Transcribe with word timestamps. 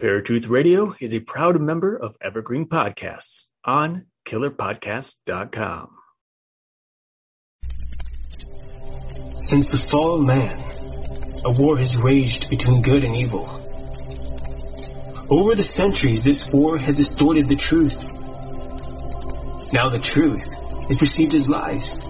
Paratruth 0.00 0.48
Radio 0.48 0.94
is 0.98 1.12
a 1.12 1.20
proud 1.20 1.60
member 1.60 1.94
of 1.94 2.16
Evergreen 2.22 2.66
Podcasts 2.66 3.48
on 3.62 4.06
killerpodcast.com. 4.26 5.90
Since 9.34 9.68
the 9.68 9.76
fall 9.76 10.20
of 10.20 10.24
man, 10.24 10.56
a 11.44 11.50
war 11.50 11.76
has 11.76 11.98
raged 11.98 12.48
between 12.48 12.80
good 12.80 13.04
and 13.04 13.14
evil. 13.14 13.44
Over 15.28 15.54
the 15.54 15.62
centuries, 15.62 16.24
this 16.24 16.48
war 16.48 16.78
has 16.78 16.96
distorted 16.96 17.46
the 17.48 17.56
truth. 17.56 18.02
Now 19.70 19.90
the 19.90 20.00
truth 20.00 20.46
is 20.88 20.96
perceived 20.96 21.34
as 21.34 21.50
lies, 21.50 22.06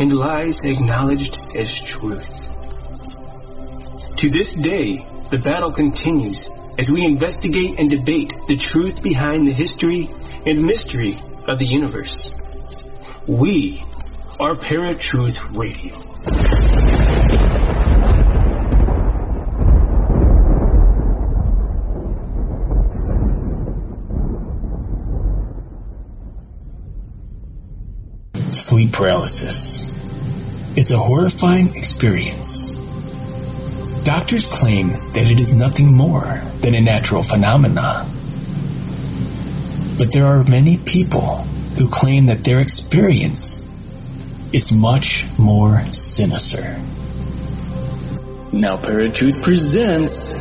and 0.00 0.10
lies 0.14 0.62
acknowledged 0.62 1.54
as 1.54 1.78
truth. 1.78 2.56
To 4.16 4.30
this 4.30 4.54
day, 4.54 5.06
the 5.28 5.38
battle 5.38 5.72
continues 5.72 6.55
as 6.78 6.90
we 6.90 7.04
investigate 7.04 7.80
and 7.80 7.90
debate 7.90 8.34
the 8.48 8.56
truth 8.56 9.02
behind 9.02 9.46
the 9.46 9.54
history 9.54 10.08
and 10.44 10.62
mystery 10.62 11.16
of 11.46 11.58
the 11.58 11.66
universe. 11.66 12.34
We 13.26 13.80
are 14.38 14.54
Paratruth 14.54 15.56
Radio. 15.56 15.94
Sleep 28.52 28.92
paralysis. 28.92 29.94
It's 30.76 30.90
a 30.90 30.98
horrifying 30.98 31.68
experience. 31.68 32.85
Doctors 34.06 34.46
claim 34.46 34.90
that 34.90 35.28
it 35.28 35.40
is 35.40 35.58
nothing 35.58 35.92
more 35.92 36.40
than 36.60 36.76
a 36.76 36.80
natural 36.80 37.24
phenomena. 37.24 38.06
But 39.98 40.12
there 40.12 40.26
are 40.26 40.44
many 40.44 40.78
people 40.78 41.38
who 41.76 41.88
claim 41.88 42.26
that 42.26 42.44
their 42.44 42.60
experience 42.60 43.68
is 44.52 44.70
much 44.70 45.26
more 45.40 45.80
sinister. 45.86 46.78
Now 48.52 48.76
Paratruth 48.76 49.42
presents 49.42 50.36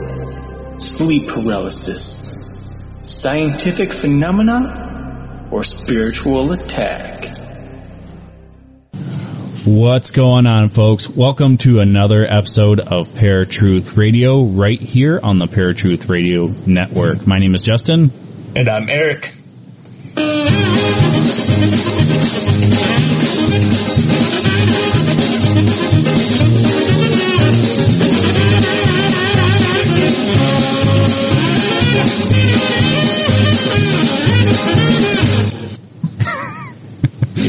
sleep 0.78 1.26
paralysis, 1.30 2.36
scientific 3.02 3.92
phenomena, 3.92 5.48
or 5.50 5.64
spiritual 5.64 6.52
attack. 6.52 7.35
What's 9.66 10.12
going 10.12 10.46
on, 10.46 10.70
folks? 10.70 11.10
Welcome 11.10 11.58
to 11.58 11.80
another 11.80 12.24
episode 12.24 12.82
of 12.82 13.10
Paratruth 13.10 13.98
Radio 13.98 14.44
right 14.44 14.80
here 14.80 15.20
on 15.24 15.40
the 15.40 15.48
Paratruth 15.48 16.08
Radio 16.08 16.50
Network. 16.68 17.26
My 17.26 17.38
name 17.38 17.56
is 17.56 17.64
Justin. 17.64 18.12
And 18.56 18.70
I'm 18.70 18.88
Eric. 18.88 19.32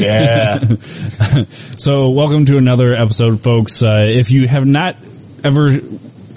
Yeah. 0.06 0.58
so, 1.78 2.10
welcome 2.10 2.46
to 2.46 2.56
another 2.58 2.94
episode, 2.94 3.40
folks. 3.40 3.82
Uh, 3.82 3.98
if 4.02 4.30
you 4.30 4.46
have 4.46 4.64
not 4.64 4.94
ever 5.42 5.80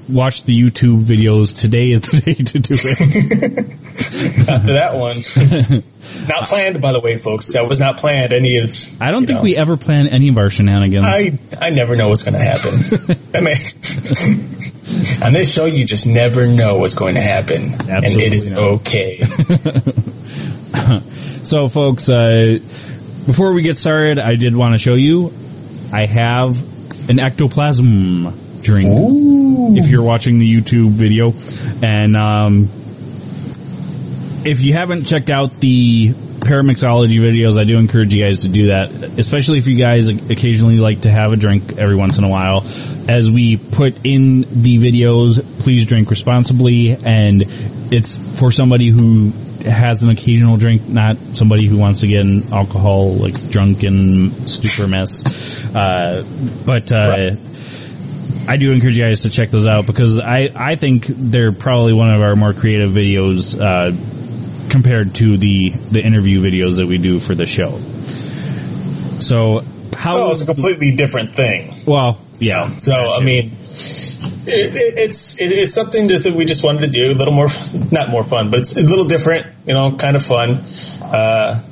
watched 0.09 0.47
the 0.47 0.59
YouTube 0.59 1.03
videos, 1.03 1.61
today 1.61 1.91
is 1.91 2.01
the 2.01 2.19
day 2.25 2.33
to 2.33 2.59
do 2.59 2.73
it. 2.73 3.69
After 4.49 4.73
that 4.73 4.95
one. 4.95 5.17
not 6.27 6.47
planned, 6.47 6.81
by 6.81 6.93
the 6.93 6.99
way, 6.99 7.17
folks. 7.17 7.53
That 7.53 7.67
was 7.67 7.79
not 7.79 7.97
planned. 7.97 8.33
Any 8.33 8.57
of. 8.57 8.71
I 8.99 9.11
don't 9.11 9.27
think 9.27 9.37
know. 9.37 9.43
we 9.43 9.55
ever 9.55 9.77
plan 9.77 10.07
any 10.07 10.29
of 10.29 10.37
our 10.39 10.49
shenanigans. 10.49 11.03
I 11.05 11.37
I 11.61 11.69
never 11.69 11.95
know 11.95 12.09
what's 12.09 12.23
going 12.23 12.39
to 12.39 12.43
happen. 12.43 12.73
I 13.35 13.41
mean, 13.41 13.55
on 15.23 15.33
this 15.33 15.53
show, 15.53 15.65
you 15.65 15.85
just 15.85 16.07
never 16.07 16.47
know 16.47 16.77
what's 16.77 16.95
going 16.95 17.13
to 17.15 17.21
happen, 17.21 17.75
and 17.87 18.05
it 18.05 18.33
is 18.33 18.51
not. 18.51 18.81
okay. 18.81 19.17
so, 21.43 21.69
folks, 21.69 22.09
uh, 22.09 22.57
before 23.29 23.53
we 23.53 23.61
get 23.61 23.77
started, 23.77 24.17
I 24.17 24.33
did 24.37 24.55
want 24.55 24.73
to 24.73 24.79
show 24.79 24.95
you 24.95 25.31
I 25.93 26.07
have 26.07 27.09
an 27.11 27.19
ectoplasm 27.19 28.33
drink. 28.63 28.89
Ooh. 28.89 29.75
If 29.75 29.87
you're 29.87 30.01
watching 30.01 30.39
the 30.39 30.51
YouTube 30.51 30.89
video, 30.89 31.31
and 31.87 32.15
um, 32.17 32.63
if 34.43 34.61
you 34.61 34.73
haven't 34.73 35.03
checked 35.03 35.29
out 35.29 35.59
the 35.59 36.15
paramixology 36.49 37.19
videos, 37.19 37.59
I 37.59 37.63
do 37.63 37.77
encourage 37.77 38.13
you 38.13 38.25
guys 38.25 38.41
to 38.41 38.49
do 38.49 38.67
that, 38.67 38.89
especially 39.19 39.59
if 39.59 39.67
you 39.67 39.77
guys 39.77 40.09
occasionally 40.09 40.79
like 40.79 41.01
to 41.01 41.11
have 41.11 41.31
a 41.31 41.35
drink 41.35 41.77
every 41.77 41.95
once 41.95 42.17
in 42.17 42.23
a 42.23 42.29
while. 42.29 42.65
As 43.07 43.29
we 43.29 43.57
put 43.57 44.03
in 44.03 44.41
the 44.41 44.79
videos, 44.79 45.61
please 45.61 45.85
drink 45.85 46.09
responsibly, 46.09 46.91
and 46.91 47.43
it's 47.91 48.39
for 48.39 48.51
somebody 48.51 48.89
who 48.89 49.31
has 49.63 50.01
an 50.01 50.09
occasional 50.09 50.57
drink, 50.57 50.87
not 50.87 51.17
somebody 51.17 51.67
who 51.67 51.77
wants 51.77 51.99
to 51.99 52.07
get 52.07 52.23
an 52.23 52.51
alcohol 52.51 53.13
like 53.13 53.51
drunken 53.51 54.31
stupor 54.31 54.87
mess. 54.87 55.23
Uh, 55.75 56.23
but 56.65 56.91
uh, 56.91 57.09
Right. 57.09 57.37
I 58.47 58.57
do 58.57 58.71
encourage 58.71 58.97
you 58.97 59.05
guys 59.05 59.21
to 59.21 59.29
check 59.29 59.49
those 59.49 59.67
out 59.67 59.85
because 59.85 60.19
I 60.19 60.49
I 60.55 60.75
think 60.75 61.05
they're 61.05 61.51
probably 61.51 61.93
one 61.93 62.11
of 62.15 62.21
our 62.23 62.35
more 62.35 62.53
creative 62.53 62.89
videos 62.91 63.59
uh, 63.59 63.91
compared 64.69 65.15
to 65.15 65.37
the 65.37 65.69
the 65.69 66.01
interview 66.01 66.41
videos 66.41 66.77
that 66.77 66.87
we 66.87 66.97
do 66.97 67.19
for 67.19 67.35
the 67.35 67.45
show. 67.45 67.77
So 69.21 69.61
how? 69.97 70.15
Oh, 70.15 70.31
it's 70.31 70.41
a 70.41 70.45
completely 70.45 70.95
different 70.95 71.33
thing. 71.33 71.73
well, 71.85 72.19
yeah. 72.39 72.69
So 72.77 72.93
I 72.93 73.23
mean, 73.23 73.45
it, 73.45 74.47
it, 74.47 74.93
it's 74.97 75.39
it, 75.39 75.45
it's 75.45 75.73
something 75.73 76.07
just 76.07 76.23
that 76.23 76.33
we 76.33 76.45
just 76.45 76.63
wanted 76.63 76.81
to 76.81 76.87
do 76.87 77.09
a 77.09 77.15
little 77.17 77.33
more, 77.33 77.47
not 77.91 78.09
more 78.09 78.23
fun, 78.23 78.49
but 78.51 78.61
it's 78.61 78.77
a 78.77 78.81
little 78.81 79.05
different. 79.05 79.47
You 79.65 79.73
know, 79.73 79.95
kind 79.97 80.15
of 80.15 80.23
fun. 80.23 80.61
Uh, 81.01 81.63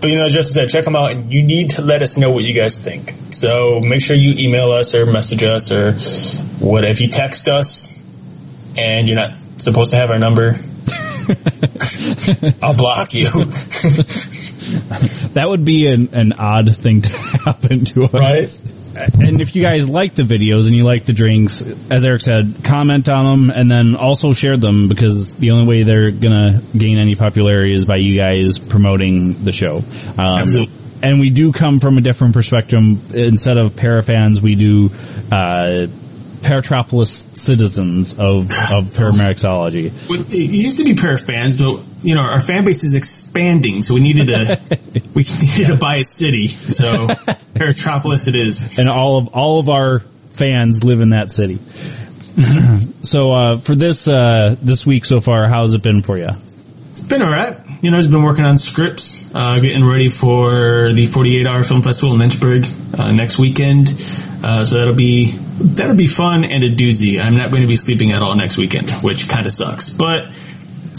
but 0.00 0.10
you 0.10 0.16
know, 0.16 0.28
just 0.28 0.50
as 0.50 0.56
I 0.56 0.60
said, 0.62 0.70
check 0.70 0.84
them 0.84 0.96
out, 0.96 1.12
and 1.12 1.32
you 1.32 1.42
need 1.42 1.70
to 1.70 1.82
let 1.82 2.02
us 2.02 2.18
know 2.18 2.30
what 2.32 2.44
you 2.44 2.54
guys 2.54 2.82
think. 2.84 3.14
So 3.32 3.80
make 3.80 4.02
sure 4.02 4.16
you 4.16 4.34
email 4.46 4.70
us 4.72 4.94
or 4.94 5.06
message 5.06 5.42
us 5.44 5.70
or 5.70 5.92
what 6.64 6.84
if 6.84 7.00
you 7.00 7.08
text 7.08 7.48
us 7.48 8.02
and 8.76 9.08
you're 9.08 9.16
not 9.16 9.36
supposed 9.58 9.90
to 9.90 9.96
have 9.96 10.10
our 10.10 10.18
number. 10.18 10.58
I'll 12.62 12.76
block 12.76 13.14
you. 13.14 13.26
that 15.34 15.46
would 15.48 15.64
be 15.64 15.86
an, 15.86 16.08
an 16.12 16.32
odd 16.32 16.76
thing 16.76 17.02
to 17.02 17.16
happen 17.44 17.80
to 17.86 18.04
us. 18.04 18.12
right? 18.12 18.60
And 18.94 19.40
if 19.40 19.56
you 19.56 19.62
guys 19.62 19.88
like 19.88 20.14
the 20.14 20.22
videos 20.22 20.66
and 20.66 20.76
you 20.76 20.84
like 20.84 21.04
the 21.04 21.14
drinks, 21.14 21.62
as 21.90 22.04
Eric 22.04 22.20
said, 22.20 22.56
comment 22.62 23.08
on 23.08 23.48
them 23.48 23.50
and 23.50 23.70
then 23.70 23.96
also 23.96 24.34
share 24.34 24.56
them 24.58 24.88
because 24.88 25.34
the 25.34 25.52
only 25.52 25.66
way 25.66 25.82
they're 25.82 26.10
gonna 26.10 26.60
gain 26.76 26.98
any 26.98 27.14
popularity 27.14 27.74
is 27.74 27.86
by 27.86 27.96
you 27.96 28.18
guys 28.18 28.58
promoting 28.58 29.32
the 29.44 29.52
show. 29.52 29.82
Um, 30.18 30.44
and 31.02 31.20
we 31.20 31.30
do 31.30 31.52
come 31.52 31.80
from 31.80 31.96
a 31.96 32.00
different 32.00 32.34
perspective. 32.34 33.14
Instead 33.14 33.56
of 33.56 33.72
parafans, 33.72 34.40
we 34.40 34.54
do 34.54 34.90
uh, 35.32 35.86
Paratropolis 36.42 37.36
citizens 37.36 38.12
of 38.18 38.44
of 38.44 38.84
paramixology. 38.90 39.86
It 39.86 40.52
used 40.52 40.78
to 40.78 40.84
be 40.84 40.94
parafans, 40.94 41.58
but 41.58 42.04
you 42.04 42.14
know 42.14 42.20
our 42.20 42.40
fan 42.40 42.64
base 42.64 42.84
is 42.84 42.94
expanding, 42.94 43.82
so 43.82 43.94
we 43.94 44.00
needed 44.00 44.26
to 44.26 44.60
we 45.14 45.22
needed 45.22 45.66
to 45.66 45.76
buy 45.76 45.96
a 45.96 46.04
city. 46.04 46.48
So 46.48 47.06
Paratropolis 47.54 48.28
it 48.28 48.34
is. 48.34 48.78
and 48.78 48.88
all 48.88 49.18
of 49.18 49.28
all 49.28 49.60
of 49.60 49.68
our 49.68 50.00
fans 50.00 50.84
live 50.84 51.00
in 51.00 51.10
that 51.10 51.30
city. 51.30 51.58
so 53.02 53.32
uh, 53.32 53.56
for 53.58 53.74
this 53.74 54.08
uh, 54.08 54.56
this 54.60 54.84
week 54.84 55.04
so 55.04 55.20
far, 55.20 55.46
how's 55.48 55.74
it 55.74 55.82
been 55.82 56.02
for 56.02 56.18
you? 56.18 56.30
It's 56.92 57.06
been 57.06 57.22
alright. 57.22 57.56
You 57.80 57.90
know, 57.90 57.96
I've 57.96 58.10
been 58.10 58.22
working 58.22 58.44
on 58.44 58.58
scripts, 58.58 59.24
uh, 59.34 59.60
getting 59.60 59.82
ready 59.82 60.10
for 60.10 60.92
the 60.92 61.08
48 61.10 61.46
Hour 61.46 61.64
Film 61.64 61.80
Festival 61.80 62.12
in 62.12 62.20
Lynchburg 62.20 62.66
uh, 62.98 63.12
next 63.12 63.38
weekend. 63.38 63.88
Uh, 64.44 64.62
so 64.66 64.76
that'll 64.76 64.94
be 64.94 65.30
that'll 65.30 65.96
be 65.96 66.06
fun 66.06 66.44
and 66.44 66.62
a 66.62 66.68
doozy. 66.68 67.18
I'm 67.18 67.32
not 67.32 67.50
going 67.50 67.62
to 67.62 67.66
be 67.66 67.76
sleeping 67.76 68.12
at 68.12 68.20
all 68.20 68.36
next 68.36 68.58
weekend, 68.58 68.90
which 69.00 69.26
kind 69.30 69.46
of 69.46 69.52
sucks, 69.52 69.88
but 69.88 70.24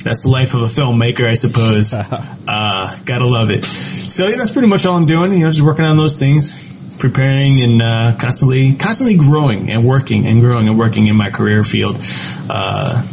that's 0.03 0.23
the 0.23 0.29
life 0.29 0.55
of 0.55 0.61
a 0.61 0.65
filmmaker, 0.65 1.29
I 1.29 1.35
suppose. 1.35 1.93
uh, 2.47 2.99
gotta 3.05 3.27
love 3.27 3.51
it. 3.51 3.63
So 3.63 4.23
yeah, 4.23 4.37
that's 4.37 4.49
pretty 4.49 4.69
much 4.69 4.87
all 4.87 4.97
I'm 4.97 5.05
doing. 5.05 5.31
You 5.33 5.41
know, 5.41 5.51
just 5.51 5.61
working 5.61 5.85
on 5.85 5.95
those 5.95 6.17
things, 6.17 6.75
preparing 6.97 7.61
and 7.61 7.79
uh, 7.83 8.15
constantly, 8.19 8.73
constantly 8.77 9.17
growing 9.17 9.69
and 9.69 9.85
working 9.85 10.25
and 10.25 10.41
growing 10.41 10.67
and 10.69 10.79
working 10.79 11.05
in 11.05 11.15
my 11.15 11.29
career 11.29 11.63
field, 11.63 11.97
uh, 12.49 13.05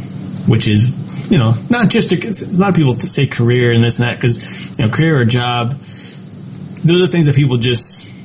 which 0.46 0.66
is, 0.68 1.30
you 1.30 1.38
know, 1.38 1.54
not 1.70 1.88
just 1.90 2.12
a, 2.12 2.16
a 2.16 2.58
lot 2.60 2.70
of 2.70 2.74
people 2.76 2.94
say 2.96 3.26
career 3.26 3.72
and 3.72 3.82
this 3.82 3.98
and 3.98 4.08
that 4.08 4.16
because 4.16 4.78
you 4.78 4.86
know, 4.86 4.92
career 4.92 5.18
or 5.20 5.24
job. 5.24 5.70
Those 5.70 7.08
are 7.08 7.12
things 7.12 7.26
that 7.26 7.34
people 7.36 7.58
just, 7.58 8.16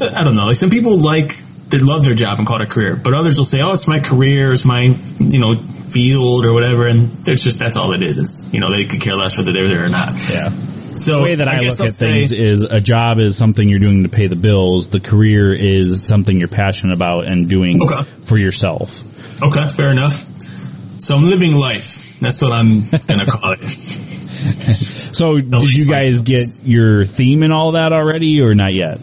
I 0.00 0.24
don't 0.24 0.36
know. 0.36 0.46
Like 0.46 0.56
some 0.56 0.70
people 0.70 0.98
like 0.98 1.32
they 1.68 1.78
love 1.78 2.04
their 2.04 2.14
job 2.14 2.38
and 2.38 2.46
call 2.46 2.60
it 2.60 2.64
a 2.64 2.70
career. 2.70 2.96
But 2.96 3.14
others 3.14 3.38
will 3.38 3.44
say, 3.44 3.60
"Oh, 3.62 3.72
it's 3.72 3.88
my 3.88 3.98
career, 4.00 4.52
it's 4.52 4.64
my 4.64 4.82
you 4.82 5.40
know 5.40 5.56
field 5.56 6.44
or 6.44 6.52
whatever," 6.52 6.86
and 6.86 7.26
it's 7.26 7.42
just 7.42 7.58
that's 7.58 7.76
all 7.76 7.92
it 7.92 8.02
is. 8.02 8.18
It's 8.18 8.52
you 8.52 8.60
know 8.60 8.70
they 8.76 8.84
could 8.84 9.00
care 9.00 9.16
less 9.16 9.36
whether 9.38 9.52
they're 9.52 9.68
there 9.68 9.86
or 9.86 9.88
not. 9.88 10.10
Yeah. 10.32 10.50
So 10.50 11.18
the 11.18 11.24
way 11.24 11.34
that 11.34 11.48
I, 11.48 11.58
guess 11.58 11.78
look 11.78 11.84
I'll 11.84 11.88
at 11.88 11.92
say- 11.92 12.12
things 12.12 12.32
is 12.32 12.62
a 12.62 12.80
job 12.80 13.18
is 13.20 13.36
something 13.36 13.68
you're 13.68 13.78
doing 13.78 14.04
to 14.04 14.08
pay 14.08 14.28
the 14.28 14.36
bills. 14.36 14.88
The 14.88 15.00
career 15.00 15.52
is 15.52 16.06
something 16.06 16.38
you're 16.38 16.48
passionate 16.48 16.94
about 16.94 17.26
and 17.26 17.48
doing 17.48 17.82
Okay. 17.82 18.02
for 18.02 18.38
yourself. 18.38 19.02
Okay, 19.42 19.68
fair 19.68 19.90
enough. 19.90 20.24
So 21.06 21.14
I'm 21.14 21.22
living 21.22 21.52
life. 21.52 22.18
That's 22.18 22.42
what 22.42 22.50
I'm 22.50 22.80
gonna 23.06 23.26
call 23.26 23.52
it. 23.52 23.62
So 23.62 25.38
did 25.38 25.72
you 25.72 25.86
guys 25.86 26.22
get 26.22 26.42
your 26.64 27.04
theme 27.04 27.44
and 27.44 27.52
all 27.52 27.72
that 27.72 27.92
already 27.92 28.40
or 28.40 28.56
not 28.56 28.74
yet? 28.74 28.98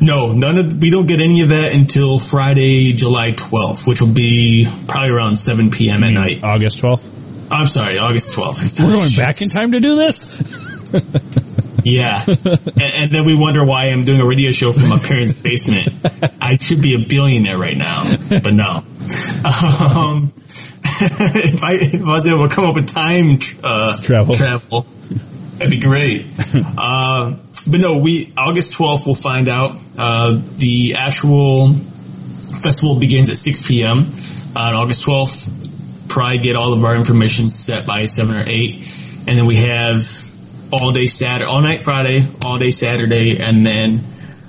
No, 0.00 0.32
none 0.32 0.58
of 0.58 0.80
we 0.80 0.90
don't 0.90 1.06
get 1.06 1.18
any 1.18 1.42
of 1.42 1.48
that 1.48 1.74
until 1.74 2.20
Friday, 2.20 2.92
July 2.92 3.32
12th, 3.32 3.88
which 3.88 4.00
will 4.00 4.14
be 4.14 4.68
probably 4.86 5.10
around 5.10 5.34
7 5.34 5.72
p.m. 5.72 6.04
at 6.04 6.12
night. 6.12 6.44
August 6.44 6.80
12th? 6.82 7.50
I'm 7.50 7.66
sorry, 7.66 7.98
August 7.98 8.38
12th. 8.38 8.78
We're 8.78 8.94
going 8.94 9.16
back 9.16 9.42
in 9.42 9.48
time 9.48 9.72
to 9.72 9.80
do 9.80 9.96
this? 9.96 10.38
Yeah, 11.82 12.22
and, 12.26 12.78
and 12.78 13.10
then 13.10 13.24
we 13.24 13.34
wonder 13.34 13.64
why 13.64 13.86
I'm 13.86 14.02
doing 14.02 14.20
a 14.20 14.26
radio 14.26 14.52
show 14.52 14.70
from 14.70 14.90
my 14.90 14.98
parents' 14.98 15.34
basement. 15.34 15.88
I 16.40 16.56
should 16.56 16.82
be 16.82 16.94
a 16.94 16.98
billionaire 16.98 17.56
right 17.56 17.76
now, 17.76 18.04
but 18.28 18.52
no. 18.52 18.84
Um, 19.42 20.32
if 21.02 21.64
I 21.64 21.72
if 21.74 22.02
I 22.02 22.12
was 22.12 22.26
able 22.26 22.48
to 22.48 22.54
come 22.54 22.64
up 22.66 22.74
with 22.74 22.88
time 22.88 23.38
uh, 23.62 23.96
Travel. 23.96 24.34
travel, 24.34 24.86
that'd 25.56 25.70
be 25.70 25.80
great. 25.80 26.26
Uh, 26.82 27.36
but 27.68 27.80
no, 27.80 27.98
we 27.98 28.32
August 28.36 28.76
12th 28.78 29.06
we'll 29.06 29.14
find 29.14 29.48
out. 29.48 29.76
Uh, 29.96 30.40
the 30.56 30.94
actual 30.96 31.74
festival 32.62 32.98
begins 32.98 33.28
at 33.30 33.36
6 33.36 33.68
p.m. 33.68 33.98
on 34.56 34.74
August 34.74 35.06
12th. 35.06 36.08
Probably 36.08 36.38
get 36.38 36.56
all 36.56 36.72
of 36.72 36.84
our 36.84 36.96
information 36.96 37.50
set 37.50 37.86
by 37.86 38.06
seven 38.06 38.36
or 38.36 38.44
eight, 38.46 38.76
and 39.28 39.38
then 39.38 39.46
we 39.46 39.56
have 39.56 40.02
all 40.72 40.92
day 40.92 41.06
Saturday, 41.06 41.44
all 41.44 41.60
night 41.60 41.82
Friday, 41.82 42.26
all 42.42 42.58
day 42.58 42.70
Saturday, 42.70 43.38
and 43.38 43.66
then 43.66 44.00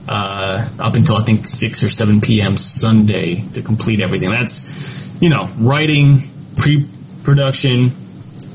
uh, 0.08 0.68
up 0.80 0.96
until 0.96 1.18
I 1.18 1.22
think 1.22 1.46
six 1.46 1.84
or 1.84 1.90
seven 1.90 2.22
p.m. 2.22 2.58
Sunday 2.58 3.44
to 3.54 3.62
complete 3.62 4.02
everything. 4.02 4.32
That's 4.32 5.22
you 5.22 5.30
know 5.30 5.48
writing, 5.60 6.22
pre-production, 6.56 7.92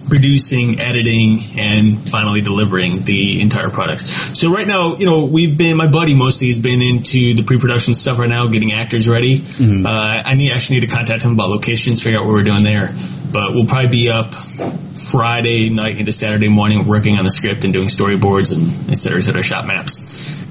producing, 0.08 0.78
editing, 0.80 1.38
and 1.58 1.98
finally 1.98 2.40
delivering 2.40 2.92
the 3.04 3.40
entire 3.40 3.70
product. 3.70 4.02
So 4.02 4.52
right 4.52 4.66
now, 4.66 4.96
you 4.96 5.06
know, 5.06 5.26
we've 5.26 5.56
been 5.58 5.76
my 5.76 5.90
buddy 5.90 6.14
mostly 6.14 6.48
has 6.48 6.60
been 6.60 6.80
into 6.82 7.34
the 7.34 7.42
pre-production 7.42 7.94
stuff 7.94 8.18
right 8.18 8.28
now, 8.28 8.46
getting 8.46 8.72
actors 8.72 9.08
ready. 9.08 9.42
Uh, 9.84 10.22
I 10.24 10.34
need 10.34 10.52
actually 10.52 10.80
need 10.80 10.90
to 10.90 10.94
contact 10.94 11.22
him 11.22 11.32
about 11.32 11.48
locations, 11.48 12.02
figure 12.02 12.20
out 12.20 12.26
what 12.26 12.34
we're 12.34 12.42
doing 12.42 12.62
there. 12.62 12.94
But 13.32 13.52
we'll 13.52 13.66
probably 13.66 13.90
be 13.90 14.08
up 14.08 14.32
Friday 14.32 15.68
night 15.70 15.98
into 15.98 16.12
Saturday 16.12 16.48
morning 16.48 16.86
working 16.86 17.18
on 17.18 17.24
the 17.24 17.30
script 17.30 17.64
and 17.64 17.72
doing 17.72 17.88
storyboards 17.88 18.56
and 18.56 18.90
et 18.90 18.94
cetera, 18.94 19.18
et 19.18 19.22
cetera, 19.22 19.42
shot 19.42 19.66
maps. 19.66 20.44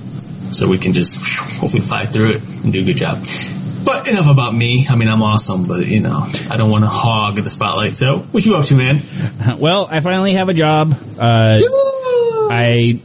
So 0.52 0.68
we 0.68 0.78
can 0.78 0.94
just 0.94 1.60
hopefully 1.60 1.82
fly 1.82 2.04
through 2.04 2.32
it 2.32 2.42
and 2.64 2.74
do 2.74 2.82
a 2.82 2.84
good 2.84 2.98
job. 2.98 3.26
But 3.86 4.08
enough 4.08 4.30
about 4.32 4.54
me. 4.54 4.86
I 4.90 4.96
mean, 4.96 5.08
I'm 5.08 5.22
awesome, 5.22 5.64
but 5.64 5.86
you 5.88 6.02
know, 6.02 6.26
I 6.50 6.58
don't 6.58 6.70
want 6.72 6.84
to 6.84 6.90
hog 6.90 7.36
the 7.38 7.50
spotlight. 7.50 7.94
So, 7.94 8.20
what 8.20 8.44
you 8.46 8.56
up 8.56 8.66
to, 8.66 8.76
man? 8.76 9.02
Well, 9.60 9.88
I 9.90 10.00
finally 10.02 10.34
have 10.34 10.50
a 10.50 10.54
job. 10.54 10.94
Uh, 11.20 11.60
I 12.52 13.00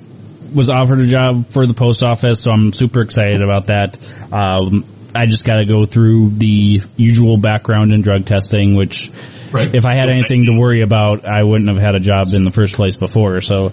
was 0.54 0.68
offered 0.68 1.00
a 1.00 1.06
job 1.06 1.46
for 1.46 1.66
the 1.66 1.74
post 1.74 2.02
office, 2.02 2.40
so 2.40 2.50
I'm 2.50 2.72
super 2.72 3.02
excited 3.02 3.40
about 3.42 3.66
that. 3.68 3.98
Um, 4.32 4.84
I 5.14 5.26
just 5.26 5.44
got 5.44 5.58
to 5.58 5.66
go 5.66 5.84
through 5.86 6.30
the 6.30 6.82
usual 6.96 7.36
background 7.36 7.92
and 7.92 8.02
drug 8.02 8.24
testing, 8.26 8.74
which 8.74 9.10
Right. 9.52 9.74
if 9.74 9.84
I 9.84 9.94
had 9.94 10.08
anything 10.08 10.46
to 10.46 10.58
worry 10.60 10.82
about, 10.82 11.26
I 11.28 11.42
wouldn't 11.42 11.68
have 11.68 11.78
had 11.78 11.94
a 11.96 12.00
job 12.00 12.24
in 12.34 12.44
the 12.44 12.50
first 12.50 12.74
place 12.76 12.96
before. 12.96 13.40
So, 13.40 13.72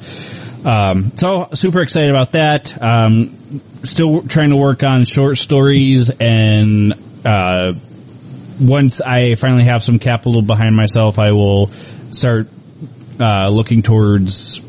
um, 0.68 1.12
so 1.16 1.50
super 1.54 1.82
excited 1.82 2.10
about 2.10 2.34
that. 2.34 2.82
Um, 2.82 3.62
still 3.84 4.22
trying 4.22 4.50
to 4.50 4.58
work 4.58 4.84
on 4.84 5.06
short 5.06 5.38
stories 5.38 6.10
and, 6.10 6.94
uh, 7.26 7.72
once 8.60 9.02
I 9.02 9.36
finally 9.36 9.64
have 9.66 9.84
some 9.84 10.00
capital 10.00 10.42
behind 10.42 10.76
myself, 10.76 11.20
I 11.20 11.32
will 11.32 11.68
start, 12.12 12.50
uh, 13.20 13.50
looking 13.50 13.82
towards 13.82 14.62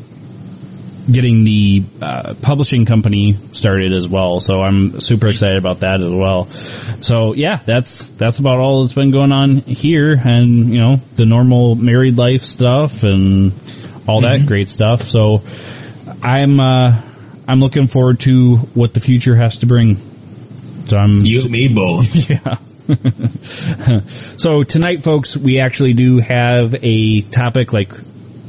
getting 1.11 1.43
the 1.43 1.83
uh, 2.01 2.33
publishing 2.41 2.85
company 2.85 3.37
started 3.51 3.91
as 3.91 4.07
well. 4.07 4.39
So 4.39 4.61
I'm 4.61 5.01
super 5.01 5.27
excited 5.27 5.57
about 5.57 5.81
that 5.81 6.01
as 6.01 6.11
well. 6.11 6.45
So 6.45 7.33
yeah, 7.33 7.57
that's 7.65 8.09
that's 8.09 8.39
about 8.39 8.59
all 8.59 8.83
that's 8.83 8.93
been 8.93 9.11
going 9.11 9.31
on 9.31 9.57
here, 9.57 10.19
and 10.23 10.69
you 10.69 10.79
know 10.79 10.97
the 11.15 11.25
normal 11.25 11.75
married 11.75 12.17
life 12.17 12.43
stuff 12.43 13.03
and 13.03 13.53
all 14.07 14.21
that 14.21 14.45
great 14.45 14.69
stuff. 14.69 15.01
So 15.01 15.43
I'm 16.23 16.59
uh, 16.59 17.01
I'm 17.47 17.59
looking 17.59 17.87
forward 17.87 18.19
to 18.21 18.57
what 18.57 18.93
the 18.93 18.99
future 18.99 19.35
has 19.35 19.57
to 19.57 19.65
bring. 19.65 19.95
So 20.85 20.97
I'm 20.97 21.17
You 21.19 21.41
and 21.41 21.51
me 21.51 21.73
both. 21.73 22.29
yeah. 22.29 22.55
so 24.37 24.63
tonight, 24.63 25.03
folks, 25.03 25.37
we 25.37 25.59
actually 25.59 25.93
do 25.93 26.17
have 26.17 26.75
a 26.83 27.21
topic 27.21 27.71
like 27.71 27.91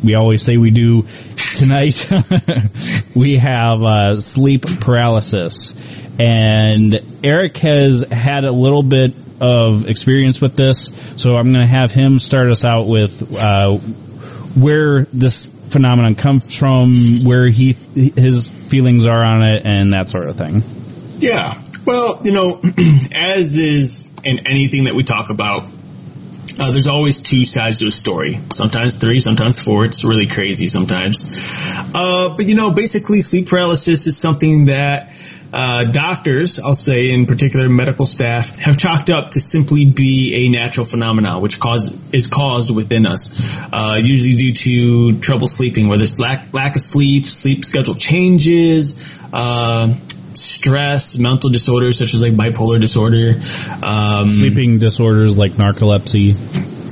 we 0.03 0.15
always 0.15 0.43
say 0.43 0.57
we 0.57 0.71
do. 0.71 1.07
Tonight, 1.35 2.11
we 3.17 3.37
have 3.37 3.83
uh, 3.83 4.21
sleep 4.21 4.63
paralysis, 4.81 5.75
and 6.19 6.99
Eric 7.23 7.59
has 7.59 8.03
had 8.11 8.45
a 8.45 8.53
little 8.53 8.83
bit 8.83 9.15
of 9.41 9.89
experience 9.89 10.41
with 10.41 10.57
this, 10.57 10.87
so 11.17 11.37
I'm 11.37 11.53
going 11.53 11.67
to 11.67 11.67
have 11.67 11.93
him 11.93 12.19
start 12.19 12.49
us 12.49 12.65
out 12.65 12.87
with 12.87 13.37
uh, 13.39 13.77
where 13.77 15.05
this 15.05 15.60
phenomenon 15.71 16.15
comes 16.15 16.55
from, 16.57 17.25
where 17.25 17.47
he 17.47 17.73
his 17.73 18.49
feelings 18.49 19.07
are 19.07 19.25
on 19.25 19.43
it, 19.43 19.65
and 19.65 19.93
that 19.93 20.09
sort 20.09 20.29
of 20.29 20.37
thing. 20.37 20.63
Yeah. 21.19 21.55
Well, 21.85 22.21
you 22.23 22.33
know, 22.33 22.61
as 23.15 23.57
is 23.57 24.13
in 24.25 24.47
anything 24.47 24.85
that 24.85 24.95
we 24.95 25.03
talk 25.03 25.31
about, 25.31 25.65
uh, 26.59 26.71
there's 26.73 26.87
always 26.87 27.23
two 27.23 27.45
sides 27.45 27.79
to 27.79 27.87
a 27.87 27.91
story. 27.91 28.39
Sometimes 28.53 28.97
three, 28.97 29.21
sometimes 29.21 29.63
four. 29.63 29.85
It's 29.85 30.05
really 30.05 30.27
crazy 30.27 30.67
sometimes. 30.67 31.25
Uh, 31.95 32.37
but 32.37 32.47
you 32.47 32.55
know, 32.55 32.73
basically 32.73 33.23
sleep 33.23 33.49
paralysis 33.49 34.07
is 34.07 34.19
something 34.19 34.67
that 34.67 35.11
uh, 35.53 35.85
doctors, 35.91 36.61
I'll 36.61 36.75
say 36.75 37.11
in 37.11 37.27
particular 37.27 37.69
medical 37.69 38.07
staff, 38.07 38.57
have 38.59 38.77
chalked 38.77 39.11
up 39.11 39.31
to 39.31 39.41
simply 39.41 39.85
be 39.91 40.47
a 40.47 40.49
natural 40.49 40.87
phenomenon, 40.87 41.43
which 41.43 41.59
cause, 41.59 41.99
is 42.13 42.29
caused 42.29 42.75
within 42.75 43.07
us, 43.07 43.61
uh, 43.73 44.01
usually 44.03 44.35
due 44.37 44.53
to 44.53 45.21
trouble 45.21 45.49
sleeping, 45.49 45.89
whether 45.89 46.05
it's 46.05 46.21
lack, 46.21 46.53
lack 46.55 46.77
of 46.77 46.83
sleep, 46.83 47.25
sleep 47.25 47.65
schedule 47.65 47.95
changes, 47.95 49.19
uh, 49.33 49.93
stress, 50.41 51.19
mental 51.19 51.51
disorders 51.51 51.99
such 51.99 52.15
as 52.15 52.23
like 52.23 52.33
bipolar 52.33 52.81
disorder, 52.81 53.35
um, 53.83 54.27
Sleeping 54.29 54.79
disorders 54.79 55.37
like 55.37 55.53
narcolepsy. 55.53 56.31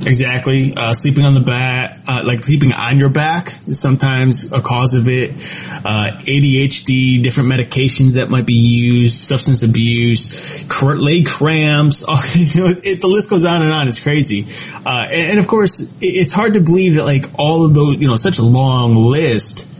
Exactly. 0.05 0.73
Uh, 0.75 0.93
sleeping 0.93 1.25
on 1.25 1.33
the 1.33 1.41
back, 1.41 1.99
uh, 2.07 2.23
like 2.25 2.43
sleeping 2.43 2.71
on 2.71 2.99
your 2.99 3.09
back 3.09 3.47
is 3.67 3.79
sometimes 3.79 4.51
a 4.51 4.61
cause 4.61 4.93
of 4.93 5.07
it. 5.07 5.31
Uh, 5.31 6.11
ADHD, 6.21 7.21
different 7.21 7.49
medications 7.49 8.15
that 8.15 8.29
might 8.29 8.45
be 8.45 8.53
used, 8.53 9.19
substance 9.19 9.63
abuse, 9.63 10.63
cr- 10.69 10.93
leg 10.93 11.25
cramps. 11.25 12.05
You 12.39 12.63
know, 12.63 12.69
it, 12.69 13.01
the 13.01 13.07
list 13.07 13.29
goes 13.29 13.43
on 13.43 13.61
and 13.61 13.71
on. 13.71 13.87
It's 13.87 13.99
crazy. 13.99 14.45
Uh, 14.85 15.05
and, 15.05 15.31
and 15.31 15.39
of 15.39 15.47
course, 15.47 15.93
it, 15.97 15.97
it's 16.01 16.31
hard 16.31 16.53
to 16.53 16.61
believe 16.61 16.95
that 16.95 17.05
like 17.05 17.25
all 17.37 17.65
of 17.65 17.73
those, 17.73 17.97
you 17.97 18.07
know, 18.07 18.15
such 18.15 18.39
a 18.39 18.43
long 18.43 18.95
list 18.95 19.78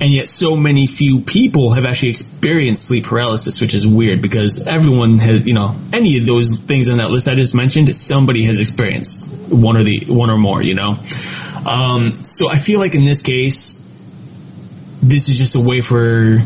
and 0.00 0.12
yet 0.12 0.26
so 0.28 0.56
many 0.56 0.86
few 0.86 1.20
people 1.20 1.72
have 1.72 1.84
actually 1.84 2.10
experienced 2.10 2.86
sleep 2.86 3.04
paralysis, 3.04 3.60
which 3.60 3.74
is 3.74 3.86
weird 3.86 4.22
because 4.22 4.66
everyone 4.66 5.18
has, 5.18 5.46
you 5.46 5.54
know, 5.54 5.74
any 5.92 6.18
of 6.18 6.26
those 6.26 6.60
things 6.60 6.90
on 6.90 6.98
that 6.98 7.10
list 7.10 7.26
I 7.26 7.34
just 7.34 7.54
mentioned, 7.54 7.92
somebody 7.94 8.44
has 8.44 8.60
experienced 8.60 9.52
one 9.52 9.76
or 9.76 9.82
the 9.82 10.04
one 10.08 10.30
or 10.30 10.38
more, 10.38 10.62
you 10.62 10.74
know. 10.74 10.96
Um, 11.66 12.12
so 12.12 12.48
I 12.48 12.56
feel 12.56 12.78
like 12.78 12.94
in 12.94 13.04
this 13.04 13.22
case, 13.22 13.84
this 15.02 15.28
is 15.28 15.38
just 15.38 15.56
a 15.56 15.68
way 15.68 15.80
for 15.80 16.38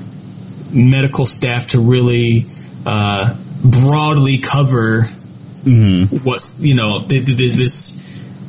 medical 0.72 1.26
staff 1.26 1.68
to 1.68 1.80
really 1.80 2.46
uh, 2.86 3.36
broadly 3.64 4.38
cover 4.38 5.08
what's 6.24 6.60
you 6.60 6.74
know 6.74 7.04
th- 7.06 7.24
th- 7.24 7.36
th- 7.36 7.54
this 7.54 8.01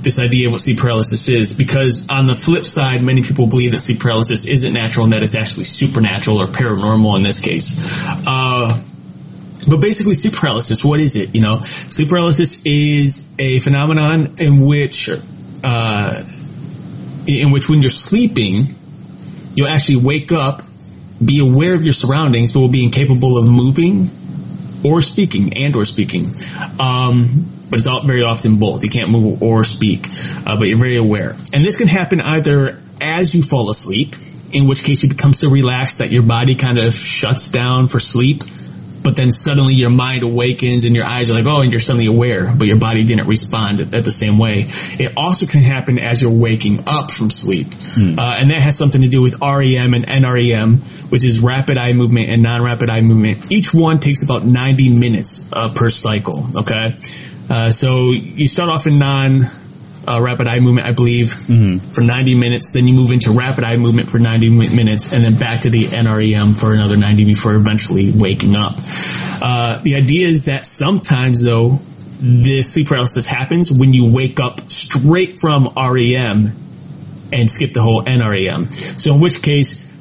this 0.04 0.20
idea 0.20 0.48
of 0.48 0.54
what 0.54 0.62
sleep 0.62 0.78
paralysis 0.78 1.30
is 1.30 1.58
because 1.58 2.08
on 2.10 2.28
the 2.28 2.36
flip 2.36 2.66
side 2.66 3.02
many 3.02 3.24
people 3.24 3.48
believe 3.48 3.72
that 3.72 3.80
sleep 3.80 4.00
paralysis 4.00 4.48
isn't 4.48 4.74
natural 4.74 5.06
and 5.06 5.14
that 5.14 5.24
it's 5.24 5.36
actually 5.36 5.64
supernatural 5.64 6.42
or 6.42 6.48
paranormal 6.48 7.16
in 7.18 7.24
this 7.24 7.44
case. 7.44 8.04
Uh, 8.28 8.82
but 9.70 9.80
basically 9.80 10.14
sleep 10.14 10.36
paralysis 10.36 10.84
what 10.84 11.00
is 11.00 11.16
it 11.16 11.36
you 11.36 11.42
know? 11.42 11.60
Sleep 11.64 12.10
paralysis 12.10 12.66
is 12.66 13.36
a 13.40 13.60
phenomenon 13.60 14.36
in 14.40 14.66
which 14.66 15.10
uh, 15.64 16.14
in 17.28 17.52
which 17.52 17.70
when 17.70 17.82
you're 17.82 17.90
sleeping 17.90 18.66
you'll 19.56 19.68
actually 19.68 19.98
wake 19.98 20.32
up 20.32 20.62
be 21.24 21.40
aware 21.40 21.76
of 21.76 21.84
your 21.84 21.94
surroundings 21.94 22.54
but 22.54 22.60
will 22.60 22.68
be 22.72 22.84
incapable 22.84 23.38
of 23.38 23.46
moving 23.46 24.10
or 24.84 25.02
speaking 25.02 25.58
and 25.58 25.76
or 25.76 25.86
speaking. 25.86 26.26
Um, 26.80 27.50
but 27.70 27.80
it's 27.80 27.88
all, 27.88 28.06
very 28.06 28.24
often 28.24 28.58
both. 28.58 28.84
You 28.84 28.90
can't 28.90 29.10
move 29.10 29.42
or 29.42 29.64
speak, 29.64 30.08
uh, 30.46 30.58
but 30.58 30.68
you're 30.68 30.80
very 30.80 30.98
aware. 30.98 31.32
And 31.32 31.66
this 31.66 31.78
can 31.78 31.88
happen 31.88 32.22
either 32.22 32.80
as 33.02 33.34
you 33.36 33.42
fall 33.42 33.70
asleep, 33.70 34.16
in 34.52 34.68
which 34.68 34.84
case 34.84 35.04
you 35.04 35.10
become 35.10 35.34
so 35.34 35.50
relaxed 35.50 35.98
that 35.98 36.12
your 36.12 36.24
body 36.24 36.56
kind 36.56 36.78
of 36.78 36.94
shuts 36.94 37.52
down 37.52 37.88
for 37.88 38.00
sleep 38.00 38.44
but 39.04 39.16
then 39.16 39.32
suddenly 39.32 39.74
your 39.74 39.90
mind 39.90 40.24
awakens 40.24 40.86
and 40.86 40.96
your 40.96 41.06
eyes 41.06 41.30
are 41.30 41.34
like, 41.34 41.46
oh, 41.46 41.62
and 41.62 41.72
you're 41.72 41.80
suddenly 41.80 42.08
aware, 42.08 42.54
but 42.56 42.68
your 42.68 42.78
body 42.78 43.04
didn't 43.04 43.28
respond 43.28 43.82
at 43.94 44.06
the 44.06 44.12
same 44.12 44.38
way. 44.38 44.66
It 44.68 45.14
also 45.18 45.46
can 45.46 45.62
happen 45.62 46.00
as 46.00 46.22
you're 46.22 46.32
waking 46.32 46.80
up 46.88 47.12
from 47.12 47.30
sleep. 47.30 47.68
Hmm. 47.74 48.18
Uh, 48.18 48.38
and 48.40 48.52
that 48.52 48.62
has 48.62 48.78
something 48.78 49.02
to 49.02 49.10
do 49.10 49.22
with 49.22 49.42
REM 49.42 49.94
and 49.94 50.06
NREM, 50.06 51.12
which 51.12 51.26
is 51.26 51.42
rapid 51.42 51.78
eye 51.78 51.94
movement 51.94 52.30
and 52.30 52.42
non-rapid 52.42 52.90
eye 52.90 53.02
movement. 53.02 53.52
Each 53.52 53.74
one 53.74 54.00
takes 54.00 54.24
about 54.24 54.46
90 54.46 54.98
minutes 54.98 55.50
uh, 55.52 55.74
per 55.74 55.90
cycle. 55.90 56.48
Okay. 56.58 56.98
Uh, 57.50 57.72
so 57.72 58.12
you 58.12 58.48
start 58.48 58.70
off 58.70 58.88
in 58.88 59.00
non 59.00 59.42
uh, 60.08 60.22
rapid 60.22 60.48
eye 60.48 60.60
movement, 60.60 60.88
I 60.88 60.92
believe, 60.92 61.28
mm-hmm. 61.28 61.78
for 61.92 62.02
90 62.02 62.36
minutes. 62.36 62.74
Then 62.74 62.88
you 62.88 62.96
move 62.96 63.12
into 63.12 63.32
rapid 63.32 63.64
eye 63.64 63.78
movement 63.78 64.10
for 64.10 64.20
90 64.20 64.50
minutes, 64.50 65.12
and 65.12 65.24
then 65.24 65.38
back 65.38 65.62
to 65.62 65.70
the 65.70 65.86
NREM 65.86 66.60
for 66.60 66.74
another 66.74 66.98
90 66.98 67.26
before 67.26 67.56
eventually 67.56 68.12
waking 68.14 68.56
up. 68.56 68.76
Uh, 69.42 69.82
the 69.82 69.96
idea 69.96 70.28
is 70.28 70.46
that 70.46 70.66
sometimes, 70.66 71.44
though, 71.44 71.80
the 72.20 72.62
sleep 72.62 72.88
paralysis 72.88 73.28
happens 73.28 73.72
when 73.72 73.94
you 73.94 74.14
wake 74.14 74.40
up 74.40 74.72
straight 74.72 75.40
from 75.40 75.74
REM 75.76 76.52
and 77.34 77.50
skip 77.50 77.74
the 77.74 77.82
whole 77.82 78.04
NREM. 78.04 78.70
So 78.72 79.16
in 79.16 79.20
which 79.20 79.42
case, 79.42 79.93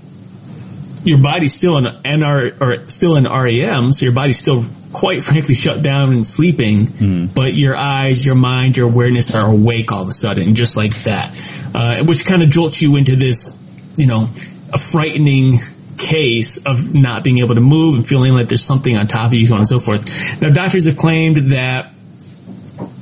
your 1.05 1.19
body's 1.19 1.53
still 1.53 1.79
in 1.79 1.85
NR 1.85 2.61
or 2.61 2.87
still 2.87 3.17
in 3.17 3.25
REM, 3.25 3.93
so 3.93 4.05
your 4.05 4.15
body's 4.15 4.39
still 4.39 4.65
quite 4.93 5.23
frankly 5.23 5.55
shut 5.55 5.83
down 5.83 6.13
and 6.13 6.25
sleeping, 6.25 6.87
mm. 6.87 7.35
but 7.35 7.55
your 7.55 7.77
eyes, 7.77 8.25
your 8.25 8.35
mind, 8.35 8.77
your 8.77 8.89
awareness 8.89 9.35
are 9.35 9.51
awake 9.51 9.93
all 9.93 10.03
of 10.03 10.09
a 10.09 10.13
sudden, 10.13 10.55
just 10.55 10.77
like 10.77 10.95
that, 11.05 11.31
uh, 11.75 12.05
which 12.05 12.25
kind 12.25 12.43
of 12.43 12.51
jolts 12.51 12.81
you 12.83 12.97
into 12.97 13.17
this, 13.17 13.95
you 13.97 14.07
know, 14.07 14.29
a 14.73 14.79
frightening 14.79 15.55
case 15.99 16.65
of 16.67 16.95
not 16.95 17.23
being 17.23 17.39
able 17.39 17.55
to 17.55 17.61
move 17.61 17.97
and 17.97 18.07
feeling 18.07 18.33
like 18.33 18.49
there's 18.49 18.65
something 18.65 18.97
on 18.97 19.07
top 19.07 19.29
of 19.29 19.35
you, 19.35 19.47
so 19.47 19.55
on 19.55 19.61
and 19.61 19.69
so 19.69 19.79
forth. 19.79 20.41
Now, 20.41 20.51
doctors 20.51 20.87
have 20.87 20.97
claimed 20.97 21.53
that 21.53 21.93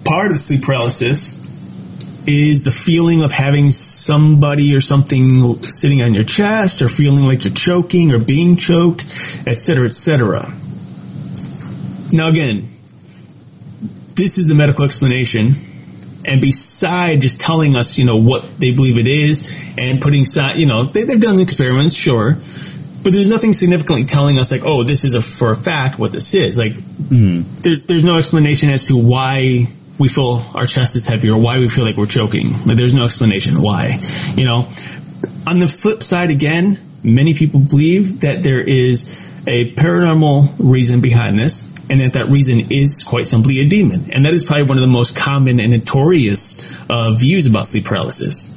part 0.04 0.30
of 0.30 0.36
sleep 0.36 0.62
paralysis 0.62 1.39
is 2.26 2.64
the 2.64 2.70
feeling 2.70 3.22
of 3.22 3.32
having 3.32 3.70
somebody 3.70 4.74
or 4.74 4.80
something 4.80 5.62
sitting 5.62 6.02
on 6.02 6.14
your 6.14 6.24
chest 6.24 6.82
or 6.82 6.88
feeling 6.88 7.24
like 7.24 7.44
you're 7.44 7.54
choking 7.54 8.12
or 8.12 8.18
being 8.18 8.56
choked, 8.56 9.04
etc., 9.46 9.84
etc. 9.86 10.52
Now 12.12 12.28
again, 12.28 12.68
this 14.14 14.38
is 14.38 14.48
the 14.48 14.54
medical 14.54 14.84
explanation. 14.84 15.54
And 16.26 16.42
beside 16.42 17.22
just 17.22 17.40
telling 17.40 17.76
us, 17.76 17.98
you 17.98 18.04
know, 18.04 18.18
what 18.18 18.42
they 18.58 18.72
believe 18.72 18.98
it 18.98 19.06
is 19.06 19.74
and 19.78 20.02
putting, 20.02 20.24
you 20.56 20.66
know, 20.66 20.84
they, 20.84 21.00
have 21.00 21.20
done 21.20 21.40
experiments, 21.40 21.94
sure, 21.94 22.34
but 23.02 23.12
there's 23.14 23.26
nothing 23.26 23.54
significantly 23.54 24.04
telling 24.04 24.38
us 24.38 24.52
like, 24.52 24.60
oh, 24.62 24.84
this 24.84 25.04
is 25.04 25.14
a, 25.14 25.22
for 25.22 25.50
a 25.50 25.54
fact 25.54 25.98
what 25.98 26.12
this 26.12 26.34
is. 26.34 26.58
Like, 26.58 26.72
mm. 26.72 27.62
there, 27.62 27.76
there's 27.78 28.04
no 28.04 28.16
explanation 28.16 28.68
as 28.68 28.88
to 28.88 29.02
why 29.02 29.66
we 30.00 30.08
feel 30.08 30.42
our 30.54 30.64
chest 30.64 30.96
is 30.96 31.06
heavy 31.06 31.28
or 31.28 31.38
why 31.38 31.58
we 31.58 31.68
feel 31.68 31.84
like 31.84 31.96
we're 31.98 32.06
choking. 32.06 32.50
Like 32.64 32.78
there's 32.78 32.94
no 32.94 33.04
explanation 33.04 33.56
why. 33.60 34.00
You 34.34 34.46
know, 34.46 34.66
on 35.46 35.58
the 35.58 35.68
flip 35.68 36.02
side 36.02 36.30
again, 36.30 36.78
many 37.04 37.34
people 37.34 37.60
believe 37.60 38.22
that 38.22 38.42
there 38.42 38.62
is 38.62 39.20
a 39.46 39.72
paranormal 39.74 40.54
reason 40.58 41.02
behind 41.02 41.38
this 41.38 41.76
and 41.90 42.00
that 42.00 42.14
that 42.14 42.30
reason 42.30 42.68
is 42.70 43.04
quite 43.04 43.26
simply 43.26 43.60
a 43.60 43.68
demon. 43.68 44.10
And 44.12 44.24
that 44.24 44.32
is 44.32 44.44
probably 44.44 44.64
one 44.64 44.78
of 44.78 44.82
the 44.82 44.88
most 44.88 45.18
common 45.18 45.60
and 45.60 45.70
notorious 45.70 46.74
uh, 46.88 47.14
views 47.14 47.46
about 47.46 47.66
sleep 47.66 47.84
paralysis. 47.84 48.56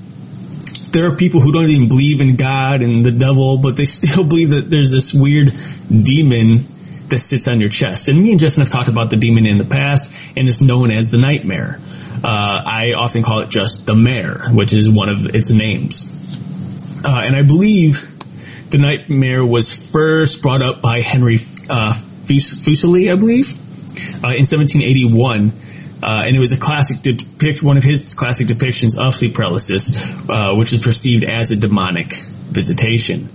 There 0.91 1.11
are 1.11 1.15
people 1.15 1.41
who 1.41 1.51
don't 1.51 1.69
even 1.69 1.89
believe 1.89 2.21
in 2.21 2.37
God 2.37 2.83
and 2.83 3.05
the 3.05 3.11
devil, 3.11 3.57
but 3.57 3.75
they 3.75 3.85
still 3.99 4.25
believe 4.25 4.51
that 4.51 4.69
there's 4.69 4.91
this 4.91 5.13
weird 5.13 5.49
demon 5.89 6.67
that 7.09 7.17
sits 7.17 7.47
on 7.47 7.59
your 7.59 7.69
chest. 7.69 8.07
And 8.07 8.21
me 8.21 8.31
and 8.31 8.39
Justin 8.39 8.63
have 8.63 8.71
talked 8.71 8.89
about 8.89 9.09
the 9.09 9.17
demon 9.17 9.45
in 9.45 9.57
the 9.57 9.65
past, 9.65 10.17
and 10.37 10.47
it's 10.47 10.61
known 10.61 10.91
as 10.91 11.11
the 11.11 11.17
nightmare. 11.17 11.79
Uh, 12.23 12.63
I 12.65 12.93
often 12.97 13.23
call 13.23 13.39
it 13.39 13.49
just 13.49 13.85
the 13.85 13.95
mare, 13.95 14.49
which 14.51 14.73
is 14.73 14.89
one 14.89 15.09
of 15.09 15.25
its 15.25 15.51
names. 15.51 16.09
Uh, 17.05 17.21
and 17.23 17.35
I 17.35 17.43
believe 17.43 18.09
the 18.69 18.77
nightmare 18.77 19.45
was 19.45 19.91
first 19.91 20.41
brought 20.41 20.61
up 20.61 20.81
by 20.81 21.01
Henry 21.01 21.35
uh, 21.69 21.93
Fuseli, 21.93 23.11
I 23.11 23.15
believe, 23.15 23.53
uh, 24.23 24.33
in 24.33 24.45
1781. 24.47 25.51
Uh, 26.01 26.23
and 26.25 26.35
it 26.35 26.39
was 26.39 26.51
a 26.51 26.57
classic 26.57 27.01
depict, 27.01 27.63
one 27.63 27.77
of 27.77 27.83
his 27.83 28.13
classic 28.15 28.47
depictions 28.47 28.97
of 28.97 29.13
sleep 29.13 29.35
paralysis, 29.35 30.11
uh, 30.27 30.53
which 30.55 30.73
is 30.73 30.83
perceived 30.83 31.23
as 31.23 31.51
a 31.51 31.55
demonic 31.55 32.13
visitation. 32.13 33.29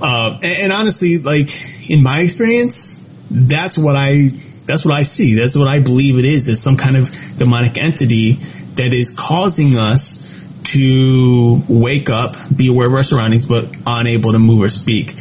Uh, 0.00 0.38
and, 0.42 0.56
and, 0.56 0.72
honestly, 0.72 1.18
like 1.18 1.48
in 1.88 2.02
my 2.02 2.20
experience, 2.20 3.04
that's 3.30 3.78
what 3.78 3.96
I 3.96 4.30
that's 4.66 4.84
what 4.84 4.94
I 4.94 5.02
see. 5.02 5.34
That's 5.34 5.56
what 5.56 5.66
I 5.66 5.80
believe 5.80 6.18
it 6.18 6.24
is. 6.24 6.48
Is 6.48 6.62
some 6.62 6.76
kind 6.76 6.96
of 6.96 7.10
demonic 7.36 7.78
entity 7.78 8.34
that 8.74 8.92
is 8.92 9.16
causing 9.18 9.76
us 9.76 10.26
to 10.64 11.62
wake 11.68 12.10
up, 12.10 12.36
be 12.54 12.68
aware 12.68 12.86
of 12.86 12.94
our 12.94 13.02
surroundings, 13.02 13.46
but 13.46 13.74
unable 13.86 14.32
to 14.32 14.38
move 14.38 14.62
or 14.62 14.68
speak. 14.68 15.14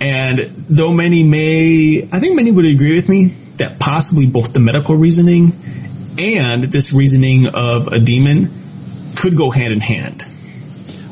And 0.00 0.38
though 0.38 0.92
many 0.92 1.22
may, 1.22 2.08
I 2.12 2.18
think 2.18 2.36
many 2.36 2.50
would 2.50 2.66
agree 2.66 2.94
with 2.94 3.08
me 3.08 3.26
that 3.58 3.78
possibly 3.78 4.26
both 4.26 4.52
the 4.52 4.60
medical 4.60 4.96
reasoning 4.96 5.52
and 6.18 6.64
this 6.64 6.92
reasoning 6.92 7.46
of 7.46 7.88
a 7.88 8.00
demon 8.00 8.50
could 9.16 9.36
go 9.36 9.50
hand 9.50 9.72
in 9.72 9.80
hand. 9.80 10.24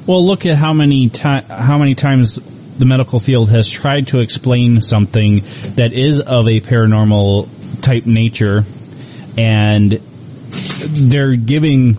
Well, 0.07 0.25
look 0.25 0.47
at 0.47 0.57
how 0.57 0.73
many 0.73 1.09
ti- 1.09 1.45
how 1.49 1.79
many 1.79 1.95
times 1.95 2.39
the 2.79 2.85
medical 2.85 3.21
field 3.21 3.51
has 3.51 3.69
tried 3.69 4.09
to 4.09 4.21
explain 4.21 4.81
something 4.81 5.41
that 5.77 5.93
is 5.93 6.21
of 6.21 6.47
a 6.47 6.61
paranormal 6.61 7.83
type 7.83 8.07
nature, 8.07 8.65
and 9.39 9.93
they're 9.93 11.37
giving 11.37 11.97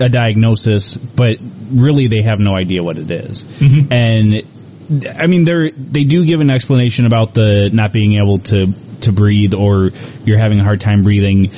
a 0.00 0.08
diagnosis, 0.08 0.96
but 0.96 1.36
really 1.72 2.08
they 2.08 2.22
have 2.22 2.38
no 2.38 2.54
idea 2.54 2.82
what 2.82 2.98
it 2.98 3.10
is. 3.10 3.42
Mm-hmm. 3.42 3.92
And 3.92 5.18
I 5.18 5.26
mean, 5.26 5.44
they 5.44 5.70
they 5.70 6.04
do 6.04 6.26
give 6.26 6.40
an 6.40 6.50
explanation 6.50 7.06
about 7.06 7.34
the 7.34 7.70
not 7.72 7.92
being 7.92 8.18
able 8.22 8.38
to 8.38 8.72
to 9.02 9.12
breathe 9.12 9.54
or 9.54 9.90
you're 10.24 10.38
having 10.38 10.60
a 10.60 10.64
hard 10.64 10.80
time 10.80 11.04
breathing. 11.04 11.50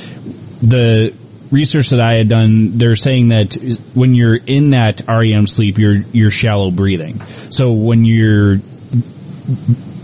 The 0.61 1.13
research 1.51 1.89
that 1.89 2.01
I 2.01 2.15
had 2.15 2.29
done, 2.29 2.77
they're 2.77 2.95
saying 2.95 3.29
that 3.29 3.55
when 3.93 4.15
you're 4.15 4.35
in 4.35 4.71
that 4.71 5.01
REM 5.07 5.47
sleep, 5.47 5.77
you're 5.77 5.97
you're 6.11 6.31
shallow 6.31 6.71
breathing. 6.71 7.19
So 7.51 7.73
when 7.73 8.05
you're 8.05 8.57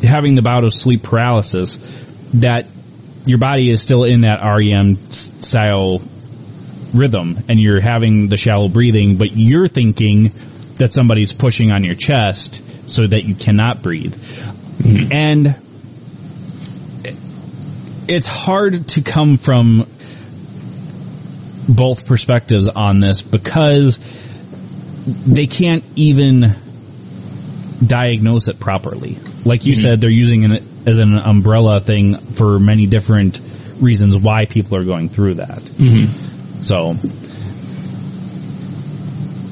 having 0.03 0.35
the 0.35 0.41
bout 0.41 0.63
of 0.63 0.73
sleep 0.73 1.03
paralysis, 1.03 1.77
that 2.35 2.67
your 3.25 3.37
body 3.37 3.69
is 3.69 3.81
still 3.81 4.03
in 4.03 4.21
that 4.21 4.41
REM 4.41 4.95
style 5.11 6.01
rhythm, 6.93 7.37
and 7.49 7.59
you're 7.59 7.79
having 7.79 8.27
the 8.27 8.37
shallow 8.37 8.67
breathing, 8.67 9.17
but 9.17 9.35
you're 9.35 9.67
thinking 9.67 10.31
that 10.77 10.93
somebody's 10.93 11.33
pushing 11.33 11.71
on 11.71 11.83
your 11.83 11.95
chest 11.95 12.89
so 12.89 13.07
that 13.07 13.23
you 13.23 13.35
cannot 13.35 13.81
breathe, 13.81 14.13
mm-hmm. 14.15 15.11
and 15.11 15.55
it's 18.07 18.27
hard 18.27 18.87
to 18.89 19.01
come 19.01 19.37
from 19.37 19.87
both 21.67 22.05
perspectives 22.05 22.67
on 22.67 22.99
this 22.99 23.21
because 23.21 23.97
they 25.25 25.47
can't 25.47 25.83
even 25.95 26.55
diagnose 27.85 28.47
it 28.47 28.59
properly. 28.59 29.17
Like 29.45 29.65
you 29.65 29.73
mm-hmm. 29.73 29.81
said, 29.81 30.01
they're 30.01 30.09
using 30.09 30.51
it 30.51 30.63
as 30.85 30.99
an 30.99 31.15
umbrella 31.15 31.79
thing 31.79 32.17
for 32.17 32.59
many 32.59 32.87
different 32.87 33.39
reasons 33.79 34.17
why 34.17 34.45
people 34.45 34.77
are 34.77 34.83
going 34.83 35.09
through 35.09 35.35
that. 35.35 35.59
Mm-hmm. 35.59 36.61
So 36.61 36.91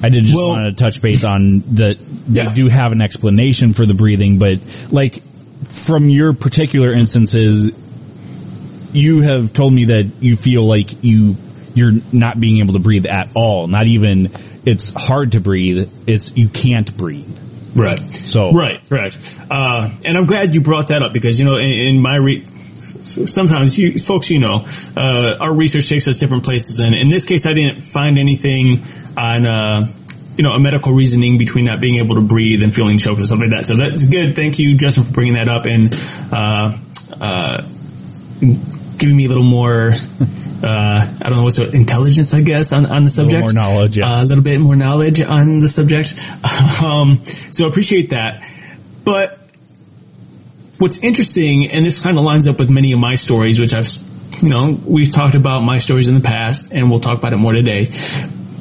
I 0.04 0.10
did 0.10 0.24
just 0.24 0.36
well, 0.36 0.50
want 0.50 0.78
to 0.78 0.84
touch 0.84 1.02
base 1.02 1.24
on 1.24 1.62
that. 1.76 1.98
They 2.00 2.44
yeah. 2.44 2.54
do 2.54 2.68
have 2.68 2.92
an 2.92 3.02
explanation 3.02 3.74
for 3.74 3.86
the 3.86 3.94
breathing, 3.94 4.40
but 4.40 4.60
like 4.92 5.22
from 5.64 6.10
your 6.10 6.34
particular 6.34 6.94
instances, 6.94 7.72
you 8.94 9.22
have 9.22 9.54
told 9.54 9.74
me 9.74 9.86
that 9.86 10.12
you 10.22 10.36
feel 10.36 10.64
like 10.64 11.04
you 11.04 11.36
you're 11.74 11.94
not 12.12 12.40
being 12.40 12.60
able 12.60 12.74
to 12.74 12.80
breathe 12.80 13.06
at 13.06 13.30
all. 13.36 13.68
Not 13.68 13.88
even 13.88 14.30
it's 14.66 14.92
hard 14.92 15.34
to 15.34 15.40
breathe. 15.40 15.90
It's 16.08 16.36
you 16.36 16.50
can't 16.50 16.96
breathe. 16.96 17.38
Right. 17.76 18.14
So 18.14 18.52
right, 18.52 18.82
right. 18.90 19.18
Uh, 19.50 19.90
and 20.06 20.18
I'm 20.18 20.26
glad 20.26 20.54
you 20.54 20.62
brought 20.62 20.90
that 20.90 21.02
up 21.02 21.14
because 21.14 21.40
you 21.40 21.46
know 21.46 21.56
in, 21.56 21.96
in 21.96 22.02
my 22.02 22.18
re- 22.18 22.42
sometimes 22.44 23.78
you 23.78 23.98
folks 23.98 24.30
you 24.30 24.40
know 24.40 24.66
uh, 24.98 25.38
our 25.40 25.56
research 25.56 25.88
takes 25.88 26.08
us 26.08 26.18
different 26.18 26.44
places 26.44 26.84
and 26.84 26.96
in 26.96 27.10
this 27.10 27.26
case 27.28 27.46
I 27.46 27.54
didn't 27.54 27.82
find 27.82 28.18
anything 28.18 28.74
on 29.18 29.46
uh, 29.46 29.88
you 30.36 30.44
know 30.44 30.52
a 30.52 30.60
medical 30.60 30.94
reasoning 30.94 31.38
between 31.38 31.66
not 31.66 31.80
being 31.80 32.04
able 32.04 32.16
to 32.16 32.22
breathe 32.22 32.62
and 32.64 32.74
feeling 32.74 32.98
choked 32.98 33.22
or 33.22 33.26
something 33.26 33.50
like 33.50 33.60
that. 33.60 33.66
So 33.66 33.76
that's 33.76 34.10
good. 34.10 34.36
Thank 34.36 34.60
you, 34.60 34.76
Justin, 34.76 35.06
for 35.06 35.14
bringing 35.14 35.36
that 35.36 35.48
up 35.48 35.66
and. 35.66 35.94
Uh, 36.32 36.78
uh 37.20 37.68
giving 39.02 39.18
me 39.18 39.26
a 39.26 39.30
little 39.30 39.44
more, 39.44 39.92
uh, 39.92 41.18
I 41.22 41.24
don't 41.24 41.38
know 41.38 41.44
what's 41.44 41.58
it, 41.58 41.74
intelligence, 41.74 42.36
I 42.36 42.44
guess, 42.44 42.72
on, 42.72 42.86
on 42.86 43.04
the 43.04 43.10
subject. 43.10 43.42
more 43.42 43.52
knowledge, 43.52 43.98
yeah. 43.98 44.06
Uh, 44.06 44.24
a 44.24 44.26
little 44.26 44.44
bit 44.44 44.60
more 44.62 44.76
knowledge 44.76 45.20
on 45.22 45.60
the 45.60 45.68
subject. 45.68 46.14
Um, 46.82 47.24
so 47.26 47.66
I 47.66 47.70
appreciate 47.70 48.10
that. 48.10 48.42
But 49.06 49.38
what's 50.78 51.04
interesting, 51.04 51.68
and 51.68 51.86
this 51.86 52.02
kind 52.02 52.18
of 52.18 52.24
lines 52.24 52.48
up 52.48 52.58
with 52.58 52.72
many 52.72 52.94
of 52.94 53.00
my 53.00 53.16
stories, 53.16 53.60
which 53.60 53.74
I've, 53.74 53.88
you 54.42 54.50
know, 54.50 54.80
we've 54.84 55.12
talked 55.12 55.36
about 55.36 55.62
my 55.62 55.78
stories 55.78 56.08
in 56.08 56.16
the 56.16 56.22
past, 56.22 56.74
and 56.74 56.90
we'll 56.90 57.00
talk 57.00 57.20
about 57.20 57.34
it 57.34 57.38
more 57.38 57.54
today. 57.54 57.88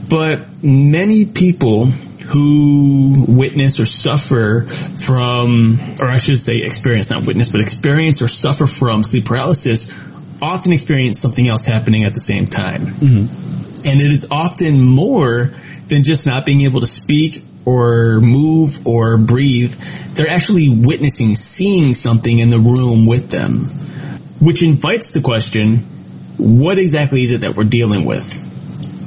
But 0.09 0.63
many 0.63 1.25
people 1.25 1.87
who 1.87 3.25
witness 3.27 3.81
or 3.81 3.87
suffer 3.87 4.67
from, 4.67 5.79
or 5.99 6.09
I 6.09 6.19
should 6.19 6.39
say 6.39 6.59
experience, 6.59 7.11
not 7.11 7.27
witness, 7.27 7.53
but 7.53 7.63
experience 7.63 8.21
or 8.21 8.29
suffer 8.29 8.67
from 8.67 9.03
sleep 9.03 9.25
paralysis 9.25 9.99
often 10.43 10.73
experience 10.73 11.21
something 11.21 11.47
else 11.47 11.65
happening 11.65 12.05
at 12.05 12.15
the 12.15 12.21
same 12.21 12.47
time. 12.47 12.87
Mm-hmm. 12.87 13.89
And 13.89 14.01
it 14.01 14.11
is 14.11 14.29
often 14.31 14.81
more 14.83 15.51
than 15.89 16.05
just 16.05 16.27
not 16.27 16.47
being 16.47 16.63
able 16.63 16.81
to 16.81 16.87
speak 16.87 17.43
or 17.65 18.21
move 18.21 18.87
or 18.87 19.19
breathe. 19.19 19.73
They're 20.15 20.31
actually 20.31 20.69
witnessing, 20.71 21.35
seeing 21.35 21.93
something 21.93 22.39
in 22.39 22.51
the 22.51 22.59
room 22.59 23.07
with 23.07 23.31
them, 23.31 23.61
which 24.41 24.63
invites 24.63 25.13
the 25.13 25.21
question, 25.21 25.79
what 26.37 26.79
exactly 26.79 27.23
is 27.23 27.33
it 27.33 27.43
that 27.43 27.57
we're 27.57 27.65
dealing 27.65 28.07
with? 28.07 28.47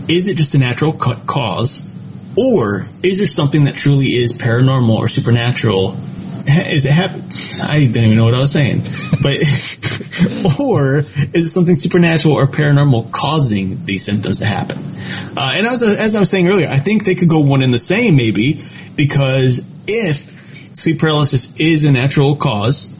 Is 0.10 0.28
it 0.28 0.38
just 0.38 0.56
a 0.56 0.60
natural 0.60 0.94
cause? 0.94 1.90
Or 2.38 2.86
is 3.04 3.18
there 3.18 3.28
something 3.28 3.66
that 3.66 3.76
truly 3.76 4.06
is 4.06 4.38
paranormal 4.38 4.96
or 4.98 5.08
supernatural? 5.08 5.96
Is 6.46 6.86
it 6.86 6.92
happen? 6.92 7.24
I 7.62 7.88
don't 7.92 8.04
even 8.04 8.18
know 8.18 8.26
what 8.26 8.34
I 8.34 8.40
was 8.40 8.52
saying. 8.52 8.82
But, 9.22 9.38
or 10.60 10.98
is 10.98 11.46
it 11.46 11.50
something 11.50 11.74
supernatural 11.76 12.36
or 12.36 12.48
paranormal 12.48 13.12
causing 13.12 13.86
these 13.86 14.04
symptoms 14.04 14.40
to 14.40 14.46
happen? 14.46 14.78
Uh, 15.38 15.54
and 15.56 15.66
as, 15.66 15.84
I- 15.84 16.04
as 16.04 16.16
I 16.16 16.20
was 16.20 16.30
saying 16.30 16.48
earlier, 16.50 16.68
I 16.70 16.78
think 16.78 17.06
they 17.06 17.16
could 17.16 17.30
go 17.30 17.40
one 17.40 17.62
and 17.62 17.74
the 17.74 17.78
same 17.80 18.16
maybe 18.16 18.62
because 18.96 19.70
if 19.88 20.76
sleep 20.76 21.00
paralysis 21.00 21.56
is 21.60 21.86
a 21.86 21.92
natural 21.92 22.36
cause, 22.36 23.00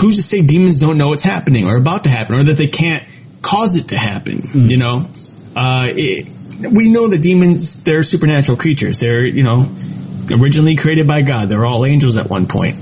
who's 0.00 0.16
to 0.16 0.22
say 0.22 0.42
demons 0.46 0.80
don't 0.80 0.98
know 0.98 1.08
what's 1.08 1.22
happening 1.22 1.66
or 1.66 1.76
about 1.76 2.04
to 2.04 2.10
happen 2.10 2.34
or 2.36 2.42
that 2.44 2.56
they 2.56 2.68
can't 2.68 3.04
cause 3.42 3.76
it 3.76 3.88
to 3.88 3.96
happen, 3.96 4.40
you 4.68 4.76
know? 4.76 5.08
Uh, 5.56 5.86
it, 5.90 6.28
we 6.72 6.90
know 6.90 7.08
that 7.08 7.22
demons, 7.22 7.84
they're 7.84 8.02
supernatural 8.02 8.56
creatures. 8.58 9.00
They're, 9.00 9.24
you 9.24 9.42
know, 9.42 9.66
originally 10.30 10.76
created 10.76 11.06
by 11.06 11.22
God. 11.22 11.48
They're 11.48 11.66
all 11.66 11.84
angels 11.84 12.16
at 12.16 12.28
one 12.28 12.46
point. 12.46 12.76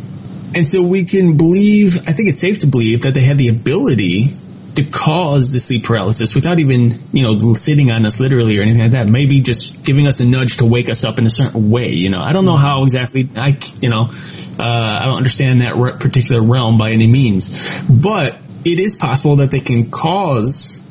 And 0.57 0.67
so 0.67 0.83
we 0.87 1.05
can 1.05 1.37
believe, 1.37 1.97
I 2.07 2.13
think 2.13 2.29
it's 2.29 2.39
safe 2.39 2.61
to 2.61 2.67
believe 2.67 3.03
that 3.03 3.15
they 3.15 3.21
had 3.21 3.39
the 3.39 3.49
ability 3.49 4.37
to 4.77 4.85
cause 4.85 5.53
the 5.53 5.61
sleep 5.61 5.85
paralysis 5.85 6.35
without 6.35 6.59
even, 6.59 6.99
you 7.13 7.23
know, 7.23 7.39
sitting 7.55 7.91
on 7.91 8.05
us 8.07 8.21
literally 8.21 8.59
or 8.59 8.63
anything 8.63 8.83
like 8.83 8.91
that. 8.93 9.07
Maybe 9.07 9.41
just 9.41 9.85
giving 9.85 10.07
us 10.07 10.21
a 10.21 10.29
nudge 10.29 10.59
to 10.59 10.67
wake 10.67 10.89
us 10.89 11.05
up 11.05 11.19
in 11.19 11.27
a 11.27 11.31
certain 11.31 11.71
way, 11.71 11.91
you 11.91 12.11
know. 12.11 12.21
I 12.21 12.33
don't 12.33 12.45
know 12.45 12.57
how 12.57 12.83
exactly, 12.83 13.29
I, 13.37 13.57
you 13.81 13.89
know, 13.89 14.11
uh, 14.59 14.99
I 15.03 15.07
don't 15.07 15.17
understand 15.17 15.61
that 15.63 15.75
particular 16.01 16.43
realm 16.43 16.79
by 16.79 16.91
any 16.91 17.11
means. 17.11 17.83
But 17.89 18.37
it 18.65 18.81
is 18.81 18.97
possible 18.97 19.37
that 19.37 19.51
they 19.51 19.61
can 19.61 19.91
cause 19.91 20.83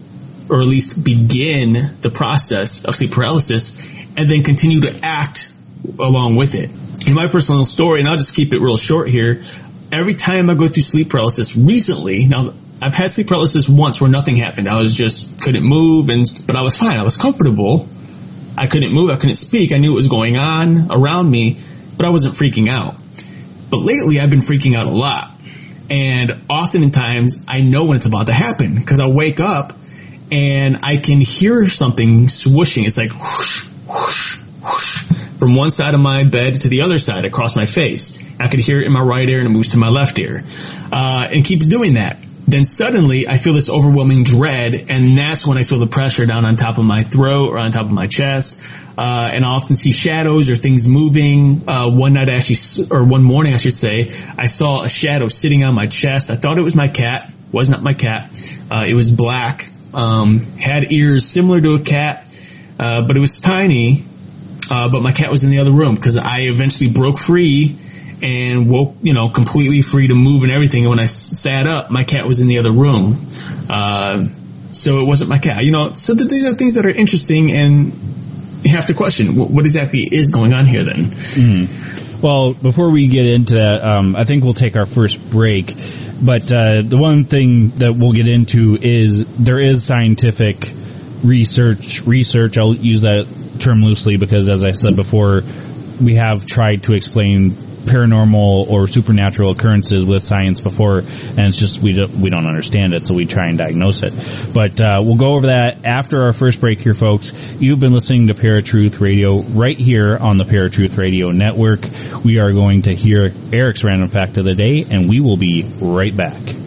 or 0.50 0.60
at 0.60 0.68
least 0.68 1.04
begin 1.04 1.74
the 2.02 2.12
process 2.14 2.86
of 2.86 2.96
sleep 2.96 3.12
paralysis 3.12 3.84
and 4.18 4.30
then 4.30 4.44
continue 4.44 4.82
to 4.82 5.00
act 5.02 5.53
along 6.00 6.36
with 6.36 6.56
it. 6.56 6.70
In 7.08 7.14
my 7.14 7.28
personal 7.28 7.66
story, 7.66 8.00
and 8.00 8.08
I'll 8.08 8.18
just 8.18 8.36
keep 8.36 8.54
it 8.54 8.60
real 8.60 8.78
short 8.78 9.10
here, 9.10 9.44
every 9.92 10.14
time 10.16 10.50
I 10.50 10.56
go 10.56 10.68
through 10.68 10.84
sleep 10.84 11.10
paralysis 11.10 11.58
recently, 11.58 12.26
now 12.26 12.54
I've 12.82 12.96
had 12.96 13.12
sleep 13.12 13.28
paralysis 13.28 13.70
once 13.70 14.02
where 14.02 14.10
nothing 14.10 14.38
happened. 14.38 14.68
I 14.68 14.80
was 14.80 14.96
just 14.96 15.42
couldn't 15.42 15.64
move 15.64 16.10
and 16.10 16.26
but 16.48 16.56
I 16.56 16.64
was 16.64 16.78
fine. 16.78 16.98
I 16.98 17.04
was 17.04 17.18
comfortable. 17.18 17.88
I 18.58 18.68
couldn't 18.68 18.94
move, 18.94 19.10
I 19.10 19.16
couldn't 19.16 19.36
speak. 19.36 19.72
I 19.72 19.78
knew 19.78 19.92
what 19.92 19.98
was 19.98 20.08
going 20.08 20.38
on 20.38 20.92
around 20.92 21.30
me, 21.30 21.58
but 21.98 22.06
I 22.06 22.10
wasn't 22.10 22.36
freaking 22.36 22.70
out. 22.70 22.96
But 23.70 23.80
lately 23.80 24.20
I've 24.20 24.30
been 24.30 24.40
freaking 24.40 24.76
out 24.76 24.86
a 24.86 24.92
lot. 24.92 25.32
And 25.90 26.32
oftentimes 26.50 27.44
I 27.48 27.62
know 27.62 27.88
when 27.88 27.96
it's 27.96 28.06
about 28.06 28.28
to 28.28 28.34
happen 28.34 28.76
because 28.76 29.00
I 29.00 29.08
wake 29.08 29.40
up 29.40 29.74
and 30.32 30.80
I 30.84 30.98
can 30.98 31.20
hear 31.20 31.68
something 31.68 32.26
swooshing. 32.28 32.86
It's 32.86 32.98
like 32.98 33.12
whoosh, 33.12 33.68
whoosh, 33.88 34.23
from 35.44 35.56
one 35.56 35.70
side 35.70 35.94
of 35.94 36.00
my 36.00 36.24
bed 36.24 36.62
to 36.62 36.70
the 36.70 36.84
other 36.84 36.98
side 36.98 37.26
across 37.26 37.58
my 37.58 37.66
face. 37.66 38.24
I 38.40 38.48
could 38.48 38.62
hear 38.62 38.80
it 38.80 38.86
in 38.86 38.94
my 38.94 39.02
right 39.02 39.28
ear 39.28 39.40
and 39.40 39.48
it 39.48 39.50
moves 39.50 39.74
to 39.74 39.78
my 39.78 39.90
left 39.90 40.18
ear. 40.18 40.42
Uh, 40.90 41.28
and 41.34 41.44
keeps 41.44 41.68
doing 41.68 41.96
that. 41.96 42.18
Then 42.48 42.64
suddenly 42.64 43.28
I 43.28 43.36
feel 43.36 43.54
this 43.54 43.70
overwhelming 43.70 44.24
dread 44.24 44.74
and 44.88 45.18
that's 45.18 45.46
when 45.46 45.58
I 45.58 45.64
feel 45.64 45.80
the 45.80 45.88
pressure 45.88 46.26
down 46.26 46.46
on 46.46 46.56
top 46.56 46.78
of 46.78 46.86
my 46.86 47.04
throat 47.04 47.50
or 47.50 47.58
on 47.58 47.74
top 47.74 47.84
of 47.84 47.92
my 47.92 48.08
chest. 48.08 48.62
Uh, 48.98 49.32
and 49.34 49.44
I 49.44 49.50
often 49.50 49.76
see 49.76 49.92
shadows 49.92 50.50
or 50.50 50.56
things 50.56 50.88
moving. 50.88 51.68
Uh, 51.68 51.92
one 51.92 52.14
night 52.14 52.30
I 52.30 52.36
actually, 52.36 52.88
or 52.90 53.04
one 53.04 53.24
morning 53.24 53.54
I 53.54 53.58
should 53.58 53.74
say, 53.74 54.14
I 54.38 54.46
saw 54.46 54.84
a 54.84 54.88
shadow 54.88 55.28
sitting 55.28 55.66
on 55.66 55.76
my 55.76 55.88
chest. 55.88 56.32
I 56.32 56.36
thought 56.36 56.58
it 56.58 56.64
was 56.64 56.74
my 56.78 56.88
cat. 56.88 57.30
Was 57.52 57.70
not 57.70 57.84
my 57.84 57.94
cat. 57.94 58.34
Uh, 58.72 58.86
it 58.88 58.94
was 58.94 59.12
black. 59.12 59.68
Um, 59.94 60.40
had 60.40 60.94
ears 60.94 61.28
similar 61.28 61.60
to 61.60 61.76
a 61.76 61.82
cat, 61.82 62.26
uh, 62.80 63.06
but 63.06 63.18
it 63.18 63.20
was 63.20 63.42
tiny. 63.42 64.06
Uh, 64.74 64.90
but 64.90 65.04
my 65.04 65.12
cat 65.12 65.30
was 65.30 65.44
in 65.44 65.52
the 65.52 65.60
other 65.60 65.72
room 65.72 65.94
because 65.94 66.18
I 66.18 66.40
eventually 66.50 66.92
broke 66.92 67.20
free 67.20 67.78
and 68.24 68.68
woke, 68.68 68.96
you 69.04 69.14
know, 69.14 69.30
completely 69.30 69.84
free 69.84 70.08
to 70.08 70.16
move 70.16 70.42
and 70.42 70.52
everything. 70.52 70.82
And 70.82 70.90
when 70.90 71.00
I 71.00 71.06
sat 71.06 71.68
up, 71.68 71.92
my 71.92 72.04
cat 72.04 72.26
was 72.26 72.42
in 72.42 72.48
the 72.48 72.58
other 72.58 72.72
room. 72.72 73.16
Uh, 73.70 74.30
so 74.72 75.00
it 75.02 75.06
wasn't 75.06 75.30
my 75.30 75.38
cat, 75.38 75.64
you 75.64 75.72
know, 75.72 75.94
so 75.94 76.16
th- 76.16 76.28
these 76.28 76.52
are 76.52 76.56
things 76.56 76.74
that 76.74 76.88
are 76.88 76.90
interesting 76.90 77.52
and 77.52 77.94
you 78.64 78.72
have 78.72 78.88
to 78.88 78.96
question 78.96 79.36
what, 79.36 79.52
what 79.52 79.64
exactly 79.64 80.00
is 80.00 80.32
going 80.32 80.54
on 80.54 80.66
here 80.66 80.84
then. 80.84 81.04
Well, 82.24 82.56
before 82.56 82.90
we 82.90 83.10
get 83.10 83.28
into 83.28 83.54
that, 83.56 83.86
um, 83.86 84.16
I 84.16 84.24
think 84.24 84.44
we'll 84.44 84.56
take 84.56 84.76
our 84.76 84.88
first 84.88 85.30
break. 85.30 85.76
But 86.20 86.52
uh, 86.52 86.82
the 86.82 86.98
one 86.98 87.26
thing 87.26 87.70
that 87.78 87.94
we'll 87.94 88.14
get 88.14 88.28
into 88.28 88.76
is 88.82 89.24
there 89.38 89.60
is 89.60 89.84
scientific 89.84 90.72
research. 91.24 92.02
Research. 92.02 92.58
I'll 92.58 92.76
use 92.76 93.02
that 93.02 93.28
term 93.60 93.82
loosely 93.82 94.18
because, 94.18 94.50
as 94.50 94.64
I 94.64 94.72
said 94.72 94.96
before, 94.96 95.42
we 96.02 96.16
have 96.16 96.46
tried 96.46 96.84
to 96.84 96.94
explain 96.94 97.52
paranormal 97.84 98.70
or 98.70 98.88
supernatural 98.88 99.52
occurrences 99.52 100.06
with 100.06 100.24
science 100.24 100.62
before, 100.62 101.00
and 101.00 101.40
it's 101.40 101.58
just 101.58 101.82
we 101.82 101.94
don't 101.94 102.16
we 102.16 102.30
don't 102.30 102.46
understand 102.46 102.94
it, 102.94 103.06
so 103.06 103.14
we 103.14 103.26
try 103.26 103.48
and 103.48 103.58
diagnose 103.58 104.04
it. 104.04 104.14
But 104.54 104.80
uh, 104.80 104.98
we'll 105.02 105.18
go 105.18 105.34
over 105.34 105.48
that 105.48 105.80
after 105.84 106.24
our 106.24 106.34
first 106.34 106.60
break 106.60 106.80
here, 106.80 106.94
folks. 106.94 107.62
You've 107.62 107.80
been 107.80 107.94
listening 107.94 108.28
to 108.28 108.34
Paratruth 108.34 109.00
Radio 109.00 109.42
right 109.42 109.78
here 109.78 110.18
on 110.18 110.38
the 110.38 110.46
Paratruth 110.46 110.98
Radio 110.98 111.32
Network. 111.32 111.82
We 112.24 112.40
are 112.40 112.52
going 112.52 112.84
to 112.84 112.96
hear 112.96 113.32
Eric's 113.52 113.84
random 113.84 114.10
fact 114.10 114.38
of 114.38 114.46
the 114.46 114.56
day, 114.56 114.86
and 114.90 115.10
we 115.10 115.20
will 115.20 115.38
be 115.38 115.70
right 115.80 116.16
back. 116.16 116.63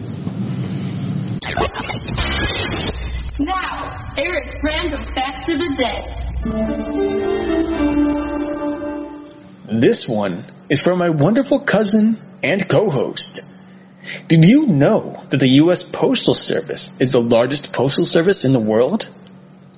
Random 4.63 5.05
fact 5.05 5.49
of 5.49 5.59
the 5.59 5.75
day. 5.77 6.03
This 9.79 10.07
one 10.07 10.45
is 10.69 10.81
from 10.81 10.99
my 10.99 11.09
wonderful 11.09 11.59
cousin 11.59 12.17
and 12.41 12.67
co-host. 12.67 13.41
Did 14.27 14.45
you 14.45 14.67
know 14.67 15.23
that 15.29 15.39
the 15.39 15.49
U.S. 15.61 15.89
Postal 15.89 16.33
Service 16.33 16.95
is 16.99 17.11
the 17.11 17.21
largest 17.21 17.73
postal 17.73 18.05
service 18.05 18.45
in 18.45 18.53
the 18.53 18.59
world? 18.59 19.09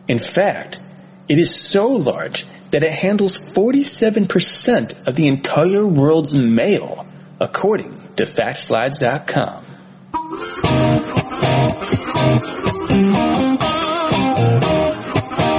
In 0.07 0.19
fact, 0.19 0.79
it 1.27 1.37
is 1.39 1.55
so 1.55 1.89
large 1.89 2.45
that 2.71 2.83
it 2.83 2.91
handles 2.91 3.39
47% 3.39 5.07
of 5.07 5.15
the 5.15 5.27
entire 5.27 5.85
world's 5.85 6.35
mail, 6.35 7.05
according 7.39 7.97
to 8.15 8.23
FactSlides.com. 8.23 9.65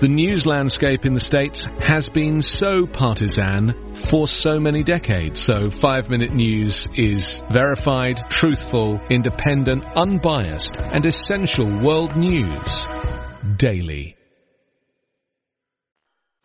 The 0.00 0.08
news 0.08 0.44
landscape 0.44 1.06
in 1.06 1.14
the 1.14 1.20
States 1.20 1.68
has 1.78 2.10
been 2.10 2.42
so 2.42 2.84
partisan 2.84 3.94
for 3.94 4.26
so 4.26 4.58
many 4.58 4.82
decades. 4.82 5.38
So 5.38 5.70
5 5.70 6.10
Minute 6.10 6.32
News 6.32 6.88
is 6.94 7.40
verified, 7.48 8.28
truthful, 8.28 9.00
independent, 9.08 9.86
unbiased, 9.94 10.80
and 10.80 11.06
essential 11.06 11.80
world 11.80 12.16
news 12.16 12.88
daily. 13.56 14.16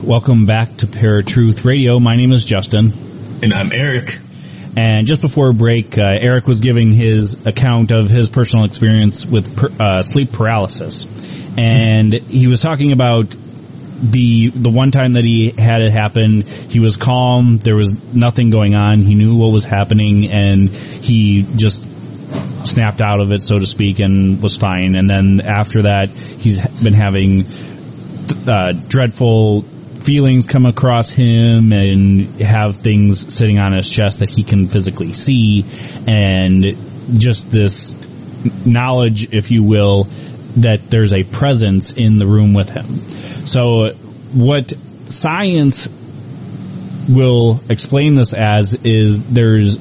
Welcome 0.03 0.45
back 0.45 0.77
to 0.77 0.85
Paratruth 0.85 1.65
Radio. 1.65 1.99
My 1.99 2.15
name 2.15 2.31
is 2.31 2.45
Justin. 2.45 2.93
And 3.41 3.51
I'm 3.51 3.71
Eric. 3.73 4.15
And 4.77 5.07
just 5.07 5.21
before 5.21 5.53
break, 5.53 5.97
uh, 5.97 6.03
Eric 6.21 6.45
was 6.45 6.61
giving 6.61 6.91
his 6.91 7.45
account 7.47 7.91
of 7.91 8.11
his 8.11 8.29
personal 8.29 8.65
experience 8.65 9.25
with 9.25 9.57
per, 9.57 9.69
uh, 9.79 10.01
sleep 10.03 10.31
paralysis, 10.31 11.48
and 11.57 12.13
he 12.13 12.47
was 12.47 12.61
talking 12.61 12.91
about 12.91 13.35
the 14.01 14.47
the 14.47 14.69
one 14.69 14.91
time 14.91 15.13
that 15.13 15.23
he 15.23 15.49
had 15.49 15.81
it 15.81 15.91
happen. 15.91 16.41
He 16.41 16.79
was 16.79 16.97
calm. 16.97 17.57
There 17.57 17.75
was 17.75 18.13
nothing 18.13 18.49
going 18.49 18.75
on. 18.75 18.99
He 18.99 19.15
knew 19.15 19.37
what 19.37 19.51
was 19.51 19.65
happening, 19.65 20.29
and 20.31 20.71
he 20.71 21.45
just 21.55 21.85
snapped 22.65 23.01
out 23.01 23.21
of 23.21 23.31
it, 23.31 23.43
so 23.43 23.57
to 23.57 23.65
speak, 23.65 23.99
and 23.99 24.41
was 24.41 24.55
fine. 24.55 24.95
And 24.95 25.09
then 25.09 25.41
after 25.41 25.83
that, 25.83 26.09
he's 26.09 26.65
been 26.81 26.93
having 26.93 27.45
uh, 28.47 28.71
dreadful 28.87 29.63
feelings 29.63 30.47
come 30.47 30.65
across 30.65 31.11
him 31.11 31.73
and 31.73 32.21
have 32.41 32.77
things 32.77 33.33
sitting 33.33 33.59
on 33.59 33.73
his 33.73 33.89
chest 33.89 34.19
that 34.19 34.29
he 34.29 34.43
can 34.43 34.67
physically 34.67 35.11
see 35.11 35.65
and 36.07 36.65
just 37.19 37.51
this 37.51 37.95
knowledge, 38.65 39.33
if 39.33 39.51
you 39.51 39.63
will, 39.63 40.07
that 40.57 40.89
there's 40.89 41.13
a 41.13 41.23
presence 41.23 41.93
in 41.93 42.17
the 42.17 42.25
room 42.25 42.53
with 42.53 42.69
him. 42.69 42.97
So 43.45 43.93
what 44.33 44.71
science 45.09 45.87
will 47.09 47.61
explain 47.69 48.15
this 48.15 48.33
as 48.33 48.75
is 48.75 49.27
there's 49.29 49.77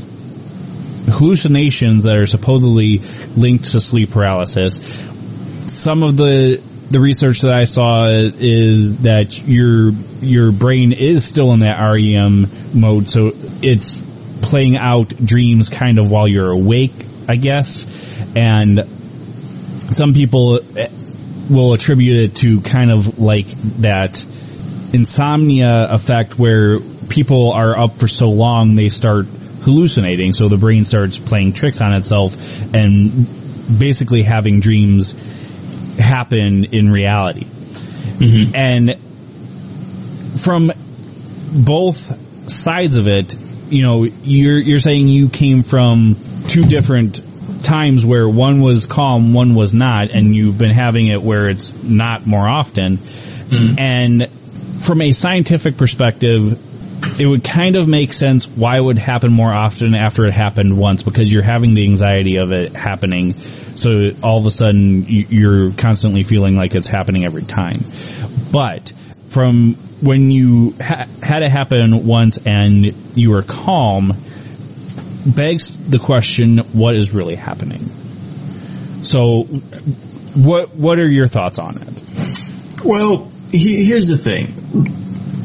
hallucinations 1.06 2.04
that 2.04 2.16
are 2.16 2.26
supposedly 2.26 3.00
linked 3.36 3.70
to 3.70 3.80
sleep 3.80 4.10
paralysis. 4.10 4.76
Some 5.66 6.02
of 6.02 6.16
the 6.16 6.62
the 6.90 7.00
research 7.00 7.42
that 7.42 7.52
I 7.52 7.64
saw 7.64 8.06
is 8.08 9.02
that 9.02 9.46
your 9.46 9.90
your 10.20 10.52
brain 10.52 10.92
is 10.92 11.24
still 11.26 11.52
in 11.52 11.60
that 11.60 11.80
REM 11.80 12.46
mode, 12.74 13.10
so 13.10 13.32
it's 13.62 14.00
playing 14.40 14.76
out 14.76 15.08
dreams 15.08 15.68
kind 15.68 15.98
of 15.98 16.10
while 16.10 16.26
you're 16.26 16.50
awake, 16.50 16.94
I 17.28 17.36
guess. 17.36 17.86
And 18.36 18.78
some 19.90 20.14
people 20.14 20.60
will 21.50 21.72
attribute 21.72 22.24
it 22.24 22.36
to 22.36 22.60
kind 22.60 22.90
of 22.90 23.18
like 23.18 23.46
that 23.80 24.24
insomnia 24.92 25.88
effect 25.90 26.38
where 26.38 26.78
people 27.08 27.52
are 27.52 27.76
up 27.76 27.92
for 27.92 28.08
so 28.08 28.30
long 28.30 28.74
they 28.74 28.88
start 28.88 29.26
hallucinating, 29.62 30.32
so 30.32 30.48
the 30.48 30.56
brain 30.56 30.84
starts 30.84 31.18
playing 31.18 31.52
tricks 31.52 31.80
on 31.80 31.92
itself 31.94 32.74
and 32.74 33.10
basically 33.78 34.22
having 34.22 34.60
dreams 34.60 35.12
happen 35.98 36.64
in 36.64 36.90
reality. 36.90 37.44
Mm-hmm. 37.44 38.56
And 38.56 38.94
from 40.40 40.72
both 41.64 42.50
sides 42.50 42.96
of 42.96 43.08
it, 43.08 43.36
you 43.70 43.82
know, 43.82 44.04
you're 44.04 44.58
you're 44.58 44.80
saying 44.80 45.08
you 45.08 45.28
came 45.28 45.62
from 45.62 46.16
two 46.48 46.62
different 46.62 47.20
times 47.62 48.04
where 48.04 48.28
one 48.28 48.60
was 48.60 48.86
calm, 48.86 49.34
one 49.34 49.54
was 49.54 49.74
not, 49.74 50.10
and 50.10 50.34
you've 50.34 50.58
been 50.58 50.70
having 50.70 51.08
it 51.08 51.22
where 51.22 51.48
it's 51.48 51.82
not 51.82 52.26
more 52.26 52.46
often. 52.46 52.98
Mm-hmm. 52.98 53.74
And 53.78 54.28
from 54.82 55.02
a 55.02 55.12
scientific 55.12 55.76
perspective, 55.76 56.58
it 57.20 57.26
would 57.26 57.44
kind 57.44 57.76
of 57.76 57.88
make 57.88 58.12
sense 58.12 58.46
why 58.48 58.76
it 58.76 58.82
would 58.82 58.98
happen 58.98 59.32
more 59.32 59.52
often 59.52 59.94
after 59.94 60.26
it 60.26 60.34
happened 60.34 60.76
once 60.76 61.02
because 61.02 61.32
you're 61.32 61.42
having 61.42 61.74
the 61.74 61.84
anxiety 61.84 62.38
of 62.40 62.52
it 62.52 62.74
happening. 62.74 63.32
So 63.32 64.10
all 64.22 64.38
of 64.38 64.46
a 64.46 64.50
sudden 64.50 65.06
you- 65.06 65.26
you're 65.30 65.70
constantly 65.70 66.24
feeling 66.24 66.56
like 66.56 66.74
it's 66.74 66.88
happening 66.88 67.24
every 67.24 67.44
time. 67.44 67.76
But 68.50 68.92
from 69.28 69.76
when 70.00 70.30
you 70.30 70.74
ha- 70.80 71.06
had 71.22 71.42
it 71.42 71.50
happen 71.50 72.06
once 72.06 72.38
and 72.44 72.92
you 73.14 73.30
were 73.30 73.42
calm, 73.42 74.14
begs 75.34 75.88
the 75.88 75.98
question, 75.98 76.58
what 76.58 76.94
is 76.94 77.12
really 77.12 77.36
happening? 77.36 77.84
So 79.02 79.44
what, 80.34 80.74
what 80.74 80.98
are 80.98 81.08
your 81.08 81.28
thoughts 81.28 81.58
on 81.58 81.76
it? 81.76 82.84
Well, 82.84 83.30
he, 83.50 83.84
here's 83.86 84.08
the 84.08 84.16
thing. 84.16 84.54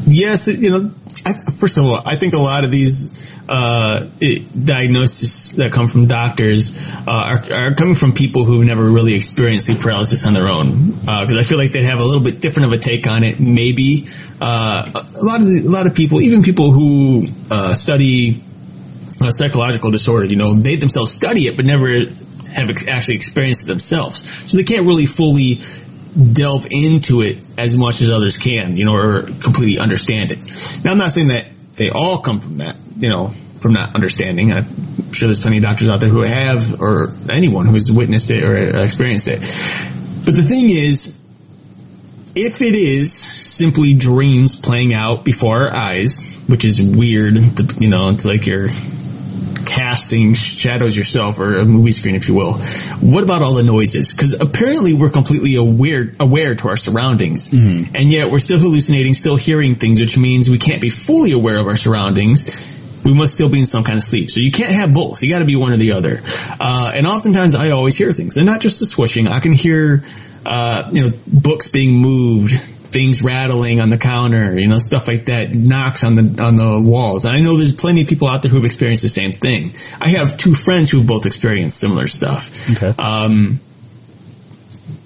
Yes, 0.05 0.47
you 0.47 0.69
know, 0.69 0.91
I, 1.25 1.33
first 1.33 1.77
of 1.77 1.85
all, 1.85 2.01
I 2.05 2.15
think 2.15 2.33
a 2.33 2.39
lot 2.39 2.65
of 2.65 2.71
these 2.71 3.13
uh, 3.47 4.09
it, 4.19 4.65
diagnoses 4.65 5.57
that 5.57 5.71
come 5.71 5.87
from 5.87 6.07
doctors 6.07 6.77
uh, 7.07 7.11
are, 7.11 7.53
are 7.53 7.73
coming 7.73 7.95
from 7.95 8.13
people 8.13 8.45
who've 8.45 8.65
never 8.65 8.83
really 8.83 9.15
experienced 9.15 9.65
sleep 9.65 9.79
paralysis 9.79 10.25
on 10.25 10.33
their 10.33 10.49
own. 10.49 10.93
Uh 11.07 11.25
because 11.25 11.37
I 11.37 11.43
feel 11.47 11.57
like 11.57 11.71
they 11.71 11.83
have 11.83 11.99
a 11.99 12.03
little 12.03 12.23
bit 12.23 12.41
different 12.41 12.73
of 12.73 12.79
a 12.79 12.81
take 12.81 13.07
on 13.07 13.23
it. 13.23 13.39
Maybe 13.39 14.07
uh, 14.41 14.89
a 14.93 15.23
lot 15.23 15.41
of 15.41 15.47
the, 15.47 15.63
a 15.65 15.69
lot 15.69 15.87
of 15.87 15.95
people, 15.95 16.21
even 16.21 16.41
people 16.43 16.71
who 16.71 17.27
uh, 17.51 17.73
study 17.73 18.43
uh, 19.23 19.31
psychological 19.31 19.91
disorder, 19.91 20.25
you 20.25 20.35
know, 20.35 20.53
they 20.53 20.75
themselves 20.75 21.11
study 21.11 21.41
it, 21.41 21.55
but 21.55 21.65
never 21.65 21.87
have 21.89 22.69
ex- 22.69 22.87
actually 22.87 23.15
experienced 23.15 23.63
it 23.63 23.67
themselves. 23.67 24.51
So 24.51 24.57
they 24.57 24.63
can't 24.63 24.85
really 24.85 25.05
fully 25.05 25.59
delve 26.13 26.67
into 26.69 27.21
it 27.21 27.37
as 27.57 27.75
much 27.77 28.01
as 28.01 28.09
others 28.09 28.37
can, 28.37 28.77
you 28.77 28.85
know, 28.85 28.95
or 28.95 29.23
completely 29.23 29.79
understand 29.79 30.31
it. 30.31 30.39
Now, 30.83 30.91
I'm 30.91 30.97
not 30.97 31.11
saying 31.11 31.29
that 31.29 31.47
they 31.75 31.89
all 31.89 32.19
come 32.19 32.39
from 32.39 32.57
that, 32.57 32.77
you 32.97 33.09
know, 33.09 33.29
from 33.29 33.73
not 33.73 33.95
understanding. 33.95 34.51
I'm 34.51 34.63
sure 35.11 35.27
there's 35.27 35.39
plenty 35.39 35.57
of 35.57 35.63
doctors 35.63 35.89
out 35.89 35.99
there 35.99 36.09
who 36.09 36.21
have, 36.21 36.81
or 36.81 37.13
anyone 37.29 37.65
who's 37.65 37.91
witnessed 37.91 38.29
it 38.29 38.43
or 38.43 38.55
experienced 38.79 39.27
it. 39.27 39.39
But 40.25 40.35
the 40.35 40.45
thing 40.47 40.69
is, 40.69 41.23
if 42.35 42.61
it 42.61 42.75
is 42.75 43.13
simply 43.13 43.93
dreams 43.93 44.59
playing 44.59 44.93
out 44.93 45.23
before 45.23 45.61
our 45.61 45.73
eyes, 45.73 46.43
which 46.47 46.65
is 46.65 46.81
weird, 46.81 47.35
you 47.79 47.89
know, 47.89 48.09
it's 48.09 48.25
like 48.25 48.47
you're 48.47 48.69
casting 49.73 50.33
shadows 50.33 50.95
yourself 50.95 51.39
or 51.39 51.57
a 51.57 51.65
movie 51.65 51.91
screen, 51.91 52.15
if 52.15 52.27
you 52.27 52.35
will. 52.35 52.53
What 53.01 53.23
about 53.23 53.41
all 53.41 53.55
the 53.55 53.63
noises? 53.63 54.13
Because 54.13 54.39
apparently 54.39 54.93
we're 54.93 55.09
completely 55.09 55.55
aware 55.55 56.13
aware 56.19 56.55
to 56.55 56.67
our 56.69 56.77
surroundings, 56.77 57.51
and 57.95 58.11
yet 58.11 58.29
we're 58.29 58.39
still 58.39 58.59
hallucinating, 58.59 59.13
still 59.13 59.35
hearing 59.35 59.75
things, 59.75 59.99
which 59.99 60.17
means 60.17 60.49
we 60.49 60.59
can't 60.59 60.81
be 60.81 60.89
fully 60.89 61.31
aware 61.31 61.57
of 61.57 61.67
our 61.67 61.75
surroundings. 61.75 62.43
We 63.03 63.13
must 63.13 63.33
still 63.33 63.49
be 63.49 63.59
in 63.59 63.65
some 63.65 63.83
kind 63.83 63.97
of 63.97 64.03
sleep. 64.03 64.29
So 64.31 64.39
you 64.39 64.51
can't 64.51 64.71
have 64.71 64.93
both. 64.93 65.23
You 65.23 65.29
got 65.29 65.39
to 65.39 65.45
be 65.45 65.57
one 65.57 65.73
or 65.73 65.77
the 65.77 65.91
other. 65.91 66.21
Uh, 66.59 66.91
and 66.93 67.05
oftentimes 67.05 67.53
I 67.53 67.71
always 67.71 67.97
hear 67.97 68.11
things, 68.13 68.37
and 68.37 68.45
not 68.45 68.61
just 68.61 68.79
the 68.79 68.85
swishing. 68.85 69.27
I 69.27 69.39
can 69.39 69.51
hear, 69.51 70.03
uh, 70.45 70.89
you 70.93 71.01
know, 71.01 71.09
books 71.27 71.69
being 71.69 71.95
moved, 71.95 72.53
things 72.93 73.21
rattling 73.21 73.81
on 73.81 73.89
the 73.89 73.97
counter, 73.97 74.57
you 74.57 74.67
know, 74.67 74.77
stuff 74.77 75.07
like 75.07 75.25
that, 75.25 75.51
knocks 75.53 76.03
on 76.03 76.15
the 76.15 76.43
on 76.43 76.55
the 76.55 76.81
walls. 76.81 77.25
And 77.25 77.35
I 77.35 77.41
know 77.41 77.57
there's 77.57 77.75
plenty 77.75 78.03
of 78.03 78.07
people 78.07 78.27
out 78.27 78.43
there 78.43 78.51
who've 78.51 78.63
experienced 78.63 79.01
the 79.01 79.09
same 79.09 79.31
thing. 79.31 79.71
I 79.99 80.11
have 80.11 80.37
two 80.37 80.53
friends 80.53 80.91
who've 80.91 81.05
both 81.05 81.25
experienced 81.25 81.79
similar 81.79 82.07
stuff. 82.07 82.71
Okay. 82.77 82.93
Um, 83.01 83.59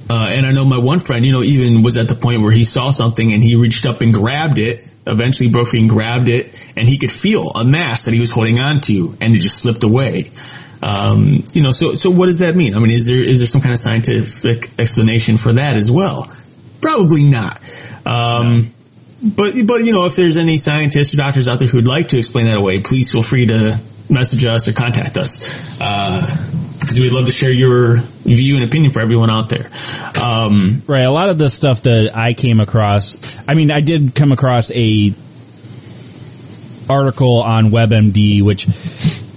uh, 0.09 0.29
and 0.33 0.45
I 0.45 0.51
know 0.51 0.65
my 0.65 0.77
one 0.77 0.99
friend, 0.99 1.25
you 1.25 1.31
know, 1.31 1.41
even 1.41 1.81
was 1.81 1.97
at 1.97 2.07
the 2.07 2.15
point 2.15 2.41
where 2.41 2.51
he 2.51 2.63
saw 2.63 2.91
something 2.91 3.33
and 3.33 3.43
he 3.43 3.55
reached 3.55 3.85
up 3.85 4.01
and 4.01 4.13
grabbed 4.13 4.59
it. 4.59 4.83
Eventually 5.05 5.49
broke 5.49 5.69
free 5.69 5.79
and 5.79 5.89
grabbed 5.89 6.27
it, 6.27 6.51
and 6.75 6.85
he 6.85 6.97
could 6.97 7.11
feel 7.11 7.49
a 7.51 7.63
mass 7.63 8.05
that 8.05 8.13
he 8.13 8.19
was 8.19 8.29
holding 8.29 8.59
on 8.59 8.81
to, 8.81 9.15
and 9.21 9.33
it 9.33 9.39
just 9.39 9.57
slipped 9.57 9.83
away. 9.85 10.31
Um, 10.81 11.43
you 11.53 11.63
know, 11.63 11.71
so 11.71 11.95
so 11.95 12.11
what 12.11 12.25
does 12.25 12.39
that 12.39 12.57
mean? 12.57 12.75
I 12.75 12.79
mean, 12.79 12.91
is 12.91 13.07
there 13.07 13.23
is 13.23 13.39
there 13.39 13.47
some 13.47 13.61
kind 13.61 13.71
of 13.71 13.79
scientific 13.79 14.77
explanation 14.77 15.37
for 15.37 15.53
that 15.53 15.77
as 15.77 15.89
well? 15.89 16.27
Probably 16.81 17.23
not. 17.23 17.59
Um, 18.05 18.71
but 19.21 19.53
but 19.65 19.83
you 19.83 19.93
know, 19.93 20.05
if 20.05 20.15
there's 20.15 20.37
any 20.37 20.57
scientists 20.57 21.13
or 21.13 21.17
doctors 21.17 21.47
out 21.47 21.59
there 21.59 21.67
who'd 21.67 21.87
like 21.87 22.09
to 22.09 22.17
explain 22.17 22.45
that 22.45 22.57
away, 22.57 22.79
please 22.79 23.11
feel 23.11 23.23
free 23.23 23.47
to 23.47 23.79
message 24.09 24.45
us 24.45 24.67
or 24.67 24.73
contact 24.73 25.17
us 25.17 25.77
because 26.79 26.99
we'd 26.99 27.11
love 27.11 27.25
to 27.25 27.31
share 27.31 27.51
your 27.51 27.97
view 27.97 28.55
and 28.55 28.63
opinion 28.63 28.93
for 28.93 29.01
everyone 29.01 29.29
out 29.29 29.49
there. 29.49 29.69
Um, 30.23 30.81
Right. 30.87 31.01
A 31.01 31.11
lot 31.11 31.29
of 31.29 31.37
the 31.37 31.49
stuff 31.49 31.81
that 31.83 32.15
I 32.15 32.33
came 32.33 32.59
across, 32.59 33.37
I 33.49 33.55
mean, 33.55 33.71
I 33.71 33.81
did 33.81 34.15
come 34.15 34.31
across 34.31 34.71
a 34.71 35.13
article 36.89 37.41
on 37.41 37.71
WebMD, 37.71 38.41
which 38.43 38.67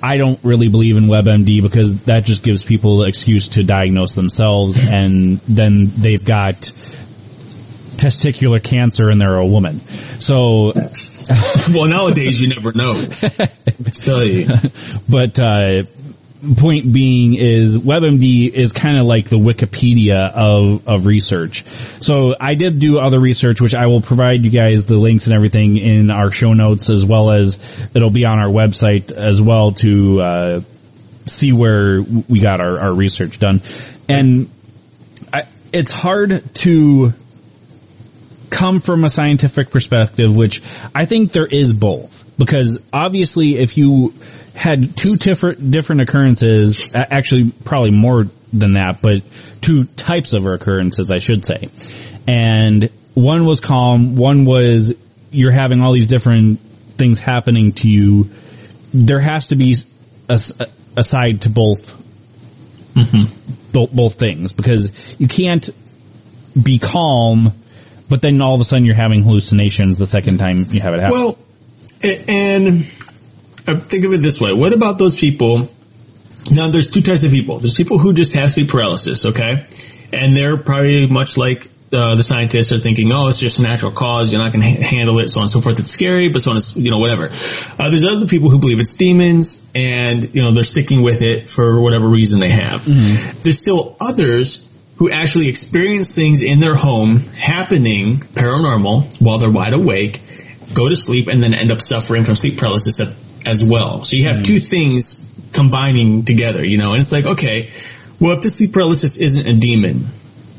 I 0.02 0.16
don't 0.16 0.38
really 0.44 0.68
believe 0.68 0.96
in 0.96 1.04
WebMD 1.04 1.62
because 1.62 2.04
that 2.04 2.24
just 2.24 2.42
gives 2.42 2.64
people 2.64 2.98
the 2.98 3.08
excuse 3.08 3.48
to 3.50 3.64
diagnose 3.64 4.14
themselves 4.14 4.86
and 4.86 5.38
then 5.40 5.86
they've 5.86 6.24
got 6.24 6.72
testicular 8.00 8.62
cancer 8.62 9.10
and 9.10 9.20
they're 9.20 9.36
a 9.36 9.46
woman. 9.46 9.80
So, 10.20 10.72
well, 11.74 11.86
nowadays 11.86 12.40
you 12.40 12.48
never 12.48 12.72
know. 12.72 12.94
Tell 13.92 14.24
you. 14.24 14.48
but, 15.08 15.38
uh, 15.38 15.82
point 16.56 16.90
being 16.90 17.34
is 17.34 17.76
WebMD 17.76 18.50
is 18.50 18.72
kind 18.72 18.96
of 18.96 19.04
like 19.04 19.28
the 19.28 19.36
Wikipedia 19.36 20.30
of, 20.30 20.88
of 20.88 21.04
research. 21.04 21.64
So 22.00 22.34
I 22.40 22.54
did 22.54 22.78
do 22.78 22.98
other 22.98 23.20
research, 23.20 23.60
which 23.60 23.74
I 23.74 23.86
will 23.88 24.00
provide 24.00 24.42
you 24.42 24.50
guys 24.50 24.86
the 24.86 24.96
links 24.96 25.26
and 25.26 25.34
everything 25.34 25.76
in 25.76 26.10
our 26.10 26.30
show 26.30 26.54
notes 26.54 26.88
as 26.88 27.04
well 27.04 27.30
as 27.30 27.90
it'll 27.94 28.10
be 28.10 28.24
on 28.24 28.38
our 28.38 28.48
website 28.48 29.12
as 29.12 29.42
well 29.42 29.72
to, 29.72 30.20
uh, 30.20 30.60
see 31.26 31.52
where 31.52 32.00
we 32.00 32.40
got 32.40 32.60
our, 32.60 32.80
our 32.80 32.94
research 32.94 33.38
done. 33.38 33.60
And 34.08 34.48
I, 35.32 35.44
it's 35.72 35.92
hard 35.92 36.42
to 36.54 37.12
come 38.60 38.78
from 38.80 39.04
a 39.04 39.10
scientific 39.10 39.70
perspective, 39.70 40.36
which 40.36 40.60
I 40.94 41.06
think 41.06 41.32
there 41.32 41.46
is 41.46 41.72
both. 41.72 42.30
Because 42.36 42.86
obviously 42.92 43.56
if 43.56 43.78
you 43.78 44.12
had 44.54 44.96
two 44.96 45.16
different, 45.16 45.70
different 45.70 46.02
occurrences, 46.02 46.94
actually 46.94 47.52
probably 47.64 47.90
more 47.90 48.26
than 48.52 48.74
that, 48.74 48.98
but 49.00 49.22
two 49.62 49.84
types 49.84 50.34
of 50.34 50.44
occurrences, 50.44 51.10
I 51.10 51.20
should 51.20 51.42
say. 51.42 51.70
And 52.28 52.90
one 53.14 53.46
was 53.46 53.60
calm, 53.60 54.16
one 54.16 54.44
was 54.44 54.94
you're 55.30 55.52
having 55.52 55.80
all 55.80 55.92
these 55.92 56.06
different 56.06 56.60
things 56.60 57.18
happening 57.18 57.72
to 57.72 57.88
you. 57.88 58.28
There 58.92 59.20
has 59.20 59.46
to 59.48 59.56
be 59.56 59.74
a, 60.28 60.38
a 60.98 61.02
side 61.02 61.42
to 61.42 61.50
both 61.50 61.96
mm-hmm. 62.94 63.72
both, 63.72 63.92
both 63.92 64.14
things 64.18 64.52
because 64.52 64.92
you 65.18 65.28
can't 65.28 65.70
be 66.60 66.78
calm, 66.78 67.52
but 68.10 68.20
then 68.20 68.42
all 68.42 68.54
of 68.54 68.60
a 68.60 68.64
sudden 68.64 68.84
you're 68.84 68.94
having 68.94 69.22
hallucinations 69.22 69.96
the 69.96 70.04
second 70.04 70.38
time 70.38 70.66
you 70.68 70.80
have 70.80 70.92
it 70.92 71.00
happen. 71.00 71.16
Well, 71.16 71.38
and 72.02 72.66
uh, 73.66 73.80
think 73.80 74.04
of 74.04 74.12
it 74.12 74.20
this 74.20 74.40
way. 74.40 74.52
What 74.52 74.74
about 74.74 74.98
those 74.98 75.16
people? 75.18 75.70
Now, 76.50 76.70
there's 76.70 76.90
two 76.90 77.02
types 77.02 77.24
of 77.24 77.30
people. 77.30 77.58
There's 77.58 77.76
people 77.76 77.98
who 77.98 78.12
just 78.12 78.34
have 78.34 78.50
sleep 78.50 78.68
paralysis, 78.68 79.24
okay? 79.26 79.66
And 80.12 80.36
they're 80.36 80.56
probably 80.56 81.06
much 81.06 81.36
like 81.36 81.68
uh, 81.92 82.14
the 82.14 82.22
scientists 82.22 82.72
are 82.72 82.78
thinking, 82.78 83.10
oh, 83.12 83.28
it's 83.28 83.38
just 83.38 83.58
a 83.58 83.62
natural 83.62 83.92
cause. 83.92 84.32
You're 84.32 84.42
not 84.42 84.52
going 84.52 84.62
to 84.62 84.68
ha- 84.68 84.88
handle 84.88 85.18
it, 85.18 85.28
so 85.28 85.40
on 85.40 85.44
and 85.44 85.50
so 85.50 85.60
forth. 85.60 85.78
It's 85.78 85.90
scary, 85.90 86.28
but 86.28 86.40
so 86.40 86.52
on, 86.52 86.60
you 86.76 86.90
know, 86.90 86.98
whatever. 86.98 87.24
Uh, 87.24 87.90
there's 87.90 88.04
other 88.04 88.26
people 88.26 88.48
who 88.48 88.58
believe 88.58 88.80
it's 88.80 88.96
demons, 88.96 89.68
and 89.74 90.34
you 90.34 90.42
know 90.42 90.52
they're 90.52 90.64
sticking 90.64 91.02
with 91.02 91.22
it 91.22 91.50
for 91.50 91.80
whatever 91.80 92.06
reason 92.06 92.38
they 92.38 92.50
have. 92.50 92.84
There's 92.84 93.60
still 93.60 93.96
others 94.00 94.69
who 95.00 95.10
actually 95.10 95.48
experience 95.48 96.14
things 96.14 96.42
in 96.42 96.60
their 96.60 96.74
home 96.74 97.20
happening 97.20 98.16
paranormal 98.18 99.20
while 99.20 99.38
they're 99.38 99.50
wide 99.50 99.72
awake, 99.72 100.20
go 100.74 100.90
to 100.90 100.94
sleep, 100.94 101.26
and 101.26 101.42
then 101.42 101.54
end 101.54 101.72
up 101.72 101.80
suffering 101.80 102.22
from 102.24 102.34
sleep 102.34 102.58
paralysis 102.58 103.00
as 103.46 103.64
well. 103.64 104.04
So 104.04 104.16
you 104.16 104.24
have 104.24 104.36
hmm. 104.36 104.42
two 104.42 104.58
things 104.58 105.26
combining 105.54 106.26
together, 106.26 106.62
you 106.62 106.76
know, 106.76 106.90
and 106.90 107.00
it's 107.00 107.12
like, 107.12 107.24
okay, 107.24 107.70
well, 108.20 108.32
if 108.32 108.42
the 108.42 108.50
sleep 108.50 108.74
paralysis 108.74 109.18
isn't 109.18 109.48
a 109.48 109.58
demon, 109.58 110.04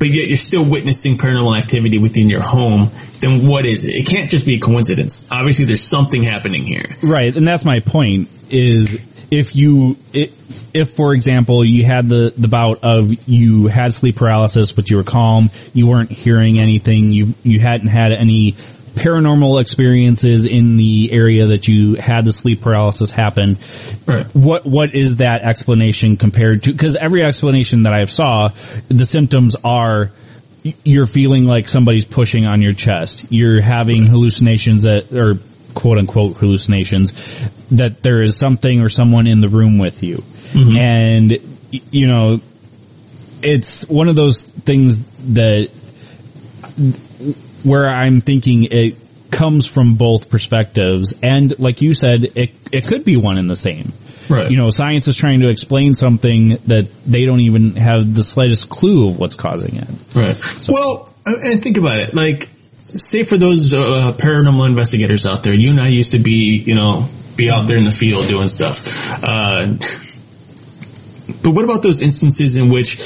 but 0.00 0.08
yet 0.08 0.26
you're 0.26 0.36
still 0.36 0.68
witnessing 0.68 1.18
paranormal 1.18 1.56
activity 1.56 1.98
within 1.98 2.28
your 2.28 2.42
home, 2.42 2.90
then 3.20 3.46
what 3.46 3.64
is 3.64 3.84
it? 3.84 3.94
It 3.94 4.08
can't 4.08 4.28
just 4.28 4.44
be 4.44 4.56
a 4.56 4.58
coincidence. 4.58 5.30
Obviously, 5.30 5.66
there's 5.66 5.84
something 5.84 6.24
happening 6.24 6.64
here. 6.64 6.82
Right, 7.00 7.34
and 7.36 7.46
that's 7.46 7.64
my 7.64 7.78
point. 7.78 8.28
Is 8.50 9.00
if 9.32 9.56
you, 9.56 9.96
if, 10.12 10.74
if 10.74 10.90
for 10.90 11.14
example 11.14 11.64
you 11.64 11.86
had 11.86 12.06
the 12.06 12.34
the 12.36 12.48
bout 12.48 12.84
of 12.84 13.26
you 13.26 13.66
had 13.66 13.94
sleep 13.94 14.16
paralysis, 14.16 14.72
but 14.72 14.90
you 14.90 14.98
were 14.98 15.04
calm, 15.04 15.48
you 15.72 15.86
weren't 15.86 16.10
hearing 16.10 16.58
anything, 16.58 17.12
you 17.12 17.32
you 17.42 17.58
hadn't 17.58 17.88
had 17.88 18.12
any 18.12 18.52
paranormal 18.52 19.58
experiences 19.58 20.44
in 20.44 20.76
the 20.76 21.10
area 21.12 21.46
that 21.46 21.66
you 21.66 21.94
had 21.94 22.26
the 22.26 22.32
sleep 22.32 22.60
paralysis 22.60 23.10
happen. 23.10 23.56
Right. 24.04 24.26
What 24.34 24.66
what 24.66 24.94
is 24.94 25.16
that 25.16 25.40
explanation 25.40 26.18
compared 26.18 26.64
to? 26.64 26.72
Because 26.72 26.94
every 26.96 27.22
explanation 27.22 27.84
that 27.84 27.94
I 27.94 28.00
have 28.00 28.10
saw, 28.10 28.50
the 28.88 29.06
symptoms 29.06 29.56
are 29.64 30.10
you're 30.84 31.06
feeling 31.06 31.44
like 31.44 31.70
somebody's 31.70 32.04
pushing 32.04 32.46
on 32.46 32.60
your 32.60 32.74
chest. 32.74 33.26
You're 33.30 33.62
having 33.62 34.04
hallucinations 34.06 34.82
that 34.82 35.10
or 35.10 35.36
quote 35.74 35.98
unquote 35.98 36.36
hallucinations 36.36 37.12
that 37.70 38.02
there 38.02 38.22
is 38.22 38.36
something 38.36 38.80
or 38.80 38.88
someone 38.88 39.26
in 39.26 39.40
the 39.40 39.48
room 39.48 39.78
with 39.78 40.02
you. 40.02 40.22
And 40.78 41.38
you 41.90 42.06
know 42.06 42.40
it's 43.42 43.88
one 43.88 44.08
of 44.08 44.14
those 44.14 44.42
things 44.42 45.00
that 45.34 45.68
where 47.64 47.88
I'm 47.88 48.20
thinking 48.20 48.64
it 48.64 48.98
comes 49.30 49.66
from 49.66 49.94
both 49.94 50.28
perspectives 50.28 51.14
and 51.22 51.58
like 51.58 51.80
you 51.80 51.94
said 51.94 52.24
it 52.36 52.50
it 52.70 52.86
could 52.86 53.04
be 53.04 53.16
one 53.16 53.38
and 53.38 53.48
the 53.48 53.56
same. 53.56 53.92
Right. 54.28 54.50
You 54.50 54.56
know, 54.56 54.70
science 54.70 55.08
is 55.08 55.16
trying 55.16 55.40
to 55.40 55.48
explain 55.48 55.94
something 55.94 56.50
that 56.66 56.90
they 57.04 57.24
don't 57.26 57.40
even 57.40 57.76
have 57.76 58.14
the 58.14 58.22
slightest 58.22 58.70
clue 58.70 59.08
of 59.08 59.18
what's 59.18 59.34
causing 59.34 59.76
it. 59.76 59.88
Right. 60.14 60.68
Well, 60.68 61.12
uh, 61.26 61.34
and 61.42 61.62
think 61.62 61.76
about 61.76 61.98
it. 61.98 62.14
Like, 62.14 62.48
say 62.98 63.24
for 63.24 63.36
those 63.36 63.72
uh, 63.72 64.12
paranormal 64.16 64.68
investigators 64.68 65.26
out 65.26 65.42
there, 65.42 65.54
you 65.54 65.70
and 65.70 65.80
I 65.80 65.88
used 65.88 66.12
to 66.12 66.18
be, 66.18 66.58
you 66.58 66.74
know, 66.74 67.08
be 67.36 67.50
out 67.50 67.66
there 67.66 67.76
in 67.76 67.84
the 67.84 67.92
field 67.92 68.26
doing 68.28 68.48
stuff. 68.48 69.22
Uh, 69.22 69.76
but 71.42 71.50
what 71.50 71.64
about 71.64 71.82
those 71.82 72.02
instances 72.02 72.56
in 72.56 72.70
which 72.70 73.00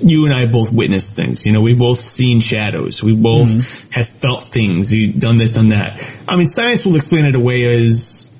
you 0.00 0.26
and 0.26 0.34
I 0.34 0.46
both 0.46 0.72
witnessed 0.72 1.16
things? 1.16 1.46
You 1.46 1.52
know, 1.52 1.62
we 1.62 1.74
both 1.74 1.98
seen 1.98 2.40
shadows. 2.40 3.02
We 3.02 3.14
both 3.14 3.90
have 3.92 4.06
felt 4.06 4.44
things. 4.44 4.90
We've 4.90 5.18
done 5.18 5.36
this, 5.36 5.54
done 5.54 5.68
that. 5.68 6.00
I 6.28 6.36
mean, 6.36 6.46
science 6.46 6.86
will 6.86 6.96
explain 6.96 7.24
it 7.24 7.34
away 7.34 7.64
as, 7.86 8.34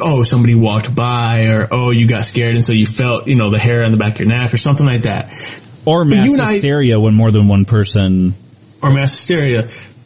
oh, 0.00 0.22
somebody 0.22 0.54
walked 0.54 0.94
by, 0.94 1.46
or 1.46 1.68
oh, 1.70 1.90
you 1.90 2.08
got 2.08 2.24
scared, 2.24 2.54
and 2.54 2.64
so 2.64 2.72
you 2.72 2.86
felt, 2.86 3.26
you 3.26 3.36
know, 3.36 3.50
the 3.50 3.58
hair 3.58 3.84
on 3.84 3.92
the 3.92 3.98
back 3.98 4.14
of 4.14 4.20
your 4.20 4.28
neck, 4.28 4.52
or 4.52 4.58
something 4.58 4.86
like 4.86 5.02
that. 5.02 5.30
Or 5.84 6.04
mass 6.04 6.26
you 6.26 6.34
and 6.34 6.42
I- 6.42 6.52
hysteria 6.54 7.00
when 7.00 7.14
more 7.14 7.30
than 7.30 7.48
one 7.48 7.64
person 7.64 8.34
or 8.82 8.92
mass 8.92 9.12
hysteria. 9.12 9.62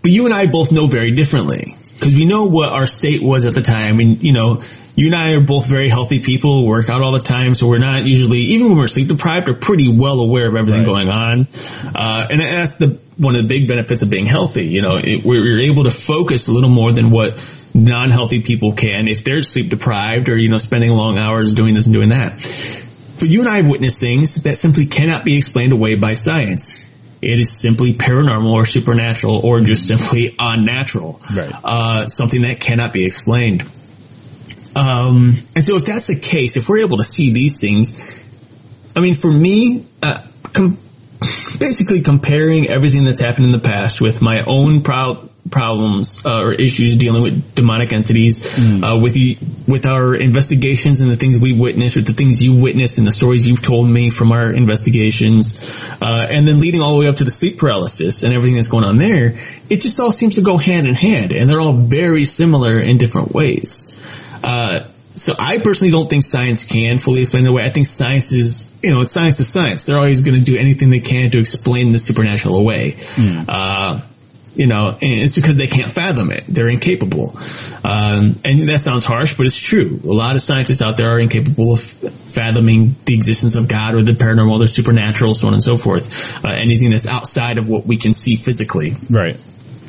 But 0.06 0.12
you 0.12 0.26
and 0.26 0.32
I 0.32 0.46
both 0.46 0.70
know 0.70 0.86
very 0.86 1.10
differently 1.10 1.64
because 1.82 2.14
we 2.14 2.26
know 2.26 2.46
what 2.46 2.72
our 2.72 2.86
state 2.86 3.20
was 3.20 3.44
at 3.44 3.56
the 3.56 3.60
time. 3.60 3.98
And 3.98 4.22
you 4.22 4.32
know, 4.32 4.60
you 4.94 5.06
and 5.06 5.16
I 5.16 5.32
are 5.32 5.40
both 5.40 5.68
very 5.68 5.88
healthy 5.88 6.20
people, 6.22 6.64
work 6.64 6.88
out 6.88 7.02
all 7.02 7.10
the 7.10 7.18
time, 7.18 7.54
so 7.54 7.68
we're 7.68 7.80
not 7.80 8.04
usually, 8.04 8.38
even 8.38 8.68
when 8.68 8.78
we're 8.78 8.86
sleep 8.86 9.08
deprived, 9.08 9.48
we're 9.48 9.54
pretty 9.54 9.90
well 9.92 10.20
aware 10.20 10.46
of 10.46 10.54
everything 10.54 10.84
going 10.84 11.08
on. 11.08 11.48
Uh, 11.92 12.24
and 12.30 12.40
that's 12.40 12.76
the 12.76 13.00
one 13.18 13.34
of 13.34 13.42
the 13.42 13.48
big 13.48 13.66
benefits 13.66 14.02
of 14.02 14.08
being 14.08 14.26
healthy. 14.26 14.66
You 14.66 14.82
know, 14.82 15.00
it, 15.02 15.24
we're, 15.24 15.42
we're 15.42 15.72
able 15.72 15.82
to 15.82 15.90
focus 15.90 16.46
a 16.46 16.52
little 16.52 16.70
more 16.70 16.92
than 16.92 17.10
what 17.10 17.34
non-healthy 17.74 18.42
people 18.42 18.74
can 18.74 19.08
if 19.08 19.24
they're 19.24 19.42
sleep 19.42 19.70
deprived 19.70 20.28
or 20.28 20.36
you 20.36 20.50
know 20.50 20.58
spending 20.58 20.92
long 20.92 21.18
hours 21.18 21.52
doing 21.52 21.74
this 21.74 21.86
and 21.86 21.94
doing 21.94 22.10
that. 22.10 22.34
But 23.18 23.28
you 23.28 23.40
and 23.40 23.48
I 23.48 23.56
have 23.56 23.68
witnessed 23.68 23.98
things 23.98 24.44
that 24.44 24.54
simply 24.54 24.86
cannot 24.86 25.24
be 25.24 25.36
explained 25.36 25.72
away 25.72 25.96
by 25.96 26.12
science. 26.12 26.92
It 27.26 27.40
is 27.40 27.60
simply 27.60 27.92
paranormal 27.92 28.52
or 28.52 28.64
supernatural 28.64 29.40
or 29.44 29.58
just 29.58 29.88
simply 29.88 30.36
unnatural. 30.38 31.20
Right. 31.34 31.52
Uh, 31.64 32.06
something 32.06 32.42
that 32.42 32.60
cannot 32.60 32.92
be 32.92 33.04
explained. 33.04 33.62
Um, 34.76 35.34
and 35.56 35.64
so 35.64 35.74
if 35.76 35.84
that's 35.84 36.06
the 36.06 36.20
case, 36.20 36.56
if 36.56 36.68
we're 36.68 36.84
able 36.84 36.98
to 36.98 37.02
see 37.02 37.32
these 37.32 37.58
things, 37.58 38.22
I 38.94 39.00
mean, 39.00 39.14
for 39.14 39.32
me, 39.32 39.86
uh, 40.02 40.24
com- 40.52 40.78
basically 41.58 42.02
comparing 42.02 42.68
everything 42.68 43.04
that's 43.04 43.20
happened 43.20 43.46
in 43.46 43.52
the 43.52 43.58
past 43.58 44.00
with 44.00 44.22
my 44.22 44.44
own 44.44 44.82
pro- 44.82 45.28
problems 45.50 46.24
uh, 46.26 46.42
or 46.42 46.52
issues 46.52 46.96
dealing 46.96 47.22
with 47.22 47.54
demonic 47.54 47.92
entities, 47.92 48.82
uh, 48.82 48.98
with 49.00 49.14
the 49.14 49.36
with 49.70 49.86
our 49.86 50.14
investigations 50.14 51.00
and 51.00 51.10
the 51.10 51.16
things 51.16 51.38
we 51.38 51.52
witnessed, 51.52 51.96
with 51.96 52.06
the 52.06 52.12
things 52.12 52.42
you've 52.42 52.62
witnessed 52.62 52.98
and 52.98 53.06
the 53.06 53.12
stories 53.12 53.46
you've 53.46 53.62
told 53.62 53.88
me 53.88 54.10
from 54.10 54.32
our 54.32 54.52
investigations, 54.52 55.96
uh, 56.00 56.26
and 56.30 56.46
then 56.46 56.60
leading 56.60 56.82
all 56.82 56.92
the 56.92 57.00
way 57.00 57.08
up 57.08 57.16
to 57.16 57.24
the 57.24 57.30
sleep 57.30 57.58
paralysis 57.58 58.22
and 58.22 58.32
everything 58.32 58.56
that's 58.56 58.68
going 58.68 58.84
on 58.84 58.98
there, 58.98 59.34
it 59.70 59.80
just 59.80 59.98
all 60.00 60.12
seems 60.12 60.36
to 60.36 60.42
go 60.42 60.56
hand 60.56 60.86
in 60.86 60.94
hand, 60.94 61.32
and 61.32 61.48
they're 61.48 61.60
all 61.60 61.72
very 61.72 62.24
similar 62.24 62.78
in 62.80 62.98
different 62.98 63.32
ways. 63.32 63.92
Uh, 64.42 64.86
so 65.16 65.32
I 65.38 65.58
personally 65.58 65.92
don't 65.92 66.10
think 66.10 66.22
science 66.22 66.66
can 66.66 66.98
fully 66.98 67.22
explain 67.22 67.46
it 67.46 67.48
away. 67.48 67.62
I 67.64 67.70
think 67.70 67.86
science 67.86 68.32
is, 68.32 68.78
you 68.82 68.90
know, 68.90 69.00
it's 69.00 69.12
science 69.12 69.40
is 69.40 69.48
science. 69.48 69.86
They're 69.86 69.96
always 69.96 70.20
going 70.20 70.36
to 70.36 70.44
do 70.44 70.58
anything 70.58 70.90
they 70.90 71.00
can 71.00 71.30
to 71.30 71.38
explain 71.38 71.90
the 71.90 71.98
supernatural 71.98 72.56
away. 72.56 72.96
Uh, 73.48 74.02
you 74.56 74.66
know, 74.66 74.88
and 74.88 74.98
it's 75.02 75.36
because 75.36 75.56
they 75.56 75.66
can't 75.66 75.92
fathom 75.92 76.32
it. 76.32 76.44
They're 76.48 76.68
incapable. 76.68 77.36
Um, 77.84 78.32
and 78.44 78.68
that 78.68 78.80
sounds 78.80 79.04
harsh, 79.04 79.36
but 79.36 79.46
it's 79.46 79.60
true. 79.60 80.00
A 80.02 80.06
lot 80.06 80.34
of 80.34 80.40
scientists 80.40 80.82
out 80.82 80.96
there 80.96 81.10
are 81.10 81.20
incapable 81.20 81.72
of 81.74 81.80
fathoming 81.80 82.96
the 83.04 83.14
existence 83.14 83.54
of 83.54 83.68
God 83.68 83.94
or 83.94 84.02
the 84.02 84.12
paranormal, 84.12 84.58
the 84.58 84.68
supernatural, 84.68 85.34
so 85.34 85.48
on 85.48 85.54
and 85.54 85.62
so 85.62 85.76
forth. 85.76 86.44
Uh, 86.44 86.48
anything 86.48 86.90
that's 86.90 87.06
outside 87.06 87.58
of 87.58 87.68
what 87.68 87.86
we 87.86 87.98
can 87.98 88.12
see 88.12 88.36
physically. 88.36 88.94
Right. 89.10 89.40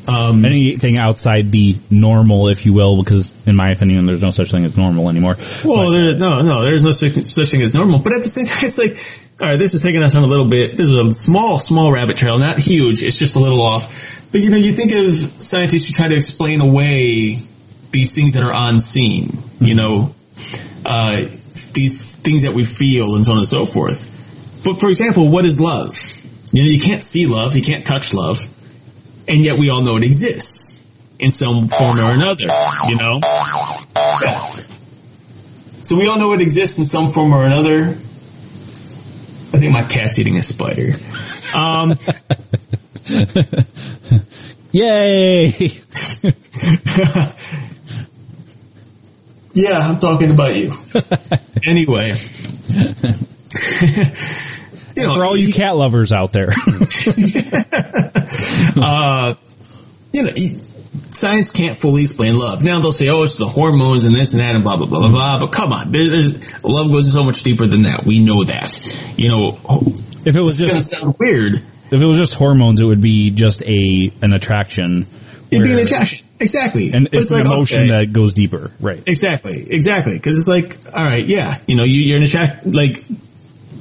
Um, 0.09 0.45
Anything 0.45 0.99
outside 0.99 1.51
the 1.51 1.77
normal, 1.89 2.47
if 2.47 2.65
you 2.65 2.73
will, 2.73 3.03
because 3.03 3.29
in 3.45 3.57
my 3.57 3.71
opinion, 3.71 4.05
there's 4.05 4.21
no 4.21 4.31
such 4.31 4.51
thing 4.51 4.63
as 4.63 4.77
normal 4.77 5.09
anymore. 5.09 5.35
Well, 5.65 5.91
there, 5.91 6.15
no, 6.15 6.43
no, 6.43 6.63
there's 6.63 6.83
no 6.83 6.91
such, 6.91 7.11
such 7.23 7.49
thing 7.49 7.61
as 7.61 7.73
normal. 7.73 7.99
But 7.99 8.13
at 8.13 8.23
the 8.23 8.29
same 8.29 8.45
time, 8.45 8.63
it's 8.63 8.77
like, 8.77 9.26
all 9.39 9.47
right, 9.47 9.59
this 9.59 9.75
is 9.75 9.83
taking 9.83 10.01
us 10.01 10.15
on 10.15 10.23
a 10.23 10.27
little 10.27 10.49
bit. 10.49 10.71
This 10.71 10.89
is 10.89 10.95
a 10.95 11.13
small, 11.13 11.59
small 11.59 11.91
rabbit 11.91 12.17
trail, 12.17 12.39
not 12.39 12.57
huge. 12.57 13.03
It's 13.03 13.19
just 13.19 13.35
a 13.35 13.39
little 13.39 13.61
off. 13.61 14.31
But 14.31 14.41
you 14.41 14.49
know, 14.49 14.57
you 14.57 14.71
think 14.71 14.91
of 14.91 15.11
scientists 15.15 15.87
who 15.87 15.93
try 15.93 16.07
to 16.07 16.15
explain 16.15 16.59
away 16.61 17.37
these 17.91 18.13
things 18.13 18.33
that 18.33 18.43
are 18.43 18.69
unseen. 18.69 19.29
You 19.59 19.75
know, 19.75 20.11
uh, 20.85 21.17
these 21.73 22.15
things 22.15 22.43
that 22.43 22.53
we 22.55 22.63
feel 22.63 23.15
and 23.15 23.23
so 23.23 23.31
on 23.31 23.37
and 23.37 23.47
so 23.47 23.65
forth. 23.65 24.13
But 24.63 24.79
for 24.79 24.89
example, 24.89 25.29
what 25.29 25.45
is 25.45 25.59
love? 25.59 25.95
You 26.51 26.63
know, 26.63 26.69
you 26.69 26.79
can't 26.79 27.03
see 27.03 27.27
love, 27.27 27.55
you 27.55 27.61
can't 27.61 27.85
touch 27.85 28.13
love, 28.13 28.39
and 29.27 29.45
yet 29.45 29.59
we 29.59 29.69
all 29.69 29.81
know 29.81 29.97
it 29.97 30.03
exists 30.03 30.89
in 31.19 31.29
some 31.29 31.67
form 31.67 31.99
or 31.99 32.11
another, 32.11 32.47
you 32.87 32.95
know? 32.95 33.19
So 35.81 35.97
we 35.97 36.07
all 36.07 36.17
know 36.17 36.33
it 36.33 36.41
exists 36.41 36.79
in 36.79 36.85
some 36.85 37.09
form 37.09 37.33
or 37.33 37.45
another. 37.45 37.97
I 39.53 39.59
think 39.59 39.71
my 39.71 39.83
cat's 39.83 40.19
eating 40.19 40.37
a 40.37 40.43
spider. 40.43 40.93
Um, 41.55 41.93
Yay! 44.71 45.45
yeah, 49.53 49.79
I'm 49.79 49.99
talking 49.99 50.31
about 50.31 50.55
you. 50.55 50.73
anyway. 51.65 52.11
you 54.95 55.03
know, 55.03 55.15
For 55.15 55.23
all 55.25 55.37
you 55.37 55.53
cat 55.53 55.75
lovers 55.77 56.11
out 56.11 56.33
there. 56.33 56.49
uh, 58.75 59.35
you 60.11 60.23
know, 60.23 60.31
science 61.09 61.51
can't 61.51 61.77
fully 61.77 62.01
explain 62.01 62.35
love. 62.35 62.63
Now 62.63 62.79
they'll 62.79 62.91
say, 62.91 63.07
oh, 63.09 63.23
it's 63.23 63.37
the 63.37 63.47
hormones 63.47 64.05
and 64.05 64.15
this 64.15 64.33
and 64.33 64.41
that 64.41 64.55
and 64.55 64.63
blah, 64.63 64.77
blah, 64.77 64.87
blah, 64.87 64.99
blah, 64.99 65.09
blah. 65.09 65.39
But 65.39 65.51
come 65.51 65.73
on, 65.73 65.91
there, 65.91 66.09
there's, 66.09 66.63
love 66.63 66.89
goes 66.89 67.11
so 67.11 67.23
much 67.23 67.43
deeper 67.43 67.67
than 67.67 67.83
that. 67.83 68.05
We 68.05 68.23
know 68.23 68.43
that. 68.43 69.15
You 69.17 69.29
know, 69.29 69.57
if 70.25 70.35
it 70.35 70.41
was 70.41 70.59
it's 70.59 70.59
going 70.59 70.69
to 70.69 70.75
just 70.75 70.97
sound 70.97 71.15
weird. 71.19 71.55
if 71.55 72.01
it 72.01 72.05
was 72.05 72.17
just 72.17 72.35
hormones, 72.35 72.81
it 72.81 72.85
would 72.85 73.01
be 73.01 73.31
just 73.31 73.63
a 73.63 74.11
an 74.21 74.33
attraction. 74.33 75.07
It'd 75.49 75.63
be 75.63 75.71
an 75.71 75.79
attraction. 75.79 76.27
Exactly. 76.39 76.91
and 76.93 77.09
But 77.09 77.19
it's 77.19 77.31
an 77.31 77.37
like, 77.37 77.45
emotion 77.45 77.83
okay. 77.83 77.89
that 78.05 78.13
goes 78.13 78.33
deeper, 78.33 78.71
right? 78.79 79.01
Exactly, 79.07 79.65
exactly. 79.69 80.13
Because 80.13 80.37
it's 80.37 80.47
like, 80.47 80.93
all 80.95 81.03
right, 81.03 81.25
yeah, 81.25 81.57
you 81.67 81.77
know, 81.77 81.83
you, 81.83 82.01
you're 82.01 82.17
an 82.17 82.23
attract 82.23 82.65
like 82.65 83.03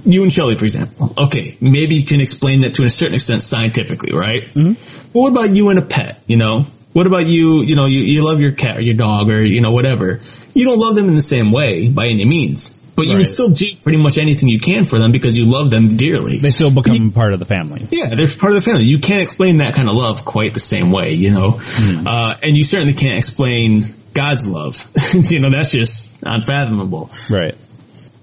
you 0.05 0.22
and 0.22 0.33
Shelly, 0.33 0.55
for 0.55 0.64
example. 0.64 1.12
Okay, 1.24 1.57
maybe 1.61 1.96
you 1.96 2.07
can 2.07 2.20
explain 2.20 2.61
that 2.62 2.74
to 2.74 2.85
a 2.85 2.90
certain 2.90 3.16
extent 3.16 3.42
scientifically, 3.42 4.16
right? 4.16 4.42
Mm-hmm. 4.42 5.12
But 5.12 5.20
what 5.20 5.33
about 5.33 5.55
you 5.55 5.68
and 5.70 5.79
a 5.79 5.83
pet? 5.83 6.22
You 6.26 6.37
know, 6.37 6.66
what 6.96 7.06
about 7.06 7.26
you? 7.26 7.61
You 7.61 7.76
know, 7.76 7.85
you, 7.85 7.98
you 8.00 8.24
love 8.24 8.40
your 8.40 8.52
cat 8.52 8.78
or 8.78 8.80
your 8.80 8.94
dog 8.94 9.28
or 9.28 9.42
you 9.42 9.61
know 9.61 9.72
whatever. 9.72 10.18
You 10.54 10.64
don't 10.64 10.78
love 10.78 10.96
them 10.96 11.09
in 11.09 11.14
the 11.14 11.20
same 11.20 11.52
way 11.52 11.90
by 11.90 12.06
any 12.06 12.24
means, 12.24 12.72
but 12.96 13.04
you 13.04 13.12
Right. 13.12 13.18
would 13.18 13.28
still 13.28 13.50
do 13.50 13.66
pretty 13.82 14.02
much 14.02 14.16
anything 14.16 14.48
you 14.48 14.61
can 14.61 14.87
for 14.87 14.98
them 14.98 15.12
because 15.12 15.37
you 15.37 15.44
love 15.44 15.70
them 15.70 15.98
dearly. 15.98 16.38
They 16.38 16.48
still 16.48 16.70
become 16.74 17.12
part 17.12 17.35
of 17.35 17.38
the 17.38 17.44
family. 17.44 17.87
Yeah, 17.90 18.14
they're 18.14 18.26
part 18.26 18.52
of 18.52 18.54
the 18.54 18.62
family. 18.62 18.85
You 18.85 18.98
can't 18.98 19.20
explain 19.22 19.59
that 19.59 19.74
kind 19.74 19.90
of 19.90 19.94
love 19.94 20.24
quite 20.24 20.54
the 20.54 20.61
same 20.61 20.90
way, 20.90 21.12
you 21.12 21.32
know. 21.32 21.61
Uh, 22.06 22.35
and 22.42 22.56
you 22.56 22.64
certainly 22.64 22.94
can't 22.94 23.18
explain 23.18 23.85
God's 24.14 24.48
love. 24.48 24.90
you 25.30 25.40
know, 25.40 25.50
that's 25.50 25.72
just 25.72 26.22
unfathomable. 26.24 27.11
Right. 27.28 27.54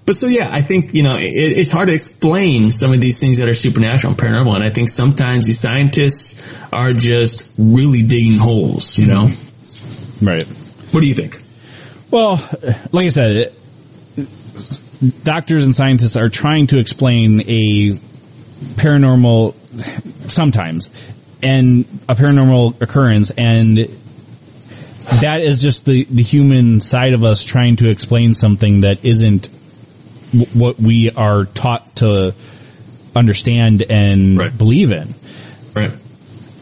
But 0.06 0.16
so 0.16 0.26
yeah, 0.26 0.50
I 0.52 0.60
think 0.60 0.92
you 0.94 1.02
know 1.02 1.16
it, 1.16 1.30
it's 1.30 1.72
hard 1.72 1.88
to 1.88 1.94
explain 1.94 2.70
some 2.70 2.92
of 2.92 3.00
these 3.00 3.18
things 3.18 3.38
that 3.38 3.48
are 3.48 3.54
supernatural 3.54 4.12
and 4.12 4.20
paranormal, 4.20 4.54
and 4.54 4.62
I 4.62 4.68
think 4.70 4.88
sometimes 4.88 5.46
these 5.46 5.58
scientists 5.60 6.54
are 6.72 6.92
just 6.92 7.54
really 7.58 8.02
digging 8.02 8.38
holes. 8.38 8.98
You 8.98 9.06
know, 9.06 9.28
Right. 10.20 10.46
what 10.92 11.00
do 11.02 11.08
you 11.08 11.14
think? 11.14 11.40
Well, 12.10 12.36
like 12.92 13.06
I 13.06 13.08
said, 13.08 13.36
it, 13.36 15.24
doctors 15.24 15.64
and 15.64 15.74
scientists 15.74 16.16
are 16.16 16.28
trying 16.28 16.66
to 16.68 16.78
explain 16.78 17.40
a 17.42 17.98
paranormal 18.76 19.54
sometimes 20.30 20.88
and 21.42 21.80
a 22.08 22.14
paranormal 22.14 22.80
occurrence 22.80 23.30
and 23.30 23.76
that 25.20 25.42
is 25.42 25.60
just 25.60 25.84
the, 25.84 26.04
the 26.04 26.22
human 26.22 26.80
side 26.80 27.12
of 27.12 27.24
us 27.24 27.44
trying 27.44 27.76
to 27.76 27.90
explain 27.90 28.32
something 28.32 28.82
that 28.82 29.04
isn't 29.04 29.48
w- 29.48 29.63
what 30.54 30.78
we 30.78 31.10
are 31.10 31.44
taught 31.44 31.96
to 31.96 32.34
understand 33.16 33.82
and 33.88 34.36
Right. 34.38 34.56
believe 34.56 34.90
in 34.90 35.14
Right. 35.74 35.92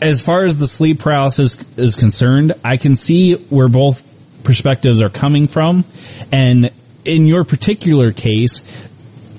as 0.00 0.20
far 0.22 0.44
as 0.44 0.56
the 0.58 0.66
sleep 0.68 0.98
paralysis 0.98 1.56
is 1.76 1.96
concerned, 1.96 2.52
I 2.64 2.76
can 2.76 2.94
see 2.96 3.32
where 3.34 3.68
both 3.68 4.02
perspectives 4.44 5.00
are 5.00 5.08
coming 5.08 5.46
from. 5.46 5.84
And 6.30 6.70
in 7.04 7.26
your 7.26 7.44
particular 7.44 8.12
case, 8.12 8.62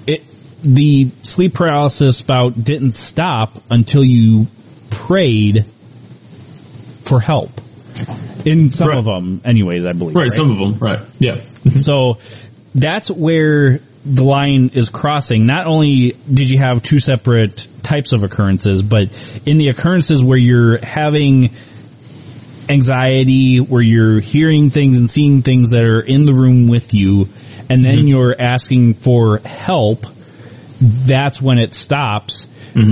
it, 0.08 0.24
the 0.64 1.10
sleep 1.24 1.54
paralysis 1.54 2.22
bout 2.22 2.62
didn't 2.64 2.94
stop 2.94 3.62
until 3.70 4.04
you 4.04 4.48
prayed 4.90 5.66
for 7.04 7.20
help. 7.20 7.52
In 8.46 8.70
some 8.70 8.90
Right. 8.90 8.98
of 8.98 9.06
them, 9.06 9.42
anyways, 9.46 9.86
I 9.86 9.92
believe. 9.92 10.16
Right. 10.16 10.32
Some 10.32 10.52
of 10.52 10.58
them. 10.58 10.78
Right. 10.80 11.00
Yeah. 11.20 11.42
So 11.76 12.18
that's 12.76 13.10
where 13.10 13.80
the 14.06 14.24
line 14.24 14.72
is 14.74 14.90
crossing. 14.90 15.46
Not 15.46 15.66
only 15.66 16.16
did 16.32 16.50
you 16.50 16.60
have 16.60 16.84
two 16.84 17.00
separate 17.00 17.68
types 17.84 18.12
of 18.12 18.24
occurrences, 18.24 18.82
but 18.82 19.10
in 19.46 19.58
the 19.58 19.70
occurrences 19.70 20.24
where 20.24 20.38
you're 20.38 20.78
having 20.78 21.52
anxiety, 22.70 23.58
where 23.58 23.82
you're 23.82 24.20
hearing 24.20 24.70
things 24.70 24.98
and 24.98 25.10
seeing 25.10 25.42
things 25.42 25.70
that 25.72 25.84
are 25.84 26.02
in 26.02 26.26
the 26.26 26.34
room 26.34 26.68
with 26.68 26.94
you, 26.94 27.30
and 27.70 27.84
then 27.84 28.08
you're 28.08 28.36
asking 28.40 28.94
for 28.94 29.38
help, 29.40 30.06
that's 30.82 31.42
when 31.42 31.60
it 31.60 31.74
stops. 31.74 32.48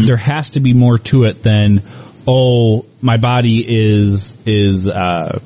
There 0.05 0.17
has 0.17 0.51
to 0.51 0.59
be 0.59 0.73
more 0.73 0.97
to 0.99 1.23
it 1.25 1.43
than, 1.43 1.81
oh, 2.27 2.85
my 3.01 3.17
body 3.17 3.65
is, 3.67 4.41
is, 4.45 4.87
uh, 4.87 5.39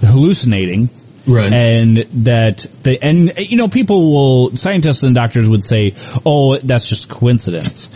hallucinating 0.00 0.88
Right. 1.26 1.52
and 1.52 1.96
that 2.24 2.58
the 2.82 2.98
and 3.00 3.32
you 3.38 3.56
know 3.56 3.68
people 3.68 4.12
will 4.12 4.56
scientists 4.56 5.04
and 5.04 5.14
doctors 5.14 5.48
would 5.48 5.64
say 5.64 5.94
oh 6.26 6.58
that's 6.58 6.88
just 6.88 7.08
coincidence 7.08 7.88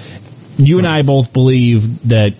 you 0.58 0.78
and 0.78 0.86
i 0.86 1.02
both 1.02 1.32
believe 1.32 2.08
that 2.08 2.34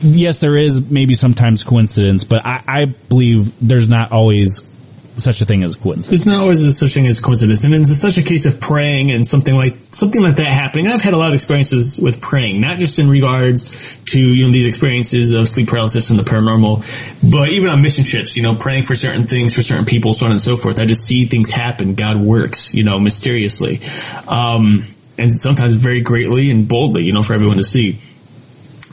yes 0.00 0.40
there 0.40 0.56
is 0.56 0.90
maybe 0.90 1.14
sometimes 1.14 1.64
coincidence 1.64 2.24
but 2.24 2.46
I, 2.46 2.62
I 2.66 2.84
believe 2.86 3.52
there's 3.60 3.88
not 3.88 4.12
always 4.12 4.73
such 5.16 5.40
a 5.40 5.44
thing 5.44 5.62
as 5.62 5.76
coincidence 5.76 6.08
There's 6.08 6.26
not 6.26 6.42
always 6.42 6.64
a 6.64 6.72
such 6.72 6.94
thing 6.94 7.06
as 7.06 7.20
coincidence, 7.20 7.64
and 7.64 7.74
it's 7.74 7.96
such 7.96 8.18
a 8.18 8.22
case 8.22 8.46
of 8.46 8.60
praying 8.60 9.12
and 9.12 9.26
something 9.26 9.54
like 9.54 9.76
something 9.92 10.20
like 10.20 10.36
that 10.36 10.46
happening. 10.46 10.88
I've 10.88 11.02
had 11.02 11.14
a 11.14 11.18
lot 11.18 11.28
of 11.28 11.34
experiences 11.34 12.00
with 12.00 12.20
praying, 12.20 12.60
not 12.60 12.78
just 12.78 12.98
in 12.98 13.08
regards 13.08 13.96
to 14.06 14.20
you 14.20 14.46
know 14.46 14.52
these 14.52 14.66
experiences 14.66 15.32
of 15.32 15.48
sleep 15.48 15.68
paralysis 15.68 16.10
and 16.10 16.18
the 16.18 16.24
paranormal, 16.24 17.30
but 17.30 17.50
even 17.50 17.68
on 17.68 17.80
mission 17.82 18.04
trips. 18.04 18.36
You 18.36 18.42
know, 18.42 18.56
praying 18.56 18.84
for 18.84 18.94
certain 18.94 19.22
things 19.22 19.54
for 19.54 19.62
certain 19.62 19.84
people, 19.84 20.12
so 20.14 20.26
on 20.26 20.32
and 20.32 20.40
so 20.40 20.56
forth. 20.56 20.78
I 20.78 20.86
just 20.86 21.04
see 21.04 21.26
things 21.26 21.50
happen. 21.50 21.94
God 21.94 22.20
works, 22.20 22.74
you 22.74 22.82
know, 22.82 22.98
mysteriously, 22.98 23.80
um, 24.26 24.84
and 25.16 25.32
sometimes 25.32 25.74
very 25.74 26.02
greatly 26.02 26.50
and 26.50 26.68
boldly. 26.68 27.04
You 27.04 27.12
know, 27.12 27.22
for 27.22 27.34
everyone 27.34 27.58
to 27.58 27.64
see. 27.64 28.00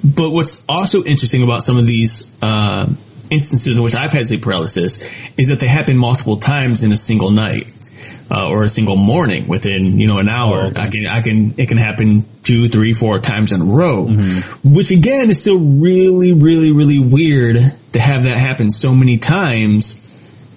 But 0.03 0.31
what's 0.31 0.65
also 0.67 1.03
interesting 1.03 1.43
about 1.43 1.61
some 1.61 1.77
of 1.77 1.85
these 1.85 2.35
uh, 2.41 2.87
instances 3.31 3.77
in 3.77 3.83
which 3.83 3.95
I've 3.95 4.11
had 4.11 4.27
sleep 4.27 4.43
paralysis 4.43 5.37
is 5.37 5.47
that 5.49 5.59
they 5.59 5.67
happen 5.67 5.97
multiple 5.97 6.37
times 6.37 6.83
in 6.83 6.91
a 6.91 6.97
single 6.97 7.31
night. 7.31 7.67
Uh, 8.33 8.49
or 8.49 8.63
a 8.63 8.69
single 8.69 8.95
morning 8.95 9.49
within, 9.49 9.99
you 9.99 10.07
know, 10.07 10.17
an 10.17 10.29
hour. 10.29 10.71
I 10.73 10.89
can, 10.89 11.05
I 11.05 11.21
can, 11.21 11.53
it 11.57 11.67
can 11.67 11.75
happen 11.75 12.23
two, 12.43 12.69
three, 12.69 12.93
four 12.93 13.19
times 13.19 13.51
in 13.51 13.59
a 13.59 13.65
row, 13.65 14.05
which 14.63 14.89
again 14.91 15.29
is 15.29 15.41
still 15.41 15.59
really, 15.59 16.31
really, 16.31 16.71
really 16.71 16.99
weird 16.99 17.57
to 17.91 17.99
have 17.99 18.23
that 18.23 18.37
happen 18.37 18.71
so 18.71 18.95
many 18.95 19.17
times 19.17 20.07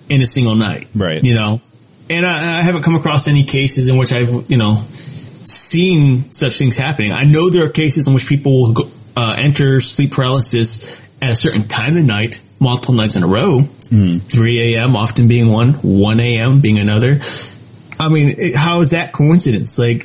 in 0.08 0.20
a 0.20 0.24
single 0.24 0.54
night. 0.54 0.86
Right. 0.94 1.20
You 1.24 1.34
know, 1.34 1.60
and 2.08 2.24
I, 2.24 2.60
I 2.60 2.62
haven't 2.62 2.82
come 2.82 2.94
across 2.94 3.26
any 3.26 3.42
cases 3.42 3.88
in 3.88 3.96
which 3.96 4.12
I've, 4.12 4.48
you 4.48 4.56
know, 4.56 4.84
seen 5.44 6.30
such 6.32 6.56
things 6.56 6.76
happening. 6.76 7.12
I 7.12 7.24
know 7.24 7.50
there 7.50 7.66
are 7.66 7.70
cases 7.70 8.06
in 8.06 8.14
which 8.14 8.28
people 8.28 8.52
will 8.52 8.72
go, 8.74 8.90
uh, 9.16 9.34
enter 9.36 9.80
sleep 9.80 10.12
paralysis 10.12 11.00
at 11.20 11.30
a 11.30 11.36
certain 11.36 11.62
time 11.62 11.92
of 11.92 11.98
the 11.98 12.04
night, 12.04 12.40
multiple 12.64 12.94
nights 12.94 13.16
in 13.16 13.22
a 13.22 13.26
row. 13.26 13.60
Hmm. 13.60 14.18
3 14.18 14.74
a.m. 14.74 14.96
often 14.96 15.28
being 15.28 15.52
one, 15.52 15.74
1 15.74 16.20
a.m. 16.20 16.60
being 16.60 16.78
another. 16.78 17.20
I 18.00 18.08
mean, 18.08 18.34
it, 18.36 18.56
how 18.56 18.80
is 18.80 18.90
that 18.90 19.12
coincidence? 19.12 19.78
Like, 19.78 20.04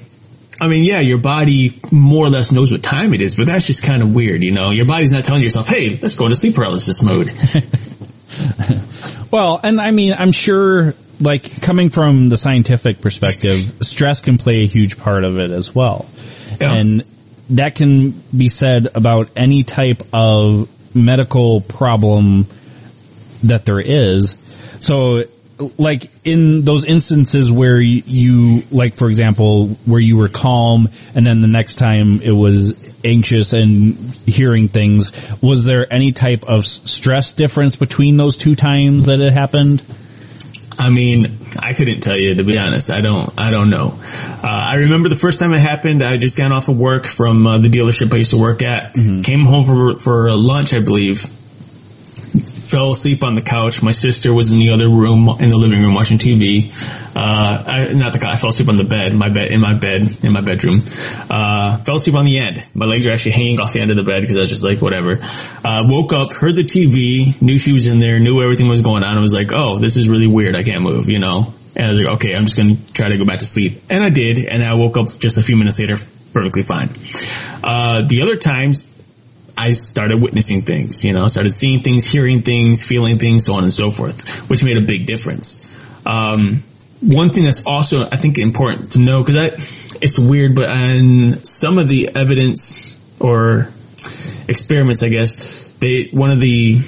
I 0.61 0.67
mean, 0.67 0.83
yeah, 0.83 0.99
your 0.99 1.17
body 1.17 1.79
more 1.91 2.27
or 2.27 2.29
less 2.29 2.51
knows 2.51 2.71
what 2.71 2.83
time 2.83 3.13
it 3.13 3.21
is, 3.21 3.35
but 3.35 3.47
that's 3.47 3.65
just 3.65 3.83
kind 3.83 4.03
of 4.03 4.13
weird, 4.13 4.43
you 4.43 4.51
know? 4.51 4.71
Your 4.71 4.85
body's 4.85 5.11
not 5.11 5.23
telling 5.23 5.41
yourself, 5.41 5.67
hey, 5.67 5.97
let's 6.01 6.15
go 6.15 6.25
into 6.25 6.35
sleep 6.35 6.55
paralysis 6.55 7.01
mode. 7.01 7.29
Well, 9.31 9.59
and 9.61 9.79
I 9.79 9.91
mean, 9.91 10.13
I'm 10.17 10.31
sure, 10.31 10.95
like, 11.19 11.61
coming 11.61 11.89
from 11.89 12.29
the 12.29 12.37
scientific 12.37 13.01
perspective, 13.01 13.59
stress 13.81 14.21
can 14.21 14.37
play 14.37 14.63
a 14.63 14.67
huge 14.67 14.97
part 14.97 15.23
of 15.23 15.37
it 15.37 15.51
as 15.51 15.73
well. 15.73 16.07
Yeah. 16.59 16.73
And 16.73 17.03
that 17.51 17.75
can 17.75 18.11
be 18.35 18.47
said 18.47 18.87
about 18.95 19.29
any 19.35 19.63
type 19.63 20.01
of 20.13 20.69
medical 20.93 21.61
problem 21.61 22.47
that 23.43 23.65
there 23.65 23.79
is. 23.79 24.35
So, 24.79 25.23
like, 25.77 26.09
in 26.23 26.63
those 26.63 26.85
instances 26.85 27.51
where 27.51 27.79
you- 27.79 28.63
like, 28.71 28.95
for 28.95 29.09
example, 29.09 29.77
where 29.85 29.99
you 29.99 30.17
were 30.17 30.29
calm 30.29 30.89
and 31.15 31.25
then 31.25 31.41
the 31.41 31.47
next 31.47 31.75
time 31.75 32.21
it 32.21 32.31
was 32.31 32.73
anxious 33.03 33.53
and 33.53 33.97
hearing 34.25 34.67
things, 34.67 35.11
was 35.41 35.63
there 35.65 35.91
any 35.91 36.11
type 36.11 36.43
of 36.47 36.65
stress 36.65 37.33
difference 37.33 37.75
between 37.75 38.17
those 38.17 38.37
two 38.37 38.55
times 38.55 39.05
that 39.05 39.19
it 39.19 39.33
happened? 39.33 39.81
I 40.79 40.89
mean, 40.89 41.27
I 41.59 41.73
couldn't 41.73 41.99
tell 41.99 42.17
you 42.17 42.35
to 42.35 42.43
be 42.45 42.57
honest. 42.57 42.89
I 42.89 43.01
don't. 43.01 43.29
I 43.37 43.51
don't 43.51 43.69
know. 43.69 43.99
Uh, 44.01 44.65
I 44.71 44.77
remember 44.77 45.09
the 45.09 45.15
first 45.15 45.41
time 45.41 45.53
it 45.53 45.59
happened. 45.59 46.01
I 46.01 46.15
just 46.15 46.37
got 46.37 46.53
off 46.53 46.69
of 46.69 46.77
work 46.79 47.05
from 47.05 47.45
uh, 47.45 47.57
the 47.57 47.67
dealership 47.67 48.13
I 48.13 48.17
used 48.17 48.31
to 48.31 48.39
work 48.39 48.61
at. 48.61 48.93
Came 48.93 49.41
home 49.41 49.63
for 49.63 49.95
for 49.95 50.31
lunch, 50.31 50.73
I 50.73 50.79
believe. 50.79 51.21
Fell 52.29 52.91
asleep 52.91 53.23
on 53.23 53.35
the 53.35 53.41
couch. 53.41 53.81
My 53.81 53.91
sister 53.91 54.33
was 54.33 54.51
in 54.51 54.59
the 54.59 54.69
other 54.69 54.87
room, 54.87 55.27
in 55.39 55.49
the 55.49 55.57
living 55.57 55.81
room, 55.81 55.93
watching 55.93 56.17
TV. 56.17 56.71
Uh, 57.15 57.63
I, 57.67 57.93
not 57.93 58.13
the 58.13 58.19
couch. 58.19 58.31
I 58.31 58.35
fell 58.35 58.49
asleep 58.49 58.69
on 58.69 58.77
the 58.77 58.83
bed. 58.83 59.13
My 59.13 59.29
bed, 59.29 59.51
in 59.51 59.59
my 59.59 59.73
bed, 59.73 60.23
in 60.23 60.31
my 60.31 60.41
bedroom. 60.41 60.81
Uh, 61.29 61.77
fell 61.77 61.95
asleep 61.95 62.15
on 62.15 62.25
the 62.25 62.37
end. 62.37 62.65
My 62.73 62.85
legs 62.85 63.05
are 63.07 63.11
actually 63.11 63.31
hanging 63.31 63.59
off 63.59 63.73
the 63.73 63.81
end 63.81 63.91
of 63.91 63.97
the 63.97 64.03
bed 64.03 64.21
because 64.21 64.35
I 64.35 64.39
was 64.41 64.49
just 64.49 64.63
like, 64.63 64.81
whatever. 64.81 65.17
Uh, 65.19 65.83
woke 65.87 66.13
up, 66.13 66.33
heard 66.33 66.55
the 66.55 66.63
TV, 66.63 67.41
knew 67.41 67.57
she 67.57 67.73
was 67.73 67.87
in 67.87 67.99
there, 67.99 68.19
knew 68.19 68.41
everything 68.41 68.67
was 68.67 68.81
going 68.81 69.03
on. 69.03 69.17
I 69.17 69.19
was 69.19 69.33
like, 69.33 69.51
oh, 69.51 69.79
this 69.79 69.97
is 69.97 70.07
really 70.07 70.27
weird. 70.27 70.55
I 70.55 70.63
can't 70.63 70.81
move, 70.81 71.09
you 71.09 71.19
know. 71.19 71.53
And 71.75 71.85
I 71.85 71.87
was 71.89 71.97
like, 71.97 72.15
okay, 72.15 72.35
I'm 72.35 72.45
just 72.45 72.57
gonna 72.57 72.75
try 72.93 73.09
to 73.09 73.17
go 73.17 73.25
back 73.25 73.39
to 73.39 73.45
sleep. 73.45 73.81
And 73.89 74.03
I 74.03 74.09
did, 74.09 74.45
and 74.45 74.63
I 74.63 74.73
woke 74.73 74.97
up 74.97 75.07
just 75.19 75.37
a 75.37 75.41
few 75.41 75.55
minutes 75.55 75.79
later, 75.79 75.95
perfectly 76.33 76.63
fine. 76.63 76.89
Uh, 77.63 78.07
the 78.07 78.21
other 78.21 78.37
times, 78.37 78.98
I 79.61 79.71
started 79.71 80.21
witnessing 80.21 80.61
things, 80.61 81.03
you 81.03 81.11
know, 81.11 81.27
started 81.27 81.51
seeing 81.51 81.81
things, 81.81 82.09
hearing 82.09 82.43
things, 82.43 82.87
feeling 82.87 83.17
things, 83.17 83.43
so 83.43 83.55
on 83.55 83.63
and 83.63 83.73
so 83.73 83.91
forth, 83.91 84.49
which 84.49 84.63
made 84.63 84.77
a 84.77 84.81
big 84.81 85.05
difference. 85.05 85.67
Um, 86.05 86.63
one 87.01 87.29
thing 87.31 87.43
that's 87.43 87.65
also, 87.65 88.03
I 88.09 88.15
think, 88.15 88.37
important 88.37 88.93
to 88.93 88.99
know, 88.99 89.21
because 89.21 89.35
I, 89.35 89.45
it's 90.01 90.17
weird, 90.17 90.55
but 90.55 90.69
on 90.69 91.33
some 91.43 91.77
of 91.77 91.89
the 91.89 92.11
evidence 92.15 92.97
or 93.19 93.67
experiments, 94.47 95.03
I 95.03 95.09
guess, 95.09 95.73
they, 95.73 96.07
one 96.13 96.31
of 96.31 96.39
the 96.39 96.79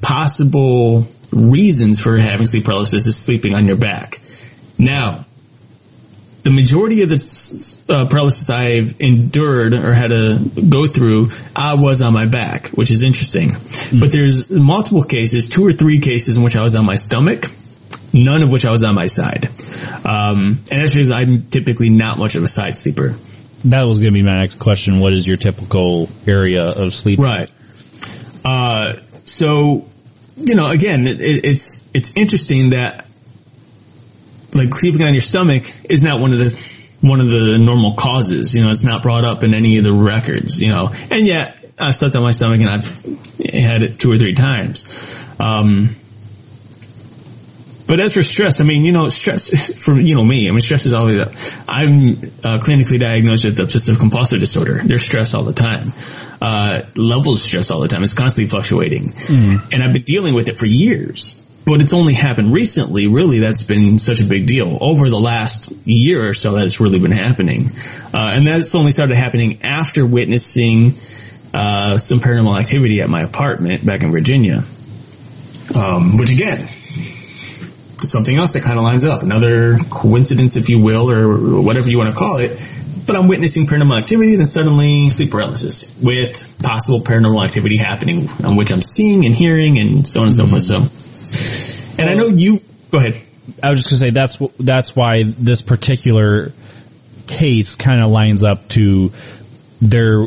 possible 0.00 1.08
reasons 1.32 2.00
for 2.00 2.16
having 2.18 2.46
sleep 2.46 2.64
paralysis 2.64 3.08
is 3.08 3.16
sleeping 3.16 3.56
on 3.56 3.66
your 3.66 3.78
back. 3.78 4.20
Now, 4.78 5.26
the 6.42 6.50
majority 6.50 7.02
of 7.02 7.08
the 7.08 7.84
uh, 7.88 8.06
paralysis 8.08 8.50
I've 8.50 9.00
endured 9.00 9.74
or 9.74 9.92
had 9.92 10.08
to 10.08 10.38
go 10.68 10.86
through, 10.86 11.30
I 11.54 11.74
was 11.74 12.02
on 12.02 12.12
my 12.12 12.26
back, 12.26 12.68
which 12.68 12.90
is 12.90 13.02
interesting. 13.02 13.50
But 13.98 14.10
there's 14.10 14.50
multiple 14.50 15.04
cases, 15.04 15.48
two 15.48 15.64
or 15.64 15.72
three 15.72 16.00
cases 16.00 16.36
in 16.36 16.42
which 16.42 16.56
I 16.56 16.62
was 16.64 16.74
on 16.74 16.84
my 16.84 16.94
stomach, 16.96 17.44
none 18.12 18.42
of 18.42 18.50
which 18.50 18.64
I 18.64 18.72
was 18.72 18.82
on 18.82 18.94
my 18.94 19.06
side. 19.06 19.46
Um, 20.04 20.58
and 20.70 20.82
that's 20.82 20.92
because 20.92 21.12
I'm 21.12 21.48
typically 21.48 21.90
not 21.90 22.18
much 22.18 22.34
of 22.34 22.42
a 22.42 22.48
side 22.48 22.76
sleeper. 22.76 23.16
That 23.66 23.84
was 23.84 24.00
going 24.00 24.12
to 24.12 24.18
be 24.18 24.24
my 24.24 24.34
next 24.34 24.58
question. 24.58 24.98
What 24.98 25.12
is 25.12 25.24
your 25.24 25.36
typical 25.36 26.08
area 26.26 26.64
of 26.64 26.92
sleep? 26.92 27.20
Right. 27.20 27.50
Uh, 28.44 28.96
so, 29.22 29.86
you 30.36 30.56
know, 30.56 30.68
again, 30.68 31.02
it, 31.02 31.18
it's 31.20 31.88
it's 31.94 32.16
interesting 32.16 32.70
that 32.70 33.06
like 34.54 34.76
sleeping 34.76 35.02
on 35.02 35.14
your 35.14 35.20
stomach 35.20 35.64
is 35.84 36.02
not 36.02 36.20
one 36.20 36.32
of 36.32 36.38
the 36.38 36.82
one 37.00 37.20
of 37.20 37.28
the 37.28 37.58
normal 37.58 37.94
causes. 37.94 38.54
You 38.54 38.64
know, 38.64 38.70
it's 38.70 38.84
not 38.84 39.02
brought 39.02 39.24
up 39.24 39.42
in 39.42 39.54
any 39.54 39.78
of 39.78 39.84
the 39.84 39.92
records. 39.92 40.62
You 40.62 40.70
know, 40.70 40.88
and 41.10 41.26
yet 41.26 41.58
I've 41.78 41.96
slept 41.96 42.16
on 42.16 42.22
my 42.22 42.30
stomach 42.30 42.60
and 42.60 42.70
I've 42.70 42.86
had 43.52 43.82
it 43.82 43.98
two 43.98 44.12
or 44.12 44.18
three 44.18 44.34
times. 44.34 44.98
Um, 45.40 45.96
but 47.86 48.00
as 48.00 48.14
for 48.14 48.22
stress, 48.22 48.60
I 48.60 48.64
mean, 48.64 48.84
you 48.84 48.92
know, 48.92 49.08
stress 49.10 49.84
for 49.84 49.98
you 50.00 50.14
know 50.14 50.24
me. 50.24 50.48
I 50.48 50.50
mean, 50.52 50.60
stress 50.60 50.86
is 50.86 50.92
always. 50.92 51.20
I'm 51.68 52.12
uh, 52.42 52.58
clinically 52.62 52.98
diagnosed 52.98 53.44
with 53.44 53.60
obsessive 53.60 53.98
compulsive 53.98 54.40
disorder. 54.40 54.80
There's 54.82 55.02
stress 55.02 55.34
all 55.34 55.42
the 55.42 55.52
time. 55.52 55.92
Uh, 56.40 56.82
levels 56.96 57.40
of 57.40 57.42
stress 57.42 57.70
all 57.70 57.80
the 57.80 57.88
time. 57.88 58.02
It's 58.02 58.14
constantly 58.14 58.48
fluctuating, 58.48 59.08
and 59.72 59.82
I've 59.82 59.92
been 59.92 60.02
dealing 60.02 60.34
with 60.34 60.48
it 60.48 60.58
for 60.58 60.66
years. 60.66 61.38
But 61.64 61.80
it's 61.80 61.92
only 61.92 62.14
happened 62.14 62.52
recently. 62.52 63.06
Really, 63.06 63.38
that's 63.38 63.62
been 63.64 63.98
such 63.98 64.20
a 64.20 64.24
big 64.24 64.46
deal 64.46 64.78
over 64.80 65.08
the 65.08 65.20
last 65.20 65.72
year 65.86 66.28
or 66.28 66.34
so 66.34 66.54
that 66.56 66.64
it's 66.64 66.80
really 66.80 66.98
been 66.98 67.12
happening, 67.12 67.66
uh, 68.12 68.32
and 68.34 68.46
that's 68.46 68.74
only 68.74 68.90
started 68.90 69.16
happening 69.16 69.60
after 69.62 70.04
witnessing 70.04 70.94
uh, 71.54 71.98
some 71.98 72.18
paranormal 72.18 72.58
activity 72.58 73.00
at 73.00 73.08
my 73.08 73.22
apartment 73.22 73.86
back 73.86 74.02
in 74.02 74.10
Virginia. 74.10 74.64
Um, 75.76 76.18
which 76.18 76.30
again, 76.30 76.66
something 78.04 78.34
else 78.34 78.54
that 78.54 78.62
kind 78.64 78.78
of 78.78 78.84
lines 78.84 79.04
up. 79.04 79.22
Another 79.22 79.78
coincidence, 79.90 80.56
if 80.56 80.68
you 80.68 80.82
will, 80.82 81.10
or 81.10 81.62
whatever 81.62 81.90
you 81.90 81.98
want 81.98 82.10
to 82.10 82.16
call 82.16 82.38
it. 82.38 82.50
But 83.06 83.16
I'm 83.16 83.26
witnessing 83.26 83.64
paranormal 83.64 83.98
activity, 83.98 84.36
then 84.36 84.46
suddenly 84.46 85.08
sleep 85.10 85.30
paralysis 85.30 85.98
with 86.00 86.56
possible 86.62 87.00
paranormal 87.00 87.44
activity 87.44 87.76
happening, 87.76 88.28
on 88.44 88.56
which 88.56 88.72
I'm 88.72 88.82
seeing 88.82 89.26
and 89.26 89.34
hearing 89.34 89.78
and 89.78 90.06
so 90.06 90.20
on 90.20 90.26
and 90.26 90.34
so 90.34 90.46
forth. 90.46 90.62
So, 90.62 90.80
and 91.98 92.10
I 92.10 92.14
know 92.14 92.28
you, 92.28 92.58
go 92.90 92.98
ahead. 92.98 93.14
I 93.62 93.70
was 93.70 93.80
just 93.80 93.90
going 93.90 93.98
to 93.98 94.04
say 94.06 94.10
that's 94.10 94.56
that's 94.58 94.94
why 94.94 95.24
this 95.24 95.62
particular 95.62 96.52
case 97.26 97.76
kind 97.76 98.02
of 98.02 98.10
lines 98.10 98.44
up 98.44 98.66
to 98.70 99.12
there. 99.80 100.26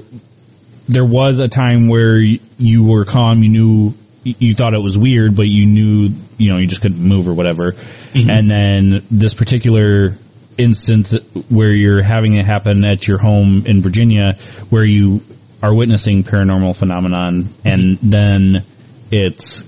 There 0.87 1.05
was 1.05 1.39
a 1.39 1.47
time 1.47 1.87
where 1.87 2.17
you 2.17 2.85
were 2.85 3.05
calm, 3.05 3.41
you 3.41 3.49
knew 3.49 3.93
you 4.23 4.55
thought 4.55 4.73
it 4.73 4.81
was 4.81 4.97
weird, 4.97 5.35
but 5.35 5.47
you 5.47 5.65
knew 5.65 6.09
you 6.37 6.51
know 6.51 6.57
you 6.57 6.67
just 6.67 6.81
couldn't 6.81 7.01
move 7.01 7.27
or 7.27 7.33
whatever. 7.33 7.71
Mm-hmm. 7.71 8.29
And 8.29 8.49
then 8.49 9.03
this 9.11 9.33
particular 9.33 10.17
instance 10.57 11.17
where 11.49 11.71
you're 11.71 12.01
having 12.01 12.37
it 12.37 12.45
happen 12.45 12.85
at 12.85 13.07
your 13.07 13.17
home 13.17 13.65
in 13.65 13.81
Virginia, 13.81 14.33
where 14.69 14.85
you 14.85 15.21
are 15.61 15.73
witnessing 15.73 16.23
paranormal 16.23 16.75
phenomenon, 16.77 17.49
and 17.63 17.97
then 17.97 18.63
it's 19.11 19.63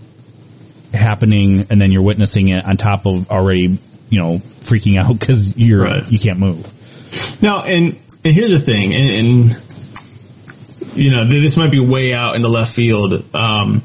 happening, 0.98 1.68
and 1.70 1.80
then 1.80 1.92
you're 1.92 2.04
witnessing 2.04 2.50
it 2.50 2.66
on 2.66 2.78
top 2.78 3.06
of 3.06 3.30
already 3.32 3.80
you 4.10 4.20
know 4.20 4.38
freaking 4.38 4.98
out 4.98 5.18
because 5.18 5.58
you're 5.58 5.84
Right. 5.84 6.12
you 6.12 6.20
can't 6.20 6.40
move. 6.40 6.74
Now, 7.42 7.64
and, 7.64 7.98
and 8.26 8.34
here's 8.34 8.52
the 8.52 8.60
thing, 8.60 8.94
and, 8.94 9.28
and 9.28 9.64
you 10.98 11.12
know, 11.12 11.26
this 11.26 11.58
might 11.58 11.72
be 11.72 11.80
way 11.80 12.14
out 12.14 12.36
in 12.36 12.42
the 12.42 12.50
left 12.50 12.74
field. 12.74 13.14
Um, 13.34 13.82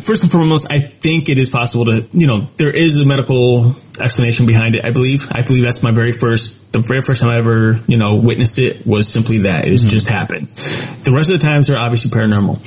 first 0.00 0.22
and 0.24 0.32
foremost, 0.32 0.66
I 0.70 0.80
think 0.80 1.28
it 1.28 1.38
is 1.38 1.50
possible 1.50 1.84
to, 1.86 2.06
you 2.12 2.26
know, 2.26 2.40
there 2.56 2.74
is 2.74 3.00
a 3.00 3.06
medical 3.06 3.76
explanation 4.00 4.46
behind 4.46 4.74
it. 4.74 4.84
I 4.84 4.90
believe. 4.90 5.30
I 5.32 5.42
believe 5.42 5.64
that's 5.64 5.82
my 5.82 5.92
very 5.92 6.12
first, 6.12 6.72
the 6.72 6.80
very 6.80 7.02
first 7.02 7.22
time 7.22 7.32
I 7.32 7.38
ever, 7.38 7.78
you 7.86 7.96
know, 7.96 8.16
witnessed 8.16 8.58
it 8.58 8.86
was 8.86 9.08
simply 9.08 9.38
that 9.38 9.66
it 9.66 9.70
was 9.70 9.84
just 9.84 10.08
happened. 10.08 10.48
The 10.48 11.12
rest 11.14 11.30
of 11.30 11.40
the 11.40 11.46
times 11.46 11.70
are 11.70 11.78
obviously 11.78 12.10
paranormal. 12.10 12.58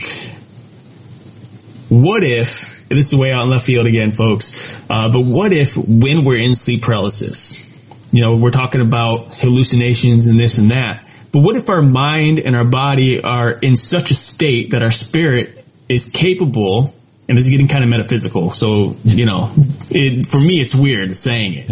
What 1.94 2.24
if, 2.24 2.90
this 2.90 3.14
is 3.14 3.20
way 3.20 3.32
out 3.32 3.44
in 3.44 3.52
left 3.52 3.68
field 3.68 3.86
again, 3.86 4.10
folks, 4.10 4.76
uh, 4.90 5.12
but 5.12 5.22
what 5.22 5.54
if 5.54 5.78
when 5.78 6.26
we're 6.26 6.40
in 6.40 6.56
sleep 6.56 6.82
paralysis, 6.82 7.70
you 8.12 8.24
know, 8.24 8.36
we're 8.38 8.50
talking 8.50 8.82
about 8.82 9.28
hallucinations 9.32 10.26
and 10.26 10.40
this 10.40 10.58
and 10.58 10.72
that, 10.72 11.04
but 11.32 11.42
what 11.42 11.56
if 11.56 11.70
our 11.70 11.84
mind 11.84 12.40
and 12.40 12.56
our 12.56 12.66
body 12.66 13.22
are 13.22 13.52
in 13.52 13.76
such 13.76 14.10
a 14.10 14.16
state 14.16 14.72
that 14.72 14.82
our 14.82 14.90
spirit 14.90 15.54
is 15.88 16.10
capable, 16.12 16.96
and 17.30 17.38
this 17.38 17.46
is 17.46 17.52
getting 17.52 17.68
kind 17.68 17.84
of 17.84 17.92
metaphysical, 17.92 18.50
so, 18.50 18.96
you 19.04 19.28
know, 19.28 19.52
it, 19.92 20.26
for 20.26 20.40
me 20.40 20.56
it's 20.56 20.74
weird 20.74 21.16
saying 21.16 21.54
it, 21.54 21.68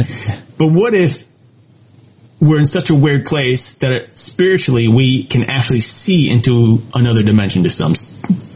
but 0.59 0.67
what 0.67 0.93
if 0.93 1.30
we're 2.41 2.59
in 2.59 2.65
such 2.65 2.89
a 2.89 2.95
weird 2.95 3.25
place 3.25 3.75
that 3.75 4.17
spiritually 4.17 4.87
we 4.87 5.23
can 5.23 5.49
actually 5.49 5.79
see 5.79 6.29
into 6.29 6.79
another 6.93 7.21
dimension 7.23 7.63
to 7.63 7.69
some 7.69 7.93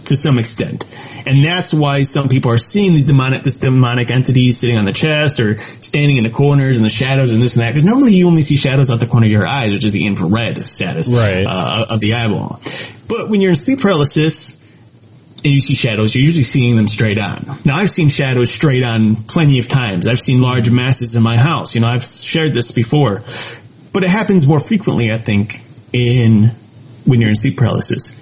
to 0.06 0.16
some 0.16 0.38
extent, 0.38 0.86
and 1.26 1.44
that's 1.44 1.74
why 1.74 2.04
some 2.04 2.30
people 2.30 2.52
are 2.52 2.58
seeing 2.60 2.92
these 2.94 3.08
demonic 3.08 3.42
this 3.44 3.58
demonic 3.60 4.12
entities 4.12 4.58
sitting 4.60 4.78
on 4.78 4.86
the 4.86 4.94
chest 4.94 5.40
or 5.40 5.58
standing 5.58 6.18
in 6.18 6.24
the 6.24 6.30
corners 6.30 6.78
and 6.78 6.86
the 6.86 6.90
shadows 6.90 7.32
and 7.32 7.42
this 7.42 7.56
and 7.56 7.62
that. 7.64 7.70
Because 7.70 7.86
normally 7.86 8.14
you 8.14 8.28
only 8.28 8.42
see 8.42 8.56
shadows 8.56 8.92
out 8.92 9.00
the 9.00 9.08
corner 9.08 9.26
of 9.28 9.32
your 9.32 9.48
eyes, 9.48 9.72
which 9.72 9.86
is 9.86 9.94
the 9.94 10.06
infrared 10.06 10.68
status 10.68 11.12
Right. 11.12 11.46
uh, 11.48 11.86
of 11.90 12.00
the 12.02 12.14
eyeball. 12.16 12.60
But 13.08 13.30
when 13.30 13.42
you're 13.42 13.52
in 13.52 13.56
sleep 13.56 13.80
paralysis, 13.80 14.62
and 15.44 15.54
you 15.54 15.60
see 15.60 15.76
shadows, 15.76 16.16
you're 16.16 16.24
usually 16.24 16.44
seeing 16.44 16.76
them 16.76 16.88
straight 16.88 17.18
on. 17.20 17.46
Now 17.66 17.76
I've 17.76 17.90
seen 17.90 18.10
shadows 18.10 18.52
straight 18.52 18.84
on 18.84 19.16
plenty 19.16 19.60
of 19.60 19.68
times. 19.68 20.08
I've 20.08 20.20
seen 20.20 20.42
large 20.42 20.70
masses 20.72 21.16
in 21.16 21.22
my 21.24 21.38
house. 21.38 21.76
You 21.76 21.82
know, 21.82 21.88
I've 21.88 22.04
shared 22.04 22.54
this 22.54 22.72
before, 22.72 23.24
but 23.96 24.04
it 24.04 24.10
happens 24.10 24.46
more 24.46 24.60
frequently, 24.60 25.12
I 25.14 25.18
think, 25.18 25.54
in 25.94 26.52
when 27.06 27.22
you're 27.22 27.30
in 27.30 27.36
sleep 27.36 27.56
paralysis. 27.58 28.22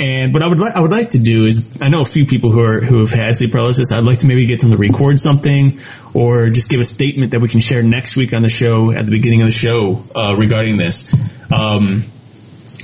And 0.00 0.34
what 0.34 0.42
I 0.42 0.48
would 0.48 0.58
like, 0.58 0.74
I 0.74 0.80
would 0.80 0.90
like 0.90 1.12
to 1.12 1.20
do 1.20 1.46
is, 1.46 1.78
I 1.80 1.88
know 1.88 2.02
a 2.02 2.04
few 2.04 2.26
people 2.26 2.50
who 2.50 2.60
are, 2.60 2.80
who 2.80 2.98
have 2.98 3.10
had 3.10 3.36
sleep 3.36 3.52
paralysis. 3.52 3.92
I'd 3.92 4.00
like 4.00 4.18
to 4.18 4.26
maybe 4.26 4.46
get 4.46 4.60
them 4.60 4.72
to 4.72 4.76
record 4.76 5.20
something 5.20 5.78
or 6.12 6.50
just 6.50 6.68
give 6.68 6.80
a 6.80 6.84
statement 6.84 7.30
that 7.30 7.40
we 7.40 7.48
can 7.48 7.60
share 7.60 7.84
next 7.84 8.16
week 8.16 8.34
on 8.34 8.42
the 8.42 8.48
show 8.48 8.90
at 8.90 9.06
the 9.06 9.12
beginning 9.12 9.42
of 9.42 9.46
the 9.46 9.52
show, 9.52 10.04
uh, 10.14 10.34
regarding 10.36 10.76
this. 10.76 11.14
Um, 11.52 12.02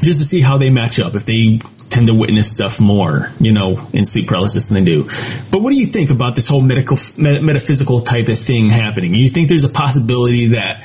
just 0.00 0.20
to 0.20 0.24
see 0.24 0.40
how 0.40 0.58
they 0.58 0.70
match 0.70 1.00
up 1.00 1.16
if 1.16 1.26
they 1.26 1.58
tend 1.90 2.06
to 2.06 2.14
witness 2.14 2.48
stuff 2.48 2.80
more, 2.80 3.30
you 3.40 3.52
know, 3.52 3.84
in 3.92 4.04
sleep 4.04 4.28
paralysis 4.28 4.68
than 4.68 4.84
they 4.84 4.92
do. 4.92 5.02
But 5.50 5.60
what 5.60 5.72
do 5.72 5.76
you 5.76 5.86
think 5.86 6.10
about 6.10 6.36
this 6.36 6.46
whole 6.46 6.62
medical, 6.62 6.96
met- 7.18 7.42
metaphysical 7.42 8.00
type 8.00 8.28
of 8.28 8.38
thing 8.38 8.70
happening? 8.70 9.12
You 9.14 9.26
think 9.26 9.48
there's 9.48 9.64
a 9.64 9.68
possibility 9.68 10.48
that 10.48 10.82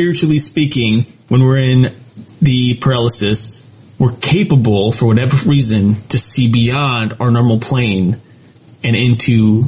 spiritually 0.00 0.38
speaking, 0.38 1.04
when 1.28 1.42
we're 1.42 1.58
in 1.58 1.82
the 2.40 2.78
paralysis, 2.80 3.62
we're 3.98 4.16
capable 4.16 4.90
for 4.90 5.04
whatever 5.04 5.36
reason 5.46 5.94
to 6.08 6.16
see 6.16 6.50
beyond 6.50 7.16
our 7.20 7.30
normal 7.30 7.58
plane 7.58 8.16
and 8.82 8.96
into 8.96 9.64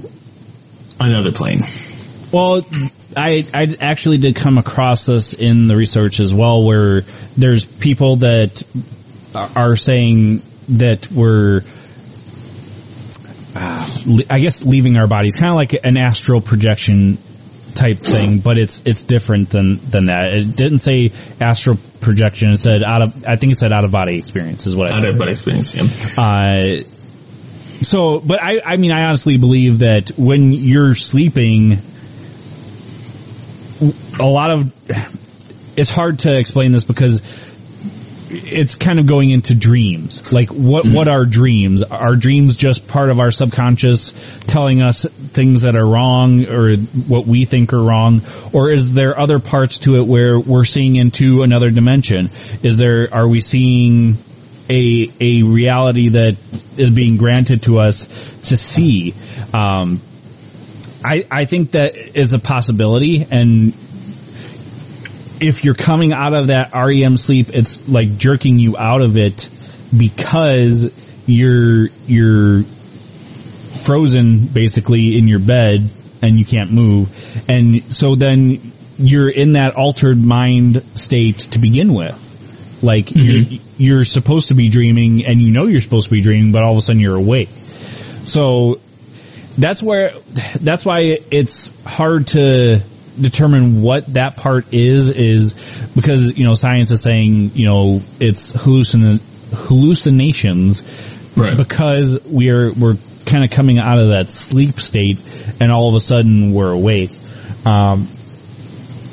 another 0.98 1.32
plane. 1.32 1.58
Well, 2.32 2.64
I 3.14 3.44
I 3.52 3.76
actually 3.78 4.16
did 4.16 4.34
come 4.34 4.56
across 4.56 5.04
this 5.04 5.34
in 5.34 5.68
the 5.68 5.76
research 5.76 6.18
as 6.18 6.32
well, 6.32 6.64
where 6.64 7.02
there's 7.36 7.66
people 7.66 8.16
that 8.16 8.62
are 9.34 9.76
saying 9.76 10.42
that 10.70 11.12
we're, 11.12 11.60
uh, 13.54 13.88
I 14.30 14.40
guess, 14.40 14.64
leaving 14.64 14.96
our 14.96 15.06
bodies, 15.06 15.36
kind 15.36 15.50
of 15.50 15.56
like 15.56 15.74
an 15.84 15.98
astral 15.98 16.40
projection 16.40 17.18
type 17.74 17.98
thing, 17.98 18.40
but 18.40 18.58
it's 18.58 18.82
it's 18.86 19.04
different 19.04 19.50
than 19.50 19.78
than 19.90 20.06
that. 20.06 20.32
It 20.32 20.56
didn't 20.56 20.78
say 20.78 21.12
astral 21.40 21.78
projection; 22.00 22.50
it 22.50 22.58
said 22.58 22.82
out 22.82 23.02
of. 23.02 23.26
I 23.26 23.36
think 23.36 23.52
it 23.52 23.58
said 23.58 23.72
out 23.72 23.84
of 23.84 23.90
body 23.90 24.18
experience 24.18 24.66
is 24.66 24.76
what 24.76 24.90
I 24.90 24.96
Out 24.98 25.08
of 25.08 25.18
body 25.18 25.30
experience. 25.30 25.74
Yeah. 25.74 26.22
uh, 26.22 26.82
so, 27.82 28.20
but 28.20 28.42
I, 28.42 28.60
I 28.64 28.76
mean, 28.76 28.92
I 28.92 29.04
honestly 29.04 29.38
believe 29.38 29.80
that 29.80 30.12
when 30.16 30.52
you're 30.52 30.94
sleeping, 30.94 31.78
a 34.20 34.24
lot 34.24 34.50
of, 34.52 34.72
it's 35.76 35.90
hard 35.90 36.20
to 36.20 36.38
explain 36.38 36.72
this 36.72 36.84
because 36.84 37.22
it's 38.32 38.76
kind 38.76 38.98
of 38.98 39.06
going 39.06 39.30
into 39.30 39.54
dreams. 39.54 40.32
Like, 40.32 40.48
what, 40.48 40.86
what 40.86 41.08
are 41.08 41.24
dreams? 41.24 41.82
Are 41.82 42.16
dreams 42.16 42.56
just 42.56 42.88
part 42.88 43.10
of 43.10 43.20
our 43.20 43.30
subconscious 43.30 44.12
telling 44.46 44.82
us 44.82 45.04
things 45.04 45.62
that 45.62 45.76
are 45.76 45.86
wrong 45.86 46.46
or 46.46 46.76
what 46.76 47.26
we 47.26 47.44
think 47.44 47.72
are 47.72 47.82
wrong? 47.82 48.22
Or 48.52 48.70
is 48.70 48.94
there 48.94 49.18
other 49.18 49.38
parts 49.38 49.80
to 49.80 49.96
it 49.96 50.06
where 50.06 50.38
we're 50.38 50.64
seeing 50.64 50.96
into 50.96 51.42
another 51.42 51.70
dimension? 51.70 52.30
Is 52.62 52.76
there, 52.76 53.08
are 53.12 53.28
we 53.28 53.40
seeing 53.40 54.16
a 54.70 55.10
a 55.20 55.42
reality 55.42 56.08
that 56.08 56.36
is 56.78 56.90
being 56.90 57.16
granted 57.16 57.64
to 57.64 57.78
us 57.78 58.06
to 58.48 58.56
see. 58.56 59.14
Um, 59.54 60.00
I 61.04 61.26
I 61.30 61.44
think 61.44 61.72
that 61.72 61.94
is 61.96 62.32
a 62.32 62.38
possibility, 62.38 63.26
and 63.30 63.74
if 65.42 65.64
you're 65.64 65.74
coming 65.74 66.12
out 66.12 66.34
of 66.34 66.48
that 66.48 66.72
REM 66.72 67.16
sleep, 67.16 67.48
it's 67.52 67.88
like 67.88 68.16
jerking 68.16 68.58
you 68.58 68.76
out 68.76 69.02
of 69.02 69.16
it 69.16 69.48
because 69.96 70.92
you're 71.26 71.88
you're 72.06 72.62
frozen 72.62 74.46
basically 74.46 75.18
in 75.18 75.28
your 75.28 75.40
bed 75.40 75.90
and 76.22 76.38
you 76.38 76.44
can't 76.44 76.72
move, 76.72 77.48
and 77.48 77.82
so 77.82 78.14
then 78.14 78.72
you're 78.98 79.30
in 79.30 79.54
that 79.54 79.74
altered 79.74 80.22
mind 80.22 80.82
state 80.96 81.38
to 81.38 81.58
begin 81.58 81.94
with. 81.94 82.28
Like 82.82 83.06
mm-hmm. 83.06 83.52
you're, 83.52 83.96
you're 83.96 84.04
supposed 84.04 84.48
to 84.48 84.54
be 84.54 84.68
dreaming 84.68 85.24
and 85.24 85.40
you 85.40 85.52
know 85.52 85.66
you're 85.66 85.80
supposed 85.80 86.08
to 86.08 86.14
be 86.14 86.20
dreaming, 86.20 86.52
but 86.52 86.62
all 86.62 86.72
of 86.72 86.78
a 86.78 86.82
sudden 86.82 87.00
you're 87.00 87.16
awake. 87.16 87.48
So 87.48 88.80
that's 89.58 89.82
where, 89.82 90.12
that's 90.60 90.84
why 90.84 91.18
it's 91.30 91.84
hard 91.84 92.28
to 92.28 92.80
determine 93.20 93.82
what 93.82 94.06
that 94.14 94.36
part 94.36 94.72
is, 94.72 95.08
is 95.10 95.54
because, 95.94 96.36
you 96.38 96.44
know, 96.44 96.54
science 96.54 96.90
is 96.90 97.02
saying, 97.02 97.52
you 97.54 97.66
know, 97.66 98.00
it's 98.20 98.52
hallucin- 98.52 99.20
hallucinations 99.54 100.82
Right. 101.36 101.56
because 101.56 102.18
we're, 102.26 102.72
we're 102.72 102.96
kind 103.24 103.44
of 103.44 103.50
coming 103.50 103.78
out 103.78 103.98
of 103.98 104.08
that 104.08 104.28
sleep 104.28 104.78
state 104.80 105.18
and 105.60 105.72
all 105.72 105.88
of 105.88 105.94
a 105.94 106.00
sudden 106.00 106.52
we're 106.52 106.72
awake. 106.72 107.10
Um, 107.64 108.08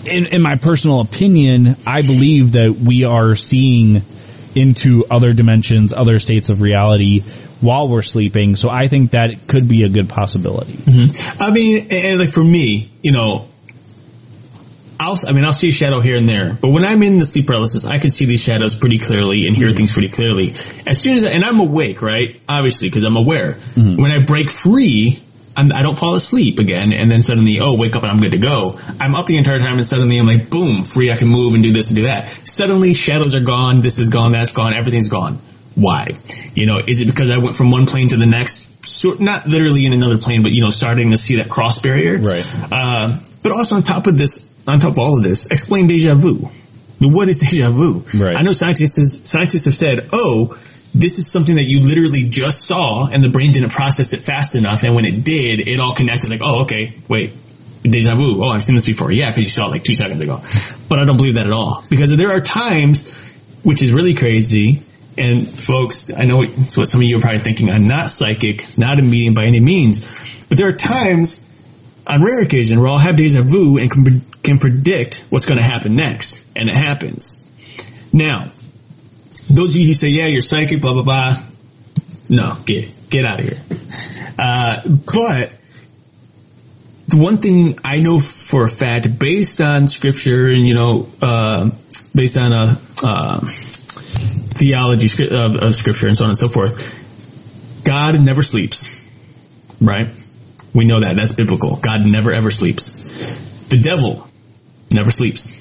in, 0.05 0.25
in 0.27 0.41
my 0.41 0.55
personal 0.55 1.01
opinion, 1.01 1.75
I 1.85 2.01
believe 2.01 2.53
that 2.53 2.71
we 2.71 3.03
are 3.05 3.35
seeing 3.35 4.01
into 4.55 5.05
other 5.09 5.33
dimensions, 5.33 5.93
other 5.93 6.19
states 6.19 6.49
of 6.49 6.61
reality 6.61 7.21
while 7.61 7.87
we're 7.87 8.01
sleeping. 8.01 8.55
So 8.55 8.69
I 8.69 8.87
think 8.87 9.11
that 9.11 9.47
could 9.47 9.67
be 9.67 9.83
a 9.83 9.89
good 9.89 10.09
possibility. 10.09 10.73
I 11.39 11.51
mean, 11.51 11.87
and 11.91 12.19
like 12.19 12.31
for 12.31 12.43
me, 12.43 12.89
you 13.01 13.11
know, 13.11 13.45
I'll, 14.99 15.17
I 15.25 15.31
mean, 15.31 15.45
I'll 15.45 15.53
see 15.53 15.69
a 15.69 15.71
shadow 15.71 16.01
here 16.01 16.17
and 16.17 16.27
there, 16.27 16.57
but 16.59 16.71
when 16.71 16.83
I'm 16.83 17.01
in 17.03 17.17
the 17.17 17.25
sleep 17.25 17.47
paralysis, 17.47 17.87
I 17.87 17.99
can 17.99 18.11
see 18.11 18.25
these 18.25 18.43
shadows 18.43 18.77
pretty 18.77 18.99
clearly 18.99 19.47
and 19.47 19.55
hear 19.55 19.71
things 19.71 19.93
pretty 19.93 20.09
clearly. 20.09 20.49
As 20.85 21.01
soon 21.01 21.15
as, 21.15 21.23
I, 21.23 21.31
and 21.31 21.45
I'm 21.45 21.59
awake, 21.59 22.01
right? 22.01 22.39
Obviously, 22.49 22.89
because 22.89 23.03
I'm 23.03 23.15
aware. 23.15 23.53
When 23.95 24.11
I 24.11 24.19
break 24.19 24.51
free, 24.51 25.17
I'm, 25.55 25.71
I 25.71 25.83
don't 25.83 25.97
fall 25.97 26.15
asleep 26.15 26.59
again, 26.59 26.91
and 26.93 27.09
then 27.09 27.21
suddenly, 27.21 27.59
oh, 27.61 27.75
wake 27.77 27.95
up 27.95 28.03
and 28.03 28.11
I'm 28.11 28.17
good 28.17 28.31
to 28.31 28.39
go. 28.39 28.77
I'm 28.99 29.15
up 29.15 29.25
the 29.25 29.37
entire 29.37 29.59
time, 29.59 29.77
and 29.77 29.85
suddenly 29.85 30.17
I'm 30.17 30.27
like, 30.27 30.49
boom, 30.49 30.83
free. 30.83 31.11
I 31.11 31.17
can 31.17 31.27
move 31.27 31.53
and 31.53 31.63
do 31.63 31.71
this 31.71 31.89
and 31.91 31.97
do 31.97 32.03
that. 32.03 32.27
Suddenly, 32.27 32.93
shadows 32.93 33.35
are 33.35 33.43
gone. 33.43 33.81
This 33.81 33.99
is 33.99 34.09
gone. 34.09 34.31
That's 34.33 34.53
gone. 34.53 34.73
Everything's 34.73 35.09
gone. 35.09 35.39
Why? 35.75 36.07
You 36.55 36.65
know, 36.65 36.79
is 36.85 37.01
it 37.01 37.05
because 37.05 37.31
I 37.31 37.37
went 37.37 37.55
from 37.55 37.71
one 37.71 37.85
plane 37.85 38.09
to 38.09 38.17
the 38.17 38.25
next? 38.25 38.85
Sort, 38.85 39.19
not 39.19 39.47
literally 39.47 39.85
in 39.85 39.93
another 39.93 40.17
plane, 40.17 40.43
but 40.43 40.51
you 40.51 40.61
know, 40.61 40.69
starting 40.69 41.11
to 41.11 41.17
see 41.17 41.37
that 41.37 41.49
cross 41.49 41.81
barrier. 41.81 42.17
Right. 42.17 42.49
Uh, 42.71 43.17
but 43.43 43.51
also 43.51 43.75
on 43.75 43.83
top 43.83 44.07
of 44.07 44.17
this, 44.17 44.48
on 44.69 44.79
top 44.79 44.91
of 44.91 44.99
all 44.99 45.17
of 45.17 45.23
this, 45.23 45.47
explain 45.47 45.87
deja 45.87 46.15
vu. 46.15 46.47
What 46.99 47.29
is 47.29 47.39
deja 47.49 47.71
vu? 47.71 48.03
Right. 48.17 48.37
I 48.37 48.41
know 48.41 48.53
scientists 48.53 49.29
scientists 49.29 49.65
have 49.65 49.73
said, 49.73 50.09
oh, 50.11 50.57
this 50.93 51.19
is 51.19 51.31
something 51.31 51.55
that 51.55 51.65
you 51.65 51.81
literally 51.81 52.29
just 52.29 52.65
saw, 52.65 53.07
and 53.07 53.23
the 53.23 53.29
brain 53.29 53.51
didn't 53.51 53.71
process 53.71 54.13
it 54.13 54.21
fast 54.21 54.55
enough, 54.55 54.83
and 54.83 54.95
when 54.95 55.05
it 55.05 55.23
did, 55.23 55.67
it 55.67 55.79
all 55.79 55.93
connected. 55.93 56.29
Like, 56.29 56.41
oh, 56.43 56.63
okay, 56.63 56.95
wait, 57.07 57.31
deja 57.83 58.15
vu. 58.15 58.43
Oh, 58.43 58.49
I've 58.49 58.63
seen 58.63 58.75
this 58.75 58.87
before. 58.87 59.11
Yeah, 59.11 59.29
because 59.29 59.45
you 59.45 59.51
saw 59.51 59.67
it 59.67 59.71
like 59.71 59.83
two 59.83 59.93
seconds 59.93 60.21
ago. 60.21 60.39
But 60.89 60.99
I 60.99 61.05
don't 61.05 61.17
believe 61.17 61.35
that 61.35 61.45
at 61.45 61.53
all 61.53 61.83
because 61.89 62.15
there 62.15 62.31
are 62.31 62.41
times, 62.41 63.35
which 63.63 63.81
is 63.81 63.93
really 63.93 64.15
crazy. 64.15 64.81
And 65.17 65.49
folks, 65.49 66.11
I 66.15 66.23
know 66.23 66.43
it's 66.43 66.77
what 66.77 66.87
some 66.87 67.01
of 67.01 67.05
you 67.05 67.17
are 67.17 67.21
probably 67.21 67.39
thinking. 67.39 67.69
I'm 67.69 67.87
not 67.87 68.09
psychic, 68.09 68.77
not 68.77 68.99
a 68.99 69.01
medium 69.01 69.33
by 69.33 69.45
any 69.45 69.59
means, 69.59 70.45
but 70.47 70.57
there 70.57 70.69
are 70.69 70.75
times 70.75 71.48
on 72.09 72.23
rare 72.23 72.41
occasion 72.41 72.79
I'll 72.79 72.97
have 72.97 73.15
deja 73.15 73.41
vu 73.43 73.77
and 73.77 73.89
can, 73.91 74.21
can 74.43 74.57
predict 74.57 75.27
what's 75.29 75.45
going 75.45 75.59
to 75.59 75.63
happen 75.63 75.95
next, 75.95 76.51
and 76.55 76.67
it 76.67 76.75
happens. 76.75 77.45
Now, 78.11 78.51
those 79.49 79.69
of 79.69 79.75
you 79.75 79.87
who 79.87 79.93
say, 79.93 80.09
"Yeah, 80.09 80.25
you're 80.25 80.41
psychic," 80.41 80.81
blah 80.81 80.93
blah 80.93 81.03
blah, 81.03 81.35
no, 82.27 82.57
get 82.65 83.09
get 83.09 83.25
out 83.25 83.39
of 83.39 83.45
here. 83.45 83.59
Uh, 84.37 84.81
but 84.87 85.57
the 87.07 87.17
one 87.17 87.37
thing 87.37 87.79
I 87.83 87.99
know 87.99 88.19
for 88.19 88.63
a 88.63 88.69
fact, 88.69 89.19
based 89.19 89.61
on 89.61 89.87
scripture 89.87 90.47
and 90.47 90.67
you 90.67 90.73
know, 90.73 91.07
uh, 91.21 91.69
based 92.15 92.37
on 92.37 92.53
a 92.53 92.79
uh, 93.03 93.39
theology 93.41 95.25
of, 95.25 95.55
of 95.55 95.75
scripture 95.75 96.07
and 96.07 96.17
so 96.17 96.23
on 96.25 96.31
and 96.31 96.37
so 96.37 96.47
forth, 96.47 97.83
God 97.83 98.19
never 98.19 98.41
sleeps. 98.41 98.95
Right? 99.81 100.07
We 100.79 100.85
know 100.85 101.01
that. 101.01 101.17
That's 101.17 101.33
biblical. 101.33 101.75
God 101.75 102.05
never 102.05 102.31
ever 102.31 102.49
sleeps. 102.49 103.67
The 103.67 103.77
devil 103.77 104.25
never 104.89 105.11
sleeps. 105.11 105.59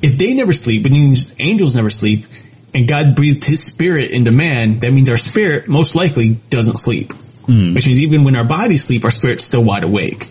If 0.00 0.16
they 0.16 0.34
never 0.34 0.52
sleep, 0.52 0.86
it 0.86 0.92
means 0.92 1.34
angels 1.40 1.74
never 1.74 1.90
sleep, 1.90 2.26
and 2.72 2.86
God 2.86 3.16
breathed 3.16 3.42
his 3.44 3.60
spirit 3.60 4.12
into 4.12 4.30
man, 4.30 4.78
that 4.78 4.92
means 4.92 5.08
our 5.08 5.16
spirit 5.16 5.66
most 5.66 5.96
likely 5.96 6.36
doesn't 6.50 6.78
sleep. 6.78 7.12
Which 7.74 7.86
means 7.86 7.98
even 7.98 8.22
when 8.22 8.36
our 8.36 8.44
bodies 8.44 8.84
sleep, 8.84 9.04
our 9.04 9.10
spirit's 9.10 9.42
still 9.42 9.64
wide 9.64 9.82
awake. 9.82 10.28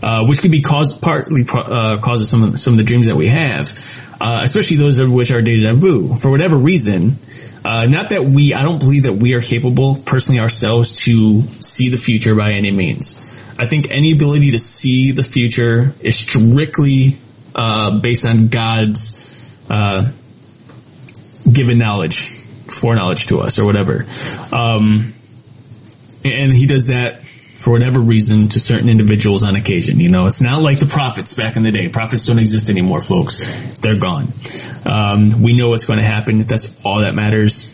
Uh, 0.00 0.26
which 0.26 0.40
could 0.40 0.52
be 0.52 0.62
caused 0.62 1.02
partly 1.02 1.42
uh, 1.52 1.98
causes 2.00 2.28
some 2.28 2.44
of 2.44 2.52
the, 2.52 2.56
some 2.56 2.74
of 2.74 2.78
the 2.78 2.84
dreams 2.84 3.08
that 3.08 3.16
we 3.16 3.26
have, 3.26 3.66
uh, 4.20 4.42
especially 4.44 4.76
those 4.76 4.98
of 4.98 5.12
which 5.12 5.32
are 5.32 5.42
deja 5.42 5.74
vu. 5.74 6.14
For 6.14 6.30
whatever 6.30 6.56
reason, 6.56 7.16
uh, 7.64 7.86
not 7.86 8.10
that 8.10 8.22
we, 8.22 8.52
I 8.52 8.62
don't 8.62 8.78
believe 8.78 9.04
that 9.04 9.14
we 9.14 9.34
are 9.34 9.40
capable 9.40 9.96
personally 10.04 10.40
ourselves 10.40 11.04
to 11.04 11.40
see 11.40 11.88
the 11.88 11.96
future 11.96 12.34
by 12.34 12.52
any 12.52 12.70
means. 12.70 13.20
I 13.58 13.66
think 13.66 13.90
any 13.90 14.12
ability 14.12 14.50
to 14.50 14.58
see 14.58 15.12
the 15.12 15.22
future 15.22 15.94
is 16.00 16.18
strictly 16.18 17.16
uh, 17.54 18.00
based 18.00 18.26
on 18.26 18.48
God's 18.48 19.20
uh, 19.70 20.10
given 21.50 21.78
knowledge, 21.78 22.26
foreknowledge 22.80 23.26
to 23.26 23.38
us, 23.38 23.58
or 23.58 23.64
whatever. 23.64 24.04
Um, 24.52 25.14
and 26.24 26.52
he 26.52 26.66
does 26.66 26.88
that 26.88 27.18
for 27.56 27.72
whatever 27.72 28.00
reason 28.00 28.48
to 28.48 28.60
certain 28.60 28.88
individuals 28.88 29.42
on 29.42 29.56
occasion. 29.56 30.00
You 30.00 30.10
know, 30.10 30.26
it's 30.26 30.42
not 30.42 30.60
like 30.60 30.80
the 30.80 30.86
prophets 30.86 31.34
back 31.34 31.56
in 31.56 31.62
the 31.62 31.72
day. 31.72 31.88
Prophets 31.88 32.26
don't 32.26 32.38
exist 32.38 32.68
anymore, 32.68 33.00
folks. 33.00 33.78
They're 33.78 33.98
gone. 33.98 34.28
Um, 34.84 35.42
we 35.42 35.56
know 35.56 35.70
what's 35.70 35.86
going 35.86 35.98
to 35.98 36.04
happen. 36.04 36.40
That's 36.40 36.76
all 36.84 37.00
that 37.00 37.14
matters. 37.14 37.72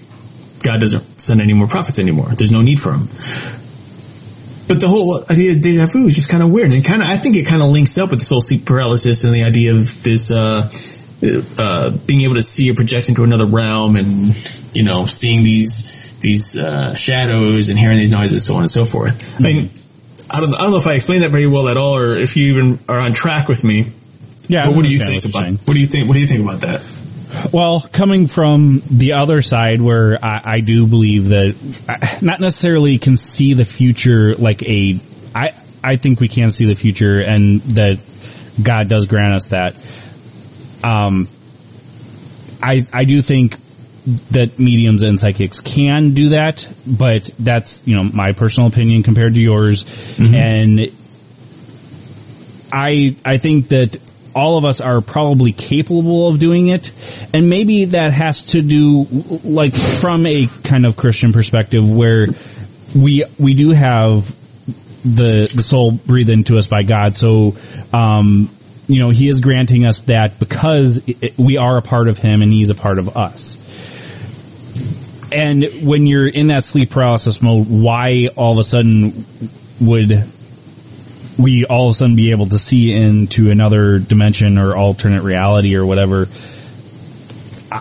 God 0.63 0.81
doesn't 0.81 1.21
send 1.21 1.41
any 1.41 1.55
more 1.55 1.67
prophets 1.67 1.99
anymore. 1.99 2.29
There's 2.29 2.53
no 2.53 2.63
need 2.63 2.79
for 2.79 2.91
them. 2.91 3.09
But 4.69 4.79
the 4.79 4.87
whole 4.87 5.25
idea 5.29 5.53
of 5.53 5.63
deja 5.63 5.87
vu 5.87 6.07
is 6.07 6.15
just 6.15 6.31
kind 6.31 6.45
of 6.45 6.53
weird, 6.53 6.73
and 6.73 6.85
kind 6.85 7.03
of 7.03 7.09
I 7.09 7.17
think 7.17 7.35
it 7.35 7.45
kind 7.45 7.61
of 7.61 7.71
links 7.71 7.99
up 7.99 8.11
with 8.11 8.21
this 8.21 8.29
whole 8.29 8.41
sleep 8.41 8.65
paralysis 8.65 9.25
and 9.25 9.35
the 9.35 9.43
idea 9.43 9.73
of 9.73 10.03
this 10.05 10.31
uh, 10.31 10.71
uh, 11.59 11.91
being 12.07 12.21
able 12.21 12.37
to 12.37 12.43
see 12.43 12.71
or 12.71 12.75
project 12.75 13.09
into 13.09 13.25
another 13.25 13.47
realm, 13.47 13.97
and 13.97 14.29
you 14.73 14.85
know, 14.85 15.07
seeing 15.07 15.43
these 15.43 15.90
these 16.21 16.59
uh, 16.59 16.95
shadows 16.95 17.69
and 17.69 17.79
hearing 17.79 17.97
these 17.97 18.11
noises, 18.11 18.45
so 18.45 18.55
on 18.55 18.61
and 18.63 18.71
so 18.71 18.85
forth. 18.85 19.41
I 19.41 19.43
mean, 19.43 19.71
I 20.31 20.41
don't, 20.41 20.55
I 20.55 20.63
don't 20.63 20.71
know 20.71 20.79
if 20.79 20.87
I 20.87 20.95
explained 20.95 21.23
that 21.23 21.31
very 21.31 21.47
well 21.47 21.69
at 21.69 21.77
all, 21.77 21.97
or 21.97 22.17
if 22.17 22.37
you 22.37 22.55
even 22.55 22.79
are 22.89 22.99
on 22.99 23.13
track 23.13 23.49
with 23.49 23.65
me. 23.65 23.93
Yeah. 24.47 24.63
But 24.65 24.77
what 24.77 24.85
do 24.85 24.93
you 24.93 24.99
think 24.99 25.25
about? 25.25 25.47
you're 25.47 25.59
What 25.59 25.75
do 25.75 25.81
you 25.81 25.87
think? 25.87 26.09
What 26.09 26.15
do 26.15 26.21
you 26.21 26.27
think 26.27 26.43
about 26.43 26.61
that? 26.63 26.83
Well, 27.53 27.81
coming 27.93 28.27
from 28.27 28.83
the 28.91 29.13
other 29.13 29.41
side 29.41 29.81
where 29.81 30.19
I, 30.23 30.57
I 30.57 30.61
do 30.61 30.87
believe 30.87 31.29
that 31.29 31.55
I 31.89 32.25
not 32.25 32.41
necessarily 32.41 32.99
can 32.99 33.17
see 33.17 33.55
the 33.55 33.65
future 33.65 34.35
like 34.35 34.63
a, 34.63 34.99
I, 35.35 35.55
I 35.83 35.97
think 35.97 36.21
we 36.21 36.29
can 36.29 36.51
see 36.51 36.67
the 36.67 36.75
future 36.75 37.21
and 37.21 37.61
that 37.77 38.03
God 38.61 38.89
does 38.89 39.07
grant 39.07 39.35
us 39.35 39.47
that. 39.49 39.77
Um, 40.83 41.29
I, 42.61 42.85
I 42.93 43.05
do 43.05 43.23
think 43.23 43.57
that 44.31 44.59
mediums 44.59 45.03
and 45.03 45.21
psychics 45.21 45.61
can 45.61 46.15
do 46.15 46.31
that, 46.31 46.67
but 46.87 47.31
that's, 47.39 47.87
you 47.87 47.95
know, 47.95 48.05
my 48.05 48.33
personal 48.33 48.69
opinion 48.69 49.03
compared 49.03 49.35
to 49.35 49.41
yours. 49.41 49.85
And 50.19 50.91
I, 52.73 53.17
I 53.27 53.39
think 53.39 53.69
that 53.69 53.99
all 54.35 54.59
of 54.59 54.65
us 54.65 54.81
are 54.81 55.01
probably 55.01 55.53
capable 55.53 56.29
of 56.29 56.39
doing 56.39 56.69
it. 56.69 56.93
And 57.35 57.49
maybe 57.49 57.87
that 57.87 58.13
has 58.13 58.47
to 58.47 58.63
do, 58.63 59.07
like, 59.45 59.75
from 59.75 60.25
a 60.25 60.47
kind 60.65 60.87
of 60.87 60.97
Christian 60.97 61.33
perspective 61.33 61.91
where 61.91 62.27
we, 62.95 63.25
we 63.39 63.55
do 63.55 63.71
have 63.71 64.29
the, 65.03 65.51
the 65.55 65.63
soul 65.63 65.93
breathed 65.93 66.31
into 66.31 66.59
us 66.59 66.67
by 66.67 66.83
God. 66.85 67.17
So, 67.17 67.57
um, 67.93 68.49
you 68.87 68.99
know, 69.01 69.11
he 69.11 69.29
is 69.29 69.41
granting 69.41 69.87
us 69.87 70.01
that 70.03 70.39
because 70.39 71.07
it- 71.09 71.39
we 71.39 71.57
are 71.57 71.77
a 71.77 71.83
part 71.83 72.09
of 72.09 72.19
him 72.19 72.43
and 72.43 72.53
he's 72.53 72.71
a 72.71 72.75
part 72.75 72.99
of 72.99 73.17
us. 73.17 73.57
And 75.33 75.65
when 75.83 76.07
you're 76.07 76.29
in 76.29 76.49
that 76.49 76.65
sleep 76.65 76.91
paralysis 76.91 77.41
mode, 77.41 77.69
why 77.69 78.29
all 78.37 78.53
of 78.53 78.59
a 78.59 78.65
sudden 78.65 79.25
would 79.81 80.25
we 81.39 81.65
all 81.65 81.89
of 81.89 81.93
a 81.93 81.95
sudden 81.95 82.17
be 82.17 82.33
able 82.33 82.47
to 82.47 82.59
see 82.59 82.93
into 82.93 83.51
another 83.51 83.99
dimension 83.99 84.59
or 84.59 84.77
alternate 84.77 85.23
reality 85.23 85.77
or 85.77 85.87
whatever? 85.87 86.29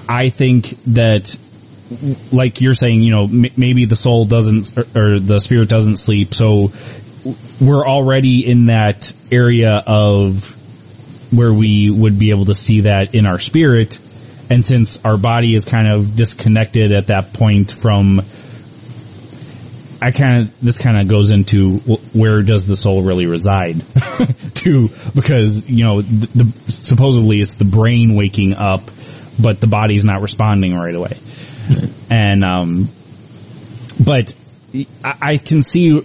I 0.07 0.29
think 0.29 0.69
that, 0.85 1.35
like 2.31 2.61
you're 2.61 2.75
saying, 2.75 3.01
you 3.01 3.11
know, 3.11 3.23
m- 3.23 3.45
maybe 3.57 3.85
the 3.85 3.95
soul 3.95 4.25
doesn't 4.25 4.77
or 4.95 5.19
the 5.19 5.39
spirit 5.39 5.69
doesn't 5.69 5.97
sleep, 5.97 6.33
so 6.33 6.71
we're 7.59 7.85
already 7.85 8.47
in 8.47 8.67
that 8.67 9.11
area 9.31 9.83
of 9.85 10.55
where 11.33 11.51
we 11.51 11.89
would 11.89 12.17
be 12.17 12.29
able 12.29 12.45
to 12.45 12.55
see 12.55 12.81
that 12.81 13.15
in 13.15 13.25
our 13.25 13.39
spirit. 13.39 13.99
And 14.49 14.65
since 14.65 15.03
our 15.05 15.17
body 15.17 15.53
is 15.53 15.65
kind 15.65 15.87
of 15.87 16.15
disconnected 16.15 16.91
at 16.91 17.07
that 17.07 17.33
point 17.33 17.71
from, 17.71 18.21
I 20.01 20.11
kind 20.11 20.41
of, 20.41 20.59
this 20.61 20.79
kind 20.79 20.99
of 20.99 21.07
goes 21.07 21.29
into 21.29 21.77
wh- 21.77 22.15
where 22.15 22.41
does 22.41 22.65
the 22.65 22.75
soul 22.75 23.03
really 23.03 23.27
reside 23.27 23.75
too, 24.55 24.89
because, 25.13 25.69
you 25.69 25.83
know, 25.83 26.01
the, 26.01 26.43
the, 26.43 26.71
supposedly 26.71 27.37
it's 27.37 27.53
the 27.53 27.65
brain 27.65 28.15
waking 28.15 28.55
up, 28.55 28.81
but 29.39 29.61
the 29.61 29.67
body's 29.67 30.03
not 30.03 30.21
responding 30.21 30.73
right 30.73 30.95
away. 30.95 31.15
And, 32.09 32.43
um, 32.43 32.89
but 34.03 34.33
I, 35.03 35.15
I 35.21 35.37
can 35.37 35.61
see 35.61 36.01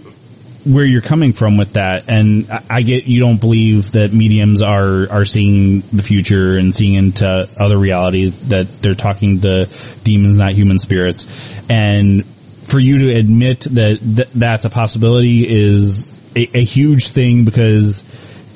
where 0.65 0.85
you're 0.85 1.01
coming 1.01 1.33
from 1.33 1.57
with 1.57 1.73
that, 1.73 2.05
and 2.07 2.47
I- 2.69 2.81
get 2.81 3.05
you 3.05 3.19
don't 3.19 3.39
believe 3.39 3.91
that 3.91 4.13
mediums 4.13 4.61
are 4.61 5.07
are 5.09 5.25
seeing 5.25 5.81
the 5.93 6.03
future 6.03 6.57
and 6.57 6.73
seeing 6.73 6.95
into 6.95 7.49
other 7.59 7.77
realities 7.77 8.49
that 8.49 8.81
they're 8.81 8.95
talking 8.95 9.41
to 9.41 9.69
demons, 10.03 10.37
not 10.37 10.53
human 10.53 10.77
spirits, 10.77 11.25
and 11.69 12.25
for 12.25 12.79
you 12.79 12.99
to 12.99 13.13
admit 13.13 13.61
that 13.61 13.99
th- 14.15 14.29
that's 14.33 14.65
a 14.65 14.69
possibility 14.69 15.47
is 15.47 16.07
a, 16.35 16.59
a 16.59 16.63
huge 16.63 17.07
thing 17.09 17.45
because 17.45 18.03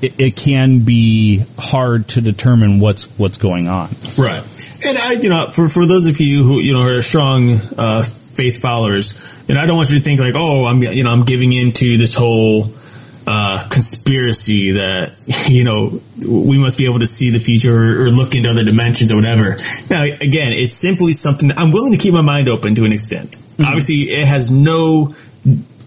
it, 0.01 0.19
it 0.19 0.35
can 0.35 0.79
be 0.79 1.43
hard 1.57 2.07
to 2.09 2.21
determine 2.21 2.79
what's 2.79 3.05
what's 3.17 3.37
going 3.37 3.67
on. 3.67 3.89
Right. 4.17 4.43
And 4.85 4.97
I, 4.97 5.13
you 5.13 5.29
know, 5.29 5.49
for, 5.51 5.67
for 5.67 5.85
those 5.85 6.05
of 6.05 6.19
you 6.19 6.43
who, 6.43 6.59
you 6.59 6.73
know, 6.73 6.81
are 6.81 7.01
strong, 7.01 7.49
uh, 7.77 8.03
faith 8.39 8.61
followers, 8.61 9.19
and 9.49 9.59
I 9.59 9.65
don't 9.65 9.75
want 9.75 9.89
you 9.89 9.97
to 9.97 10.03
think 10.03 10.21
like, 10.21 10.33
oh, 10.35 10.65
I'm, 10.65 10.81
you 10.81 11.03
know, 11.03 11.11
I'm 11.11 11.25
giving 11.25 11.51
into 11.51 11.97
this 11.97 12.15
whole, 12.15 12.71
uh, 13.27 13.67
conspiracy 13.69 14.71
that, 14.71 15.13
you 15.49 15.63
know, 15.65 15.99
we 16.25 16.57
must 16.57 16.77
be 16.77 16.85
able 16.85 16.99
to 16.99 17.05
see 17.05 17.31
the 17.31 17.39
future 17.39 17.75
or, 17.75 18.05
or 18.05 18.09
look 18.09 18.33
into 18.35 18.49
other 18.49 18.63
dimensions 18.63 19.11
or 19.11 19.17
whatever. 19.17 19.57
Now, 19.89 20.03
again, 20.03 20.53
it's 20.53 20.73
simply 20.73 21.11
something 21.13 21.49
that 21.49 21.59
I'm 21.59 21.71
willing 21.71 21.91
to 21.91 21.99
keep 21.99 22.13
my 22.13 22.21
mind 22.21 22.47
open 22.49 22.75
to 22.75 22.85
an 22.85 22.93
extent. 22.93 23.43
Obviously, 23.59 24.09
it 24.09 24.25
has 24.25 24.51
no, 24.51 25.13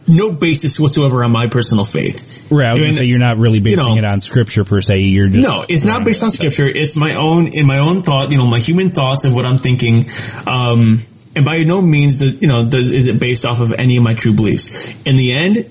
no 0.07 0.35
basis 0.35 0.79
whatsoever 0.79 1.25
on 1.25 1.33
my 1.33 1.49
personal 1.49 1.85
faith. 1.85 2.29
Right, 2.53 2.69
I 2.69 2.79
And- 2.79 2.97
say 2.97 3.07
you're 3.07 3.19
not 3.19 3.39
really 3.39 3.61
basing 3.61 3.79
know- 3.79 3.97
it 3.97 4.05
on 4.05 4.21
scripture 4.21 4.65
per 4.65 4.83
se. 4.83 4.99
You're 5.01 5.29
just 5.29 5.49
No, 5.49 5.65
it's 5.67 5.87
not 5.87 6.05
based 6.05 6.23
on 6.23 6.31
scripture. 6.31 6.67
It's 6.69 6.97
my 6.97 7.15
own, 7.15 7.47
in 7.49 7.67
my 7.67 7.79
own 7.79 8.03
thought, 8.03 8.31
you 8.31 8.37
know, 8.37 8.47
my 8.47 8.59
human 8.59 8.91
thoughts 8.91 9.25
of 9.25 9.35
what 9.35 9.47
I'm 9.47 9.57
thinking. 9.59 10.05
Um, 10.47 11.01
and 11.35 11.45
by 11.45 11.65
no 11.65 11.81
means, 11.81 12.21
does, 12.21 12.43
you 12.43 12.49
know, 12.49 12.65
does, 12.69 12.91
is 12.91 13.09
it 13.09 13.21
based 13.21 13.45
off 13.45 13.61
of 13.61 13.73
any 13.73 13.97
of 13.97 14.03
my 14.03 14.15
true 14.15 14.35
beliefs. 14.35 15.07
In 15.07 15.17
the 15.17 15.33
end, 15.33 15.71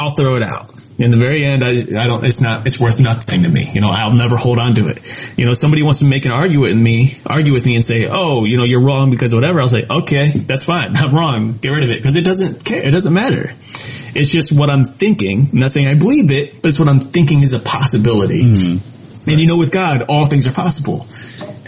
I'll 0.00 0.14
throw 0.14 0.36
it 0.36 0.42
out. 0.42 0.70
In 0.98 1.10
the 1.10 1.18
very 1.18 1.44
end, 1.44 1.62
I, 1.62 2.02
I 2.02 2.06
don't, 2.06 2.24
it's 2.24 2.40
not, 2.40 2.66
it's 2.66 2.80
worth 2.80 3.02
nothing 3.02 3.42
to 3.42 3.50
me. 3.50 3.68
You 3.70 3.82
know, 3.82 3.90
I'll 3.92 4.14
never 4.14 4.36
hold 4.38 4.58
on 4.58 4.74
to 4.76 4.88
it. 4.88 5.38
You 5.38 5.44
know, 5.44 5.52
somebody 5.52 5.82
wants 5.82 5.98
to 5.98 6.06
make 6.06 6.24
an 6.24 6.32
argument 6.32 6.72
with 6.72 6.80
me, 6.80 7.12
argue 7.26 7.52
with 7.52 7.66
me 7.66 7.74
and 7.74 7.84
say, 7.84 8.08
oh, 8.10 8.46
you 8.46 8.56
know, 8.56 8.64
you're 8.64 8.80
wrong 8.80 9.10
because 9.10 9.34
whatever. 9.34 9.60
I'll 9.60 9.68
say, 9.68 9.84
okay, 9.88 10.30
that's 10.30 10.64
fine. 10.64 10.96
I'm 10.96 11.14
wrong. 11.14 11.52
Get 11.52 11.68
rid 11.68 11.84
of 11.84 11.90
it. 11.90 12.02
Cause 12.02 12.16
it 12.16 12.24
doesn't 12.24 12.64
care. 12.64 12.86
It 12.86 12.92
doesn't 12.92 13.12
matter. 13.12 13.50
It's 14.14 14.30
just 14.30 14.58
what 14.58 14.70
I'm 14.70 14.84
thinking. 14.84 15.50
I'm 15.52 15.58
not 15.58 15.70
saying 15.70 15.86
I 15.86 15.98
believe 15.98 16.30
it, 16.30 16.62
but 16.62 16.68
it's 16.68 16.78
what 16.78 16.88
I'm 16.88 17.00
thinking 17.00 17.42
is 17.42 17.52
a 17.52 17.60
possibility. 17.60 18.40
Mm-hmm. 18.40 19.30
And 19.30 19.40
you 19.40 19.46
know, 19.46 19.58
with 19.58 19.72
God, 19.72 20.02
all 20.08 20.24
things 20.24 20.46
are 20.46 20.52
possible. 20.52 21.06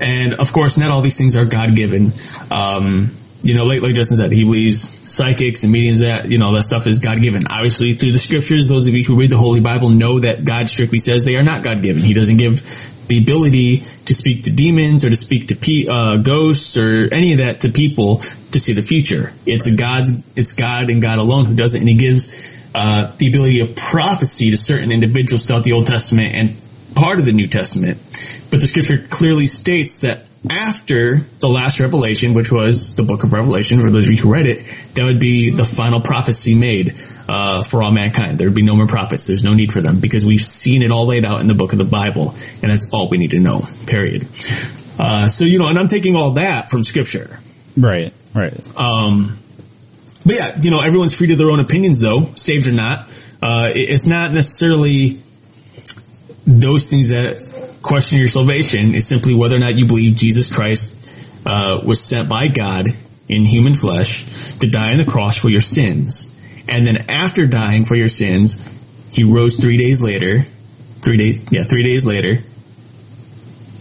And 0.01 0.35
of 0.35 0.53
course, 0.53 0.79
not 0.79 0.91
all 0.91 1.01
these 1.01 1.19
things 1.19 1.37
are 1.37 1.45
God 1.45 1.75
given. 1.75 2.13
Um, 2.51 3.11
you 3.41 3.55
know, 3.55 3.65
like, 3.65 3.83
like 3.83 3.95
Justin 3.95 4.17
said, 4.17 4.33
he 4.33 4.45
believes 4.45 4.81
psychics 5.09 5.63
and 5.63 5.73
mediums 5.73 6.01
that, 6.01 6.29
you 6.29 6.39
know, 6.39 6.53
that 6.55 6.63
stuff 6.63 6.87
is 6.87 6.99
God 6.99 7.23
given. 7.23 7.43
Obviously, 7.49 7.93
through 7.93 8.13
the 8.13 8.19
scriptures, 8.19 8.69
those 8.69 8.89
of 8.89 8.95
you 8.95 9.05
who 9.05 9.19
read 9.19 9.31
the 9.31 9.37
Holy 9.37 9.61
Bible 9.61 9.91
know 9.91 10.19
that 10.21 10.45
God 10.45 10.69
strictly 10.69 10.99
says 10.99 11.23
they 11.25 11.37
are 11.37 11.45
not 11.45 11.63
God 11.63 11.83
given. 11.83 12.03
He 12.03 12.15
doesn't 12.15 12.37
give 12.37 12.61
the 13.07 13.19
ability 13.19 13.85
to 14.07 14.15
speak 14.15 14.43
to 14.45 14.55
demons 14.55 15.05
or 15.05 15.11
to 15.11 15.17
speak 15.17 15.49
to 15.49 15.57
pe- 15.57 15.87
uh, 15.89 16.17
ghosts 16.19 16.77
or 16.77 17.09
any 17.15 17.33
of 17.33 17.39
that 17.39 17.61
to 17.61 17.71
people 17.71 18.19
to 18.19 18.59
see 18.59 18.73
the 18.73 18.83
future. 18.83 19.33
It's 19.47 19.73
God's, 19.73 20.27
it's 20.37 20.55
God 20.55 20.91
and 20.91 21.01
God 21.01 21.19
alone 21.19 21.47
who 21.47 21.55
does 21.55 21.75
it. 21.75 21.81
And 21.81 21.89
he 21.89 21.97
gives, 21.97 22.59
uh, 22.75 23.15
the 23.19 23.29
ability 23.29 23.61
of 23.61 23.77
prophecy 23.77 24.51
to 24.51 24.57
certain 24.57 24.91
individuals 24.91 25.47
throughout 25.47 25.65
the 25.65 25.73
Old 25.73 25.87
Testament 25.87 26.35
and 26.35 26.57
part 26.95 27.19
of 27.19 27.25
the 27.27 27.33
New 27.33 27.47
Testament. 27.49 27.99
But 28.51 28.61
the 28.61 28.67
scripture 28.67 28.99
clearly 29.09 29.47
states 29.47 30.03
that 30.03 30.25
after 30.49 31.17
the 31.41 31.49
last 31.49 31.81
revelation, 31.81 32.33
which 32.33 32.53
was 32.53 32.95
the 32.97 33.03
book 33.03 33.25
of 33.25 33.33
Revelation, 33.33 33.81
for 33.81 33.91
those 33.91 34.07
of 34.07 34.13
you 34.13 34.19
who 34.23 34.33
read 34.33 34.47
it, 34.47 34.59
that 34.95 35.05
would 35.05 35.19
be 35.19 35.51
the 35.51 35.65
final 35.65 36.01
prophecy 36.01 36.55
made 36.59 36.93
uh, 37.29 37.63
for 37.65 37.83
all 37.83 37.91
mankind. 37.91 38.39
There 38.39 38.47
would 38.47 38.55
be 38.55 38.63
no 38.63 38.77
more 38.77 38.87
prophets. 38.87 39.27
There's 39.27 39.43
no 39.43 39.55
need 39.55 39.73
for 39.73 39.81
them 39.81 39.99
because 40.01 40.25
we've 40.25 40.41
seen 40.41 40.83
it 40.83 40.93
all 40.93 41.07
laid 41.07 41.25
out 41.25 41.41
in 41.41 41.49
the 41.49 41.55
book 41.55 41.73
of 41.73 41.79
the 41.79 41.85
Bible, 41.85 42.35
and 42.63 42.71
that's 42.71 42.91
all 42.95 43.09
we 43.09 43.19
need 43.19 43.33
to 43.33 43.41
know. 43.41 43.63
Period. 43.87 44.23
Uh, 44.99 45.27
so 45.29 45.45
you 45.45 45.59
know, 45.59 45.69
and 45.69 45.79
I'm 45.79 45.89
taking 45.89 46.15
all 46.17 46.33
that 46.33 46.71
from 46.71 46.85
scripture. 46.85 47.39
right, 47.77 48.13
right. 48.35 48.79
Um, 48.79 49.39
but 50.25 50.35
yeah, 50.37 50.57
you 50.61 50.71
know, 50.71 50.81
everyone's 50.81 51.17
free 51.17 51.27
to 51.29 51.37
their 51.37 51.51
own 51.51 51.61
opinions 51.61 52.01
though, 52.01 52.31
saved 52.35 52.69
or 52.69 52.73
not. 52.73 53.09
Uh, 53.43 53.71
it- 53.75 53.91
it's 53.91 54.07
not 54.07 54.33
necessarily 54.33 55.21
those 56.49 56.91
things 56.91 57.11
that 57.11 57.79
question 57.83 58.19
your 58.19 58.29
salvation. 58.29 58.95
is 58.95 59.07
simply 59.07 59.35
whether 59.35 59.57
or 59.57 59.59
not 59.59 59.77
you 59.77 59.87
believe 59.87 60.17
Jesus 60.17 60.55
Christ, 60.55 61.45
uh, 61.47 61.81
was 61.85 62.03
sent 62.03 62.29
by 62.29 62.49
God 62.49 62.87
in 63.29 63.45
human 63.45 63.75
flesh 63.75 64.25
to 64.59 64.71
die 64.71 64.93
on 64.93 64.99
the 64.99 65.05
cross 65.05 65.39
for 65.39 65.51
your 65.51 65.61
sins. 65.61 66.35
And 66.67 66.87
then 66.87 67.11
after 67.11 67.47
dying 67.47 67.85
for 67.85 67.95
your 67.95 68.09
sins, 68.09 68.67
he 69.13 69.25
rose 69.25 69.57
three 69.57 69.77
days 69.77 70.03
later, 70.03 70.45
three 71.01 71.19
days, 71.19 71.45
yeah, 71.51 71.65
three 71.65 71.83
days 71.83 72.07
later, 72.07 72.43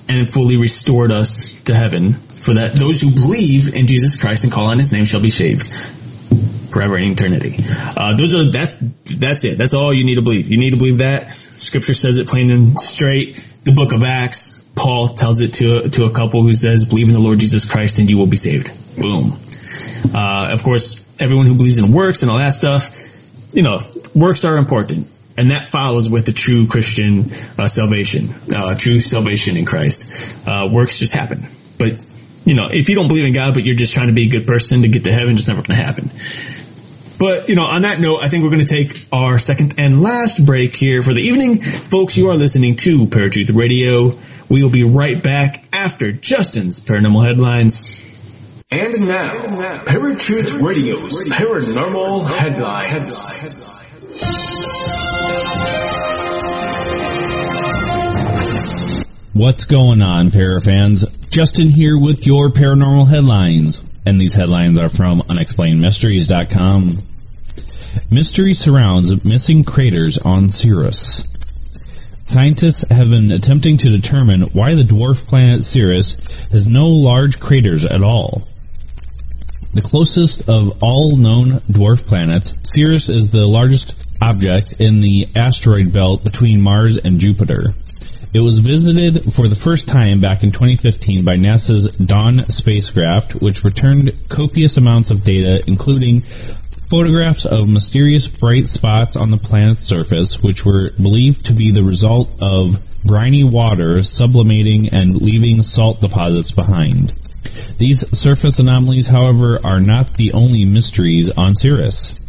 and 0.09 0.29
fully 0.29 0.57
restored 0.57 1.11
us 1.11 1.61
to 1.63 1.73
heaven 1.73 2.13
for 2.13 2.53
that 2.53 2.71
those 2.73 3.01
who 3.01 3.11
believe 3.11 3.75
in 3.75 3.87
Jesus 3.87 4.19
Christ 4.21 4.43
and 4.43 4.53
call 4.53 4.67
on 4.67 4.77
his 4.77 4.93
name 4.93 5.05
shall 5.05 5.21
be 5.21 5.29
saved 5.29 5.69
forever 6.71 6.95
and 6.95 7.05
eternity. 7.05 7.55
Uh, 7.97 8.15
those 8.15 8.35
are, 8.35 8.51
that's, 8.51 8.79
that's 9.17 9.45
it. 9.45 9.57
That's 9.57 9.73
all 9.73 9.93
you 9.93 10.05
need 10.05 10.15
to 10.15 10.21
believe. 10.21 10.51
You 10.51 10.57
need 10.57 10.71
to 10.71 10.77
believe 10.77 10.99
that. 10.99 11.27
Scripture 11.27 11.93
says 11.93 12.19
it 12.19 12.27
plain 12.27 12.51
and 12.51 12.79
straight. 12.79 13.35
The 13.63 13.73
book 13.73 13.93
of 13.93 14.03
Acts, 14.03 14.69
Paul 14.75 15.07
tells 15.07 15.41
it 15.41 15.53
to, 15.55 15.89
to 15.89 16.05
a 16.05 16.11
couple 16.11 16.41
who 16.41 16.53
says, 16.53 16.85
believe 16.85 17.07
in 17.07 17.13
the 17.13 17.19
Lord 17.19 17.39
Jesus 17.39 17.69
Christ 17.71 17.99
and 17.99 18.09
you 18.09 18.17
will 18.17 18.27
be 18.27 18.37
saved. 18.37 18.71
Boom. 18.99 19.39
Uh, 20.13 20.49
of 20.51 20.63
course, 20.63 21.05
everyone 21.19 21.45
who 21.45 21.55
believes 21.55 21.77
in 21.77 21.91
works 21.91 22.21
and 22.21 22.31
all 22.31 22.37
that 22.37 22.53
stuff, 22.53 22.89
you 23.53 23.63
know, 23.63 23.79
works 24.13 24.45
are 24.45 24.57
important. 24.57 25.09
And 25.39 25.51
that 25.51 25.65
follows 25.65 26.09
with 26.09 26.25
the 26.25 26.31
true 26.31 26.67
Christian 26.67 27.25
uh, 27.59 27.67
salvation, 27.67 28.29
uh, 28.55 28.75
true 28.75 28.99
salvation 28.99 29.55
in 29.55 29.65
Christ. 29.65 30.47
Uh, 30.47 30.67
works 30.71 30.97
just 30.97 31.13
happen. 31.13 31.45
But, 31.77 31.93
you 32.43 32.55
know, 32.55 32.69
if 32.71 32.89
you 32.89 32.95
don't 32.95 33.07
believe 33.07 33.25
in 33.25 33.33
God, 33.33 33.53
but 33.53 33.63
you're 33.63 33.75
just 33.75 33.93
trying 33.93 34.07
to 34.07 34.13
be 34.13 34.25
a 34.25 34.29
good 34.29 34.47
person 34.47 34.81
to 34.81 34.87
get 34.87 35.03
to 35.03 35.11
heaven, 35.11 35.33
it's 35.33 35.47
never 35.47 35.61
going 35.61 35.77
to 35.77 35.85
happen. 35.85 36.09
But, 37.19 37.49
you 37.49 37.55
know, 37.55 37.65
on 37.65 37.81
that 37.81 37.99
note, 37.99 38.19
I 38.21 38.29
think 38.29 38.43
we're 38.43 38.51
going 38.51 38.65
to 38.65 38.67
take 38.67 39.07
our 39.11 39.39
second 39.39 39.75
and 39.79 40.01
last 40.01 40.45
break 40.45 40.75
here 40.75 41.01
for 41.01 41.13
the 41.13 41.21
evening. 41.21 41.59
Folks, 41.61 42.15
you 42.15 42.29
are 42.29 42.35
listening 42.35 42.75
to 42.77 43.07
Paratruth 43.07 43.55
Radio. 43.55 44.11
We 44.49 44.61
will 44.61 44.69
be 44.69 44.83
right 44.83 45.21
back 45.21 45.55
after 45.73 46.11
Justin's 46.11 46.85
Paranormal 46.85 47.25
Headlines. 47.25 48.13
And 48.69 49.07
now, 49.07 49.43
and 49.43 49.59
now 49.59 49.83
Radio's 49.85 51.23
Paranormal, 51.23 52.25
Paranormal 52.25 52.27
Headlines. 52.37 53.31
Headlines. 53.31 53.83
What's 59.33 59.65
going 59.65 60.01
on, 60.01 60.27
Parafans? 60.27 61.29
Justin 61.29 61.69
here 61.69 61.97
with 61.99 62.25
your 62.25 62.49
Paranormal 62.49 63.07
Headlines. 63.07 63.86
And 64.07 64.21
these 64.21 64.33
headlines 64.33 64.79
are 64.79 64.87
from 64.87 65.19
unexplainedmysteries.com. 65.19 66.93
Mystery 68.09 68.53
surrounds 68.53 69.25
missing 69.25 69.65
craters 69.65 70.17
on 70.17 70.47
Ceres. 70.47 71.35
Scientists 72.23 72.89
have 72.89 73.09
been 73.09 73.33
attempting 73.33 73.75
to 73.75 73.89
determine 73.89 74.43
why 74.43 74.75
the 74.75 74.83
dwarf 74.83 75.27
planet 75.27 75.65
Ceres 75.65 76.47
has 76.51 76.69
no 76.69 76.87
large 76.87 77.41
craters 77.41 77.83
at 77.83 78.01
all. 78.01 78.43
The 79.73 79.81
closest 79.81 80.47
of 80.47 80.81
all 80.81 81.17
known 81.17 81.59
dwarf 81.67 82.07
planets, 82.07 82.55
Ceres 82.63 83.09
is 83.09 83.29
the 83.29 83.45
largest 83.45 84.01
object 84.21 84.79
in 84.79 85.01
the 85.01 85.27
asteroid 85.35 85.91
belt 85.91 86.23
between 86.23 86.61
Mars 86.61 86.97
and 86.97 87.19
Jupiter. 87.19 87.73
It 88.33 88.41
was 88.41 88.59
visited 88.59 89.33
for 89.33 89.47
the 89.47 89.55
first 89.55 89.87
time 89.87 90.19
back 90.19 90.43
in 90.43 90.51
2015 90.51 91.23
by 91.23 91.37
NASA's 91.37 91.93
Dawn 91.93 92.49
spacecraft, 92.49 93.41
which 93.41 93.63
returned 93.63 94.11
copious 94.27 94.75
amounts 94.75 95.11
of 95.11 95.23
data, 95.23 95.63
including 95.65 96.21
photographs 96.21 97.45
of 97.45 97.69
mysterious 97.69 98.27
bright 98.27 98.67
spots 98.67 99.15
on 99.15 99.31
the 99.31 99.37
planet's 99.37 99.81
surface, 99.81 100.41
which 100.43 100.65
were 100.65 100.91
believed 100.91 101.45
to 101.45 101.53
be 101.53 101.71
the 101.71 101.83
result 101.83 102.35
of 102.41 102.83
briny 103.05 103.45
water 103.45 104.03
sublimating 104.03 104.89
and 104.89 105.15
leaving 105.21 105.61
salt 105.61 106.01
deposits 106.01 106.51
behind. 106.51 107.13
These 107.77 108.17
surface 108.17 108.59
anomalies, 108.59 109.07
however, 109.07 109.59
are 109.63 109.79
not 109.79 110.15
the 110.15 110.33
only 110.33 110.65
mysteries 110.65 111.29
on 111.29 111.55
Ceres. 111.55 112.19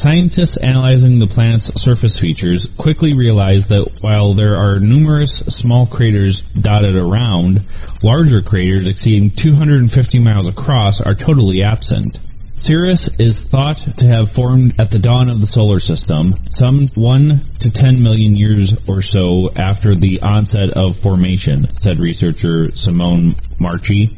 Scientists 0.00 0.56
analyzing 0.56 1.18
the 1.18 1.26
planet's 1.26 1.78
surface 1.78 2.18
features 2.18 2.72
quickly 2.78 3.12
realized 3.12 3.68
that 3.68 3.98
while 4.00 4.32
there 4.32 4.56
are 4.56 4.78
numerous 4.78 5.30
small 5.30 5.84
craters 5.84 6.40
dotted 6.40 6.96
around, 6.96 7.60
larger 8.02 8.40
craters 8.40 8.88
exceeding 8.88 9.28
250 9.28 10.18
miles 10.20 10.48
across 10.48 11.02
are 11.02 11.14
totally 11.14 11.62
absent. 11.62 12.18
Ceres 12.56 13.20
is 13.20 13.40
thought 13.40 13.76
to 13.98 14.06
have 14.06 14.30
formed 14.30 14.80
at 14.80 14.90
the 14.90 14.98
dawn 14.98 15.28
of 15.30 15.38
the 15.38 15.46
solar 15.46 15.80
system, 15.80 16.32
some 16.48 16.88
1 16.88 17.40
to 17.58 17.70
10 17.70 18.02
million 18.02 18.36
years 18.36 18.82
or 18.88 19.02
so 19.02 19.50
after 19.54 19.94
the 19.94 20.22
onset 20.22 20.70
of 20.70 20.96
formation, 20.96 21.66
said 21.78 22.00
researcher 22.00 22.72
Simone 22.72 23.34
Marchi. 23.58 24.16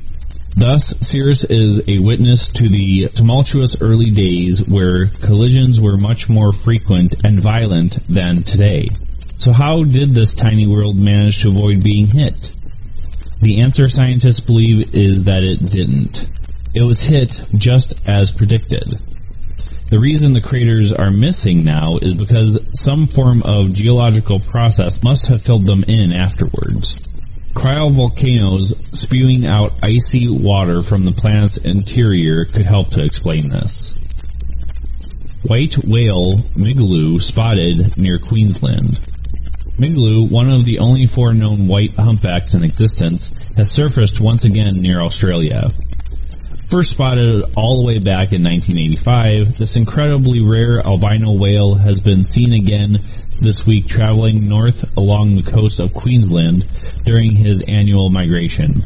Thus, 0.54 0.98
Ceres 1.00 1.44
is 1.44 1.88
a 1.88 1.98
witness 1.98 2.50
to 2.50 2.68
the 2.68 3.08
tumultuous 3.08 3.80
early 3.80 4.10
days 4.10 4.66
where 4.68 5.06
collisions 5.06 5.80
were 5.80 5.96
much 5.96 6.28
more 6.28 6.52
frequent 6.52 7.24
and 7.24 7.40
violent 7.40 7.98
than 8.08 8.42
today. 8.42 8.88
So 9.36 9.52
how 9.52 9.82
did 9.84 10.10
this 10.10 10.34
tiny 10.34 10.66
world 10.66 10.96
manage 10.96 11.42
to 11.42 11.48
avoid 11.48 11.82
being 11.82 12.06
hit? 12.06 12.54
The 13.40 13.62
answer 13.62 13.88
scientists 13.88 14.40
believe 14.40 14.94
is 14.94 15.24
that 15.24 15.42
it 15.42 15.58
didn't. 15.58 16.30
It 16.74 16.82
was 16.82 17.02
hit 17.02 17.46
just 17.56 18.08
as 18.08 18.30
predicted. 18.30 18.92
The 19.88 19.98
reason 19.98 20.32
the 20.32 20.40
craters 20.40 20.92
are 20.92 21.10
missing 21.10 21.64
now 21.64 21.96
is 21.96 22.14
because 22.14 22.68
some 22.80 23.06
form 23.06 23.42
of 23.42 23.72
geological 23.72 24.38
process 24.38 25.02
must 25.02 25.26
have 25.28 25.42
filled 25.42 25.66
them 25.66 25.84
in 25.88 26.12
afterwards. 26.12 26.94
Cryovolcanoes 27.54 28.96
spewing 28.96 29.46
out 29.46 29.72
icy 29.82 30.28
water 30.28 30.82
from 30.82 31.04
the 31.04 31.12
planet's 31.12 31.58
interior 31.58 32.44
could 32.44 32.66
help 32.66 32.90
to 32.90 33.04
explain 33.04 33.48
this. 33.48 33.98
White 35.46 35.76
whale 35.76 36.36
Migaloo 36.56 37.20
spotted 37.20 37.96
near 37.96 38.18
Queensland. 38.18 39.00
Migaloo, 39.78 40.30
one 40.30 40.50
of 40.50 40.64
the 40.64 40.78
only 40.78 41.06
four 41.06 41.34
known 41.34 41.66
white 41.66 41.94
humpbacks 41.94 42.54
in 42.54 42.62
existence, 42.62 43.34
has 43.56 43.70
surfaced 43.70 44.20
once 44.20 44.44
again 44.44 44.74
near 44.76 45.00
Australia. 45.00 45.70
First 46.72 46.92
spotted 46.92 47.44
all 47.54 47.76
the 47.76 47.86
way 47.86 47.98
back 47.98 48.32
in 48.32 48.42
1985, 48.42 49.58
this 49.58 49.76
incredibly 49.76 50.40
rare 50.40 50.80
albino 50.80 51.34
whale 51.34 51.74
has 51.74 52.00
been 52.00 52.24
seen 52.24 52.54
again 52.54 52.98
this 53.38 53.66
week 53.66 53.86
traveling 53.86 54.48
north 54.48 54.96
along 54.96 55.36
the 55.36 55.42
coast 55.42 55.80
of 55.80 55.92
Queensland 55.92 56.66
during 57.04 57.32
his 57.32 57.60
annual 57.60 58.08
migration. 58.08 58.84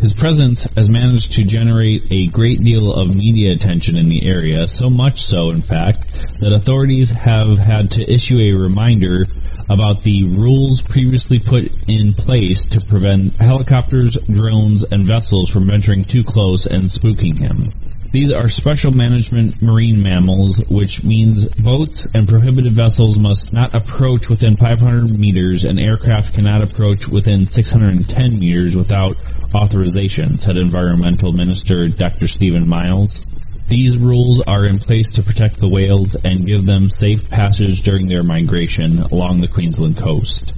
His 0.00 0.14
presence 0.14 0.64
has 0.74 0.90
managed 0.90 1.34
to 1.34 1.44
generate 1.44 2.10
a 2.10 2.26
great 2.26 2.60
deal 2.60 2.92
of 2.92 3.14
media 3.14 3.52
attention 3.52 3.96
in 3.96 4.08
the 4.08 4.28
area, 4.28 4.66
so 4.66 4.90
much 4.90 5.22
so, 5.22 5.50
in 5.50 5.62
fact, 5.62 6.40
that 6.40 6.52
authorities 6.52 7.12
have 7.12 7.56
had 7.56 7.92
to 7.92 8.12
issue 8.12 8.38
a 8.38 8.52
reminder 8.54 9.26
about 9.70 10.02
the 10.02 10.24
rules 10.24 10.82
previously 10.82 11.38
put 11.38 11.70
in 11.88 12.14
place 12.14 12.66
to 12.66 12.80
prevent 12.80 13.36
helicopters, 13.36 14.16
drones, 14.22 14.84
and 14.84 15.06
vessels 15.06 15.50
from 15.50 15.64
venturing 15.64 16.04
too 16.04 16.24
close 16.24 16.66
and 16.66 16.84
spooking 16.84 17.38
him. 17.38 17.64
These 18.10 18.32
are 18.32 18.48
special 18.48 18.90
management 18.90 19.60
marine 19.60 20.02
mammals, 20.02 20.66
which 20.70 21.04
means 21.04 21.46
boats 21.48 22.06
and 22.14 22.26
prohibited 22.26 22.72
vessels 22.72 23.18
must 23.18 23.52
not 23.52 23.74
approach 23.74 24.30
within 24.30 24.56
500 24.56 25.18
meters 25.18 25.64
and 25.64 25.78
aircraft 25.78 26.34
cannot 26.34 26.62
approach 26.62 27.06
within 27.06 27.44
610 27.44 28.38
meters 28.38 28.74
without 28.74 29.18
authorization, 29.54 30.38
said 30.38 30.56
Environmental 30.56 31.32
Minister 31.32 31.88
Dr. 31.88 32.28
Steven 32.28 32.66
Miles. 32.66 33.20
These 33.68 33.98
rules 33.98 34.40
are 34.40 34.64
in 34.64 34.78
place 34.78 35.12
to 35.12 35.22
protect 35.22 35.60
the 35.60 35.68
whales 35.68 36.14
and 36.14 36.46
give 36.46 36.64
them 36.64 36.88
safe 36.88 37.30
passage 37.30 37.82
during 37.82 38.08
their 38.08 38.22
migration 38.22 38.98
along 38.98 39.40
the 39.40 39.48
Queensland 39.48 39.98
coast. 39.98 40.54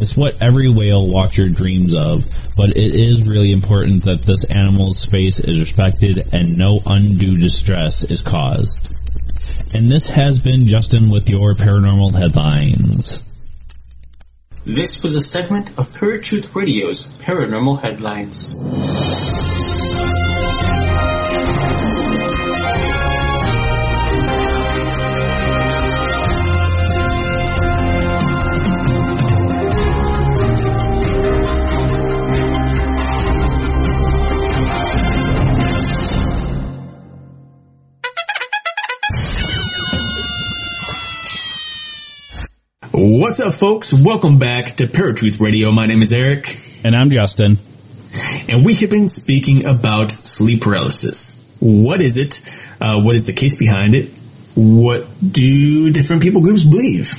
It's 0.00 0.16
what 0.16 0.40
every 0.40 0.70
whale 0.70 1.06
watcher 1.06 1.50
dreams 1.50 1.94
of, 1.94 2.24
but 2.56 2.70
it 2.70 2.94
is 2.94 3.28
really 3.28 3.52
important 3.52 4.04
that 4.04 4.22
this 4.22 4.44
animal's 4.44 4.98
space 4.98 5.40
is 5.40 5.60
respected 5.60 6.30
and 6.32 6.56
no 6.56 6.80
undue 6.86 7.36
distress 7.36 8.04
is 8.04 8.22
caused. 8.22 8.94
And 9.74 9.90
this 9.90 10.08
has 10.08 10.38
been 10.38 10.66
Justin 10.66 11.10
with 11.10 11.28
your 11.28 11.54
paranormal 11.54 12.14
headlines. 12.14 13.28
This 14.64 15.02
was 15.02 15.14
a 15.14 15.20
segment 15.20 15.78
of 15.78 15.94
Truth 15.94 16.54
Radio's 16.54 17.10
Paranormal 17.12 17.80
Headlines. 17.80 18.54
What's 43.20 43.40
up, 43.40 43.52
folks? 43.52 43.92
Welcome 43.92 44.38
back 44.38 44.76
to 44.76 44.84
Paratruth 44.84 45.40
Radio. 45.40 45.72
My 45.72 45.86
name 45.86 46.02
is 46.02 46.12
Eric, 46.12 46.46
And 46.84 46.94
I'm 46.94 47.10
Justin. 47.10 47.58
and 48.48 48.64
we 48.64 48.76
have 48.76 48.90
been 48.90 49.08
speaking 49.08 49.66
about 49.66 50.12
sleep 50.12 50.62
paralysis. 50.62 51.52
What 51.58 52.00
is 52.00 52.16
it? 52.16 52.40
Uh, 52.80 53.02
what 53.02 53.16
is 53.16 53.26
the 53.26 53.32
case 53.32 53.58
behind 53.58 53.96
it? 53.96 54.08
What 54.54 55.04
do 55.20 55.90
different 55.92 56.22
people 56.22 56.42
groups 56.42 56.62
believe? 56.62 57.10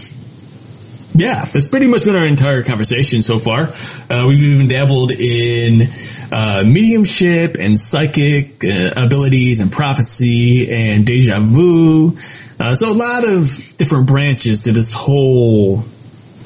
Yeah, 1.15 1.43
that's 1.43 1.67
pretty 1.67 1.87
much 1.87 2.05
been 2.05 2.15
our 2.15 2.25
entire 2.25 2.63
conversation 2.63 3.21
so 3.21 3.37
far. 3.37 3.67
Uh, 4.09 4.25
we've 4.25 4.39
even 4.41 4.69
dabbled 4.69 5.11
in 5.11 5.81
uh, 6.31 6.63
mediumship 6.65 7.57
and 7.59 7.77
psychic 7.77 8.63
uh, 8.63 8.91
abilities 9.05 9.59
and 9.59 9.69
prophecy 9.69 10.69
and 10.71 11.05
deja 11.05 11.41
vu. 11.41 12.15
Uh, 12.59 12.75
so 12.75 12.91
a 12.91 12.97
lot 12.97 13.23
of 13.23 13.77
different 13.77 14.07
branches 14.07 14.65
to 14.65 14.71
this 14.71 14.93
whole 14.93 15.81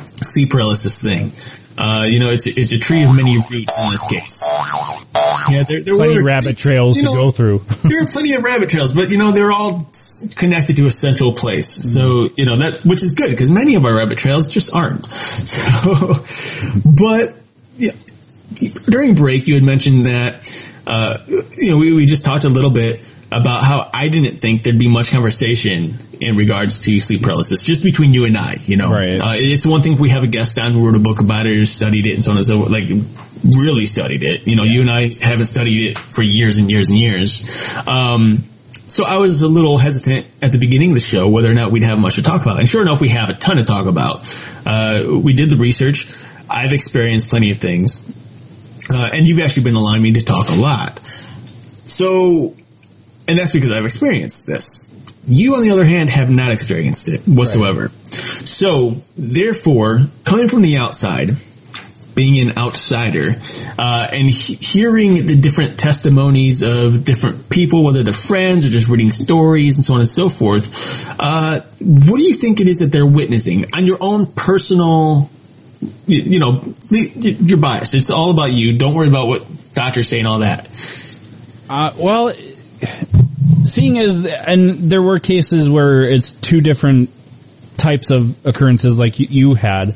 sleep 0.05 0.51
paralysis 0.51 1.01
thing. 1.01 1.31
Uh, 1.75 2.05
you 2.07 2.19
know, 2.19 2.29
it's 2.29 2.45
it's 2.45 2.71
a 2.71 2.77
tree 2.77 3.03
of 3.03 3.15
many 3.15 3.35
roots 3.35 3.81
in 3.81 3.89
this 3.89 4.07
case. 4.07 4.43
Yeah, 5.49 5.63
there, 5.63 5.83
there 5.83 5.95
Plenty 5.95 6.15
were 6.21 6.23
rabbit 6.23 6.55
trails 6.55 6.97
you 6.97 7.03
to 7.03 7.09
go 7.09 7.31
through. 7.31 7.59
there 7.83 8.03
are 8.03 8.05
plenty 8.05 8.33
of 8.35 8.43
rabbit 8.43 8.69
trails, 8.69 8.93
but 8.93 9.09
you 9.09 9.17
know 9.17 9.31
they're 9.31 9.51
all 9.51 9.89
connected 10.35 10.75
to 10.77 10.85
a 10.85 10.91
central 10.91 11.33
place. 11.33 11.93
So 11.93 12.27
you 12.37 12.45
know 12.45 12.57
that 12.57 12.81
which 12.85 13.01
is 13.01 13.13
good 13.13 13.31
because 13.31 13.49
many 13.49 13.73
of 13.73 13.85
our 13.85 13.95
rabbit 13.95 14.19
trails 14.19 14.53
just 14.53 14.75
aren't. 14.75 15.07
So, 15.43 16.23
but 16.85 17.35
yeah, 17.77 17.91
during 18.85 19.15
break 19.15 19.47
you 19.47 19.55
had 19.55 19.63
mentioned 19.63 20.05
that 20.05 20.71
uh, 20.85 21.17
you 21.57 21.71
know 21.71 21.77
we, 21.77 21.95
we 21.95 22.05
just 22.05 22.23
talked 22.23 22.43
a 22.43 22.49
little 22.49 22.71
bit 22.71 22.99
about 23.33 23.63
how 23.63 23.89
I 23.93 24.09
didn't 24.09 24.39
think 24.39 24.63
there'd 24.63 24.77
be 24.79 24.89
much 24.91 25.11
conversation 25.11 25.95
in 26.21 26.37
regards 26.37 26.81
to 26.81 26.99
sleep 26.99 27.23
paralysis 27.23 27.63
just 27.63 27.83
between 27.83 28.13
you 28.13 28.25
and 28.25 28.37
I. 28.37 28.55
You 28.65 28.77
know, 28.77 28.89
Right. 28.91 29.19
uh, 29.19 29.31
it's 29.35 29.65
one 29.65 29.81
thing 29.81 29.93
if 29.93 29.99
we 29.99 30.09
have 30.09 30.23
a 30.23 30.27
guest 30.27 30.59
on 30.59 30.71
who 30.71 30.85
wrote 30.85 30.95
a 30.95 30.99
book 30.99 31.19
about 31.19 31.45
it 31.45 31.57
or 31.57 31.65
studied 31.65 32.05
it 32.05 32.13
and 32.13 32.23
so 32.23 32.31
on 32.31 32.37
and 32.37 32.45
so 32.45 32.59
forth, 32.59 32.69
like 32.71 32.87
really 32.87 33.85
studied 33.85 34.23
it. 34.23 34.47
You 34.47 34.55
know, 34.55 34.63
you 34.63 34.81
and 34.81 34.89
I 34.89 35.09
haven't 35.21 35.47
studied 35.47 35.91
it 35.91 35.97
for 35.97 36.21
years 36.21 36.59
and 36.59 36.69
years 36.71 36.89
and 36.89 36.97
years. 36.97 37.73
Um, 37.87 38.43
so 38.87 39.03
I 39.05 39.17
was 39.17 39.41
a 39.41 39.47
little 39.47 39.77
hesitant 39.77 40.27
at 40.41 40.51
the 40.51 40.59
beginning 40.59 40.89
of 40.89 40.95
the 40.95 41.01
show 41.01 41.27
whether 41.29 41.49
or 41.49 41.53
not 41.55 41.71
we'd 41.71 41.83
have 41.83 41.99
much 41.99 42.15
to 42.15 42.21
talk 42.23 42.45
about. 42.45 42.59
And 42.59 42.69
sure 42.69 42.81
enough, 42.81 43.01
we 43.01 43.09
have 43.09 43.29
a 43.29 43.33
ton 43.33 43.57
to 43.57 43.63
talk 43.63 43.87
about. 43.87 44.21
Uh, 44.65 45.19
we 45.23 45.33
did 45.33 45.49
the 45.49 45.57
research. 45.57 46.13
I've 46.49 46.73
experienced 46.73 47.29
plenty 47.29 47.49
of 47.51 47.57
things, 47.57 48.13
uh, 48.89 49.09
and 49.13 49.27
you've 49.27 49.39
actually 49.39 49.63
been 49.63 49.75
allowing 49.75 50.01
me 50.03 50.11
to 50.13 50.23
talk 50.23 50.49
a 50.49 50.55
lot. 50.59 50.99
So, 51.85 52.55
and 53.27 53.37
that's 53.37 53.53
because 53.53 53.71
I've 53.71 53.85
experienced 53.85 54.47
this. 54.47 54.89
You, 55.27 55.55
on 55.55 55.61
the 55.61 55.71
other 55.71 55.85
hand, 55.85 56.09
have 56.09 56.29
not 56.29 56.51
experienced 56.51 57.07
it 57.07 57.25
whatsoever. 57.25 57.87
So, 57.87 59.01
therefore, 59.15 59.99
coming 60.25 60.49
from 60.49 60.61
the 60.61 60.77
outside, 60.77 61.31
being 62.13 62.47
an 62.47 62.57
outsider, 62.57 63.35
uh, 63.79 64.07
and 64.11 64.29
he- 64.29 64.55
hearing 64.55 65.11
the 65.11 65.37
different 65.39 65.79
testimonies 65.79 66.61
of 66.61 67.05
different 67.05 67.49
people, 67.49 67.83
whether 67.83 68.03
they're 68.03 68.13
friends 68.13 68.65
or 68.65 68.69
just 68.69 68.89
reading 68.89 69.09
stories 69.09 69.77
and 69.77 69.85
so 69.85 69.93
on 69.95 70.01
and 70.01 70.09
so 70.09 70.29
forth, 70.29 71.09
uh, 71.19 71.61
what 71.79 72.17
do 72.17 72.23
you 72.23 72.33
think 72.33 72.59
it 72.59 72.67
is 72.67 72.79
that 72.79 72.91
they're 72.91 73.05
witnessing 73.05 73.65
on 73.73 73.87
your 73.87 73.97
own 74.01 74.27
personal 74.27 75.29
you, 76.07 76.21
you 76.21 76.39
know, 76.39 76.61
the- 76.89 77.35
you're 77.41 77.57
biased. 77.57 77.93
It's 77.93 78.09
all 78.09 78.31
about 78.31 78.53
you. 78.53 78.77
Don't 78.77 78.93
worry 78.93 79.07
about 79.07 79.27
what 79.27 79.45
doctors 79.73 80.07
say 80.07 80.19
and 80.19 80.27
all 80.27 80.39
that. 80.39 80.67
Uh, 81.69 81.91
well, 81.99 82.33
seeing 83.63 83.99
as, 83.99 84.25
and 84.25 84.91
there 84.91 85.01
were 85.01 85.19
cases 85.19 85.69
where 85.69 86.03
it's 86.03 86.31
two 86.31 86.61
different 86.61 87.09
types 87.77 88.11
of 88.11 88.45
occurrences 88.45 88.99
like 88.99 89.19
you, 89.19 89.53
had, 89.53 89.95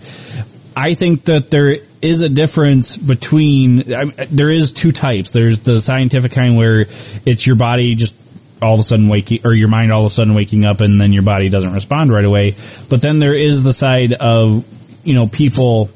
I 0.76 0.94
think 0.94 1.26
that 1.26 1.50
there 1.50 1.78
is 2.02 2.22
a 2.22 2.30
difference 2.30 2.98
between, 2.98 3.94
I, 3.94 4.04
there 4.30 4.52
is 4.52 4.72
two 4.72 4.92
types. 4.92 5.32
There's 5.32 5.60
the 5.60 5.82
scientific 5.82 6.32
kind 6.32 6.58
where 6.58 6.86
it's 7.26 7.46
your 7.46 7.56
body 7.56 7.96
just 7.96 8.16
all 8.62 8.74
of 8.74 8.80
a 8.80 8.84
sudden 8.84 9.08
waking, 9.08 9.42
or 9.46 9.54
your 9.54 9.68
mind 9.68 9.92
all 9.92 10.06
of 10.06 10.12
a 10.12 10.14
sudden 10.14 10.34
waking 10.34 10.66
up 10.66 10.82
and 10.82 11.00
then 11.00 11.14
your 11.14 11.24
body 11.24 11.50
doesn't 11.50 11.74
respond 11.74 12.12
right 12.12 12.26
away. 12.26 12.56
But 12.90 13.02
then 13.02 13.20
there 13.20 13.34
is 13.34 13.64
the 13.64 13.74
side 13.74 14.14
of, 14.14 14.66
you 15.04 15.14
know, 15.14 15.28
people 15.28 15.90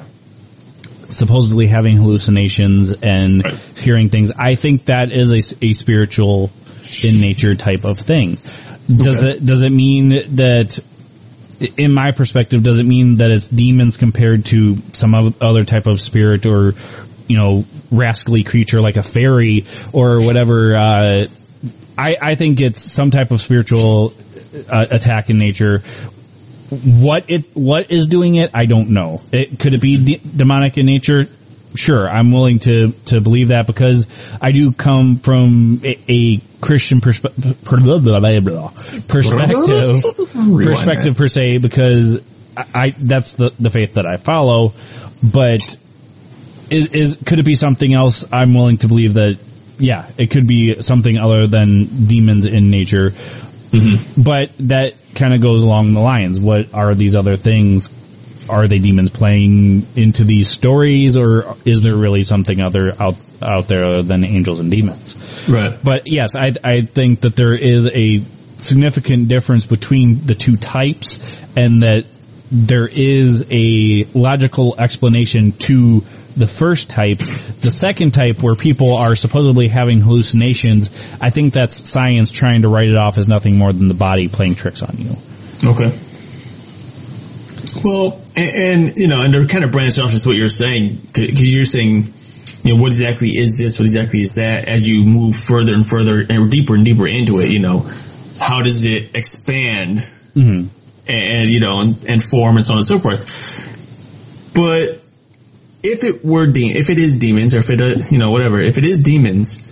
supposedly 1.09 1.67
having 1.67 1.97
hallucinations 1.97 2.91
and 2.91 3.45
hearing 3.77 4.09
things. 4.09 4.31
I 4.37 4.55
think 4.55 4.85
that 4.85 5.11
is 5.11 5.31
a, 5.31 5.65
a 5.65 5.73
spiritual 5.73 6.51
in 7.03 7.21
nature 7.21 7.55
type 7.55 7.85
of 7.85 7.97
thing. 7.97 8.37
Does 8.87 9.23
it 9.23 9.45
does 9.45 9.63
it 9.63 9.71
mean 9.71 10.09
that 10.35 10.79
in 11.77 11.93
my 11.93 12.11
perspective 12.11 12.63
does 12.63 12.79
it 12.79 12.85
mean 12.85 13.17
that 13.17 13.31
it's 13.31 13.47
demons 13.47 13.97
compared 13.97 14.45
to 14.45 14.75
some 14.93 15.13
other 15.39 15.63
type 15.63 15.85
of 15.85 16.01
spirit 16.01 16.45
or 16.45 16.73
you 17.27 17.37
know 17.37 17.65
rascally 17.91 18.43
creature 18.43 18.81
like 18.81 18.97
a 18.97 19.03
fairy 19.03 19.65
or 19.93 20.25
whatever 20.25 20.75
uh 20.75 21.27
I, 21.97 22.17
I 22.19 22.35
think 22.35 22.61
it's 22.61 22.81
some 22.81 23.11
type 23.11 23.29
of 23.31 23.39
spiritual 23.39 24.13
uh, 24.69 24.85
attack 24.91 25.29
in 25.29 25.37
nature. 25.37 25.79
What 26.69 27.29
it 27.29 27.47
what 27.53 27.91
is 27.91 28.07
doing 28.07 28.35
it? 28.35 28.51
I 28.53 28.65
don't 28.65 28.89
know. 28.89 29.21
It 29.31 29.59
could 29.59 29.73
it 29.73 29.81
be 29.81 30.17
de- 30.17 30.21
demonic 30.35 30.77
in 30.77 30.85
nature 30.85 31.27
sure 31.75 32.09
i'm 32.09 32.31
willing 32.31 32.59
to 32.59 32.91
to 33.05 33.21
believe 33.21 33.49
that 33.49 33.67
because 33.67 34.07
i 34.41 34.51
do 34.51 34.71
come 34.71 35.17
from 35.17 35.81
a, 35.83 35.97
a 36.09 36.37
christian 36.59 36.99
perspe- 36.99 37.63
per- 37.65 37.79
blah, 37.79 37.99
blah, 37.99 38.19
blah, 38.19 38.39
blah, 38.39 38.69
perspective. 39.07 40.01
Perspective 40.63 41.17
per 41.17 41.27
se 41.27 41.57
because 41.59 42.21
I, 42.57 42.65
I 42.73 42.93
that's 42.97 43.33
the 43.33 43.53
the 43.59 43.69
faith 43.69 43.93
that 43.95 44.05
i 44.05 44.17
follow 44.17 44.73
but 45.23 45.77
is 46.71 46.87
is 46.87 47.19
could 47.25 47.39
it 47.39 47.43
be 47.43 47.55
something 47.55 47.93
else? 47.93 48.25
I'm 48.31 48.53
willing 48.53 48.77
to 48.77 48.87
believe 48.87 49.15
that 49.15 49.37
yeah 49.77 50.09
it 50.17 50.31
could 50.31 50.47
be 50.47 50.81
something 50.81 51.17
other 51.17 51.45
than 51.45 52.07
demons 52.07 52.45
in 52.45 52.71
nature. 52.71 53.11
Mm-hmm. 53.11 54.21
But 54.23 54.51
that 54.69 54.93
kind 55.13 55.33
of 55.33 55.41
goes 55.41 55.63
along 55.63 55.93
the 55.93 55.99
lines. 55.99 56.39
What 56.39 56.73
are 56.73 56.95
these 56.95 57.15
other 57.15 57.37
things? 57.37 57.89
Are 58.49 58.67
they 58.67 58.79
demons 58.79 59.09
playing 59.09 59.85
into 59.95 60.23
these 60.23 60.49
stories, 60.49 61.17
or 61.17 61.55
is 61.65 61.81
there 61.81 61.95
really 61.95 62.23
something 62.23 62.61
other 62.61 62.93
out 62.99 63.15
out 63.41 63.67
there 63.67 63.85
other 63.85 64.03
than 64.03 64.23
angels 64.23 64.59
and 64.59 64.71
demons? 64.71 65.47
Right. 65.49 65.77
But 65.83 66.03
yes, 66.05 66.35
I 66.35 66.53
I 66.63 66.81
think 66.81 67.21
that 67.21 67.35
there 67.35 67.53
is 67.53 67.87
a 67.87 68.21
significant 68.57 69.27
difference 69.27 69.65
between 69.65 70.25
the 70.25 70.35
two 70.35 70.55
types, 70.55 71.19
and 71.55 71.81
that 71.81 72.05
there 72.51 72.87
is 72.87 73.47
a 73.51 74.05
logical 74.13 74.75
explanation 74.79 75.53
to 75.53 76.03
the 76.35 76.47
first 76.47 76.89
type. 76.89 77.19
The 77.19 77.71
second 77.71 78.11
type, 78.11 78.41
where 78.41 78.55
people 78.55 78.93
are 78.93 79.15
supposedly 79.15 79.67
having 79.67 79.99
hallucinations, 79.99 80.89
I 81.21 81.29
think 81.29 81.53
that's 81.53 81.89
science 81.89 82.31
trying 82.31 82.63
to 82.63 82.67
write 82.67 82.89
it 82.89 82.97
off 82.97 83.17
as 83.17 83.27
nothing 83.27 83.57
more 83.57 83.71
than 83.71 83.87
the 83.87 83.93
body 83.93 84.27
playing 84.27 84.55
tricks 84.55 84.81
on 84.81 84.95
you. 84.97 85.15
Okay. 85.65 85.97
Well, 87.83 88.21
and, 88.35 88.55
and 88.89 88.97
you 88.97 89.07
know, 89.07 89.21
and 89.21 89.33
to 89.33 89.47
kind 89.47 89.63
of 89.63 89.71
branch 89.71 89.99
off 89.99 90.11
just 90.11 90.25
what 90.27 90.35
you're 90.35 90.47
saying, 90.47 91.01
because 91.13 91.51
you're 91.51 91.65
saying, 91.65 92.13
you 92.63 92.75
know, 92.75 92.81
what 92.81 92.87
exactly 92.87 93.29
is 93.29 93.57
this? 93.57 93.79
What 93.79 93.85
exactly 93.85 94.19
is 94.19 94.35
that? 94.35 94.67
As 94.67 94.87
you 94.87 95.03
move 95.03 95.35
further 95.35 95.73
and 95.73 95.85
further 95.85 96.23
and 96.27 96.51
deeper 96.51 96.75
and 96.75 96.85
deeper 96.85 97.07
into 97.07 97.39
it, 97.39 97.49
you 97.49 97.59
know, 97.59 97.79
how 98.39 98.61
does 98.61 98.85
it 98.85 99.15
expand 99.15 99.99
Mm-hmm. 100.33 100.67
and 101.09 101.49
you 101.49 101.59
know 101.59 101.81
and, 101.81 102.05
and 102.05 102.23
form 102.23 102.55
and 102.55 102.63
so 102.63 102.71
on 102.71 102.77
and 102.77 102.85
so 102.85 102.97
forth. 102.97 104.53
But 104.53 105.01
if 105.83 106.05
it 106.05 106.23
were 106.23 106.47
de- 106.49 106.71
if 106.71 106.89
it 106.89 106.99
is 106.99 107.19
demons 107.19 107.53
or 107.53 107.57
if 107.57 107.69
it 107.69 107.81
uh, 107.81 107.99
you 108.09 108.17
know 108.17 108.31
whatever 108.31 108.59
if 108.61 108.77
it 108.77 108.85
is 108.85 109.01
demons, 109.01 109.67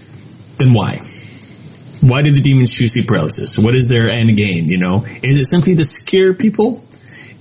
then 0.58 0.74
why? 0.74 0.98
Why 2.02 2.24
do 2.24 2.32
the 2.32 2.42
demons 2.42 2.74
choose 2.74 2.94
sleep 2.94 3.08
paralysis? 3.08 3.58
What 3.58 3.74
is 3.76 3.88
their 3.88 4.10
end 4.10 4.36
game? 4.36 4.66
You 4.66 4.80
know, 4.80 5.06
is 5.06 5.38
it 5.40 5.46
simply 5.46 5.76
to 5.76 5.86
scare 5.86 6.34
people? 6.34 6.84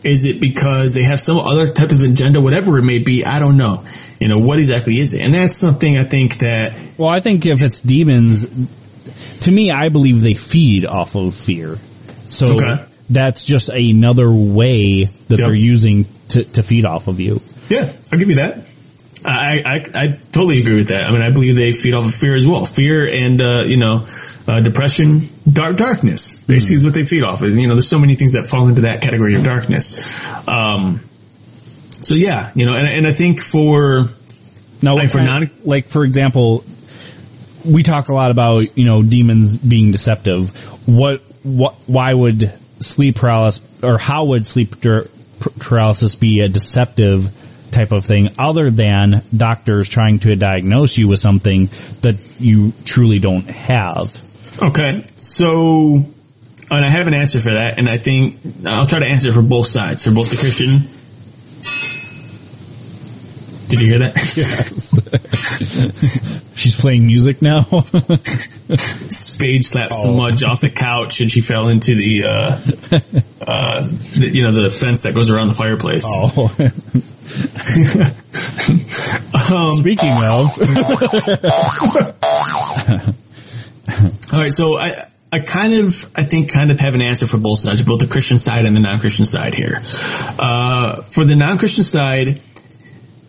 Is 0.04 0.24
it 0.24 0.40
because 0.40 0.94
they 0.94 1.02
have 1.02 1.18
some 1.18 1.38
other 1.38 1.72
type 1.72 1.90
of 1.90 2.00
agenda, 2.00 2.40
whatever 2.40 2.78
it 2.78 2.82
may 2.84 2.98
be? 3.00 3.24
I 3.24 3.40
don't 3.40 3.56
know. 3.56 3.84
You 4.20 4.28
know, 4.28 4.38
what 4.38 4.58
exactly 4.58 4.94
is 4.94 5.12
it? 5.12 5.24
And 5.24 5.34
that's 5.34 5.56
something 5.56 5.98
I 5.98 6.04
think 6.04 6.38
that 6.38 6.78
Well, 6.96 7.08
I 7.08 7.20
think 7.20 7.46
if 7.46 7.62
it's 7.62 7.80
demons, 7.80 8.46
to 9.42 9.50
me, 9.52 9.70
I 9.70 9.88
believe 9.88 10.20
they 10.20 10.34
feed 10.34 10.86
off 10.86 11.14
of 11.16 11.34
fear. 11.34 11.76
So 12.28 12.54
Okay. 12.54 12.84
that's 13.10 13.44
just 13.44 13.68
another 13.70 14.30
way 14.30 15.04
that 15.28 15.38
Yep. 15.38 15.48
they're 15.48 15.54
using 15.54 16.06
to, 16.30 16.44
to 16.44 16.62
feed 16.62 16.84
off 16.84 17.08
of 17.08 17.18
you. 17.20 17.40
Yeah, 17.68 17.90
I'll 18.12 18.18
give 18.18 18.28
you 18.28 18.36
that. 18.36 18.66
I, 19.24 19.62
I, 19.64 19.84
I 19.94 20.06
totally 20.08 20.60
agree 20.60 20.76
with 20.76 20.88
that. 20.88 21.04
I 21.04 21.12
mean, 21.12 21.22
I 21.22 21.30
believe 21.30 21.56
they 21.56 21.72
feed 21.72 21.94
off 21.94 22.06
of 22.06 22.14
fear 22.14 22.36
as 22.36 22.46
well. 22.46 22.64
Fear 22.64 23.08
and, 23.08 23.40
uh, 23.42 23.64
you 23.66 23.76
know, 23.76 24.06
uh, 24.46 24.60
depression, 24.60 25.20
dark 25.50 25.76
darkness. 25.76 26.44
Basically 26.44 26.76
is 26.76 26.84
what 26.84 26.94
they 26.94 27.04
feed 27.04 27.24
off 27.24 27.42
of. 27.42 27.50
You 27.50 27.66
know, 27.68 27.74
there's 27.74 27.88
so 27.88 27.98
many 27.98 28.14
things 28.14 28.32
that 28.32 28.46
fall 28.46 28.68
into 28.68 28.82
that 28.82 29.02
category 29.02 29.34
of 29.34 29.44
darkness. 29.44 30.48
Um, 30.48 31.00
so 31.90 32.14
yeah, 32.14 32.52
you 32.54 32.66
know, 32.66 32.76
and, 32.76 32.88
and 32.88 33.06
I 33.06 33.10
think 33.10 33.40
for, 33.40 34.08
Now, 34.82 34.94
Like 34.94 35.10
for 35.10 35.22
non- 35.22 35.50
like 35.64 35.86
for 35.86 36.04
example, 36.04 36.64
we 37.64 37.82
talk 37.82 38.08
a 38.08 38.14
lot 38.14 38.30
about 38.30 38.76
you 38.76 38.84
know 38.84 39.02
demons 39.02 39.56
being 39.56 39.90
deceptive. 39.92 40.48
What 40.86 41.20
what 41.42 41.74
why 41.86 42.14
would 42.14 42.52
sleep 42.80 43.16
paralysis 43.16 43.66
or 43.82 43.98
how 43.98 44.26
would 44.26 44.46
sleep 44.46 44.76
paralysis 44.80 46.14
be 46.14 46.40
a 46.40 46.48
deceptive 46.48 47.34
type 47.70 47.92
of 47.92 48.04
thing 48.04 48.28
other 48.38 48.70
than 48.70 49.22
doctors 49.36 49.88
trying 49.88 50.18
to 50.20 50.34
diagnose 50.36 50.96
you 50.96 51.08
with 51.08 51.18
something 51.18 51.66
that 52.02 52.36
you 52.38 52.72
truly 52.84 53.18
don't 53.18 53.46
have? 53.48 54.14
okay, 54.62 55.02
so, 55.06 55.96
and 56.70 56.84
I 56.84 56.88
have 56.88 57.06
an 57.06 57.14
answer 57.14 57.40
for 57.40 57.52
that, 57.52 57.78
and 57.78 57.88
I 57.88 57.98
think 57.98 58.36
I'll 58.66 58.86
try 58.86 59.00
to 59.00 59.06
answer 59.06 59.32
for 59.32 59.42
both 59.42 59.66
sides, 59.66 60.04
for 60.04 60.12
both 60.12 60.30
the 60.30 60.36
Christian. 60.36 60.88
Did 63.68 63.80
you 63.82 63.86
hear 63.86 63.98
that? 63.98 64.16
She's 66.54 66.80
playing 66.80 67.06
music 67.06 67.42
now. 67.42 67.60
Spade 67.62 69.62
slapped 69.64 69.92
Oh. 69.94 70.14
Smudge 70.14 70.42
off 70.42 70.60
the 70.62 70.70
couch 70.70 71.20
and 71.20 71.30
she 71.30 71.42
fell 71.42 71.68
into 71.68 71.94
the, 71.94 72.24
uh, 72.24 72.58
uh, 73.46 73.82
the, 73.82 74.30
you 74.32 74.42
know, 74.42 74.52
the 74.52 74.70
fence 74.70 75.02
that 75.02 75.14
goes 75.14 75.28
around 75.30 75.48
the 75.48 75.54
fireplace. 75.54 76.04
oh. 76.06 76.48
Um, 79.50 79.76
Speaking 79.76 80.10
of, 80.10 80.58
all 84.32 84.40
right, 84.40 84.52
so 84.52 84.76
I, 84.76 84.90
I 85.32 85.40
kind 85.40 85.74
of, 85.74 86.10
I 86.14 86.24
think, 86.24 86.52
kind 86.52 86.70
of 86.70 86.80
have 86.80 86.94
an 86.94 87.02
answer 87.02 87.26
for 87.26 87.38
both 87.38 87.58
sides, 87.58 87.82
both 87.82 88.00
the 88.00 88.06
Christian 88.06 88.38
side 88.38 88.66
and 88.66 88.76
the 88.76 88.80
non-Christian 88.80 89.24
side 89.24 89.54
here. 89.54 89.82
Uh, 90.38 91.02
for 91.02 91.24
the 91.24 91.36
non-Christian 91.36 91.84
side, 91.84 92.28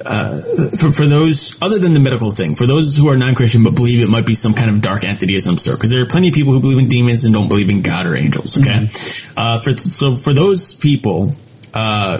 uh, 0.05 0.39
for, 0.79 0.91
for 0.91 1.05
those, 1.05 1.61
other 1.61 1.79
than 1.79 1.93
the 1.93 1.99
medical 1.99 2.31
thing, 2.31 2.55
for 2.55 2.65
those 2.65 2.97
who 2.97 3.09
are 3.09 3.17
non-Christian 3.17 3.63
but 3.63 3.75
believe 3.75 4.01
it 4.01 4.09
might 4.09 4.25
be 4.25 4.33
some 4.33 4.53
kind 4.53 4.69
of 4.69 4.81
dark 4.81 5.03
entity 5.03 5.35
of 5.35 5.41
some 5.41 5.57
sort, 5.57 5.77
because 5.77 5.89
there 5.89 6.01
are 6.01 6.07
plenty 6.07 6.29
of 6.29 6.33
people 6.33 6.53
who 6.53 6.61
believe 6.61 6.79
in 6.79 6.87
demons 6.87 7.25
and 7.25 7.33
don't 7.33 7.49
believe 7.49 7.69
in 7.69 7.81
God 7.81 8.07
or 8.07 8.15
angels, 8.15 8.57
okay? 8.57 8.87
Uh, 9.35 9.59
for, 9.59 9.73
so 9.73 10.15
for 10.15 10.33
those 10.33 10.75
people, 10.75 11.35
uh, 11.73 12.19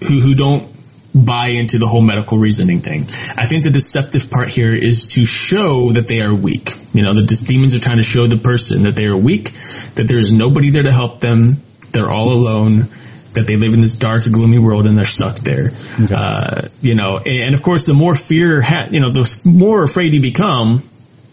who, 0.00 0.20
who 0.20 0.34
don't 0.34 0.73
buy 1.14 1.48
into 1.48 1.78
the 1.78 1.86
whole 1.86 2.02
medical 2.02 2.38
reasoning 2.38 2.80
thing. 2.80 3.02
I 3.36 3.46
think 3.46 3.64
the 3.64 3.70
deceptive 3.70 4.30
part 4.30 4.48
here 4.48 4.72
is 4.72 5.06
to 5.14 5.24
show 5.24 5.92
that 5.92 6.08
they 6.08 6.20
are 6.20 6.34
weak. 6.34 6.74
You 6.92 7.02
know, 7.02 7.14
that 7.14 7.28
these 7.28 7.42
demons 7.42 7.74
are 7.74 7.80
trying 7.80 7.98
to 7.98 8.02
show 8.02 8.26
the 8.26 8.36
person 8.36 8.82
that 8.82 8.96
they 8.96 9.06
are 9.06 9.16
weak, 9.16 9.52
that 9.94 10.06
there 10.08 10.18
is 10.18 10.32
nobody 10.32 10.70
there 10.70 10.82
to 10.82 10.92
help 10.92 11.20
them, 11.20 11.58
they're 11.92 12.10
all 12.10 12.32
alone, 12.32 12.88
that 13.34 13.46
they 13.46 13.56
live 13.56 13.74
in 13.74 13.80
this 13.80 13.98
dark, 13.98 14.22
gloomy 14.30 14.58
world 14.58 14.86
and 14.86 14.96
they're 14.96 15.04
stuck 15.04 15.36
there. 15.38 15.72
Uh, 16.14 16.62
you 16.80 16.94
know, 16.94 17.18
and 17.18 17.54
of 17.54 17.62
course, 17.62 17.86
the 17.86 17.94
more 17.94 18.14
fear, 18.14 18.62
ha- 18.62 18.88
you 18.90 19.00
know, 19.00 19.10
the 19.10 19.40
more 19.44 19.84
afraid 19.84 20.14
you 20.14 20.20
become, 20.20 20.78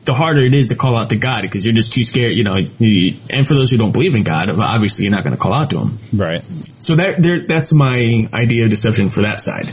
the 0.03 0.13
harder 0.13 0.41
it 0.41 0.53
is 0.53 0.67
to 0.67 0.75
call 0.75 0.95
out 0.95 1.11
to 1.11 1.17
God 1.17 1.41
because 1.43 1.65
you're 1.65 1.75
just 1.75 1.93
too 1.93 2.03
scared, 2.03 2.33
you 2.33 2.43
know. 2.43 2.55
You, 2.55 3.13
and 3.31 3.47
for 3.47 3.53
those 3.53 3.69
who 3.71 3.77
don't 3.77 3.91
believe 3.91 4.15
in 4.15 4.23
God, 4.23 4.49
obviously 4.49 5.05
you're 5.05 5.13
not 5.13 5.23
going 5.23 5.35
to 5.35 5.41
call 5.41 5.53
out 5.53 5.69
to 5.71 5.79
Him. 5.79 5.99
Right. 6.13 6.41
So 6.43 6.95
that 6.95 7.21
there, 7.21 7.41
that's 7.41 7.73
my 7.73 8.27
idea 8.33 8.65
of 8.65 8.69
deception 8.71 9.09
for 9.09 9.21
that 9.21 9.39
side. 9.39 9.67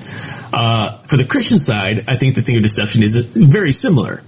Uh, 0.52 0.98
for 1.02 1.16
the 1.16 1.24
Christian 1.24 1.58
side, 1.58 2.00
I 2.08 2.16
think 2.16 2.34
the 2.34 2.42
thing 2.42 2.56
of 2.56 2.62
deception 2.62 3.02
is 3.02 3.42
very 3.42 3.72
similar. 3.72 4.18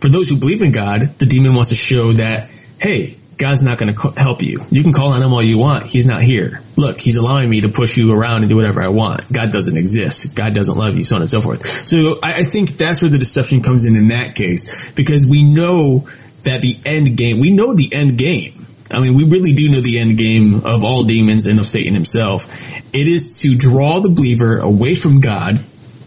For 0.00 0.08
those 0.08 0.28
who 0.28 0.36
believe 0.36 0.60
in 0.60 0.72
God, 0.72 1.02
the 1.18 1.26
demon 1.26 1.54
wants 1.54 1.70
to 1.70 1.76
show 1.76 2.12
that, 2.12 2.50
hey, 2.80 3.16
God's 3.36 3.62
not 3.62 3.78
going 3.78 3.94
to 3.94 4.12
help 4.16 4.42
you. 4.42 4.60
You 4.70 4.82
can 4.82 4.92
call 4.92 5.12
on 5.12 5.22
him 5.22 5.32
all 5.32 5.42
you 5.42 5.58
want. 5.58 5.84
He's 5.84 6.06
not 6.06 6.22
here. 6.22 6.60
Look, 6.76 7.00
he's 7.00 7.16
allowing 7.16 7.50
me 7.50 7.62
to 7.62 7.68
push 7.68 7.96
you 7.96 8.12
around 8.12 8.42
and 8.42 8.48
do 8.48 8.56
whatever 8.56 8.82
I 8.82 8.88
want. 8.88 9.30
God 9.32 9.50
doesn't 9.50 9.76
exist. 9.76 10.36
God 10.36 10.54
doesn't 10.54 10.76
love 10.76 10.96
you, 10.96 11.04
so 11.04 11.16
on 11.16 11.22
and 11.22 11.28
so 11.28 11.40
forth. 11.40 11.64
So 11.64 12.18
I, 12.22 12.34
I 12.34 12.42
think 12.42 12.70
that's 12.70 13.02
where 13.02 13.10
the 13.10 13.18
deception 13.18 13.62
comes 13.62 13.86
in 13.86 13.96
in 13.96 14.08
that 14.08 14.34
case, 14.34 14.92
because 14.92 15.26
we 15.26 15.42
know 15.42 16.08
that 16.42 16.60
the 16.60 16.76
end 16.84 17.16
game, 17.16 17.40
we 17.40 17.50
know 17.50 17.74
the 17.74 17.90
end 17.92 18.18
game. 18.18 18.66
I 18.90 19.00
mean, 19.00 19.14
we 19.14 19.24
really 19.24 19.54
do 19.54 19.70
know 19.70 19.80
the 19.80 19.98
end 19.98 20.18
game 20.18 20.54
of 20.64 20.84
all 20.84 21.04
demons 21.04 21.46
and 21.46 21.58
of 21.58 21.66
Satan 21.66 21.94
himself. 21.94 22.46
It 22.94 23.06
is 23.06 23.40
to 23.40 23.56
draw 23.56 24.00
the 24.00 24.10
believer 24.10 24.58
away 24.58 24.94
from 24.94 25.20
God 25.20 25.58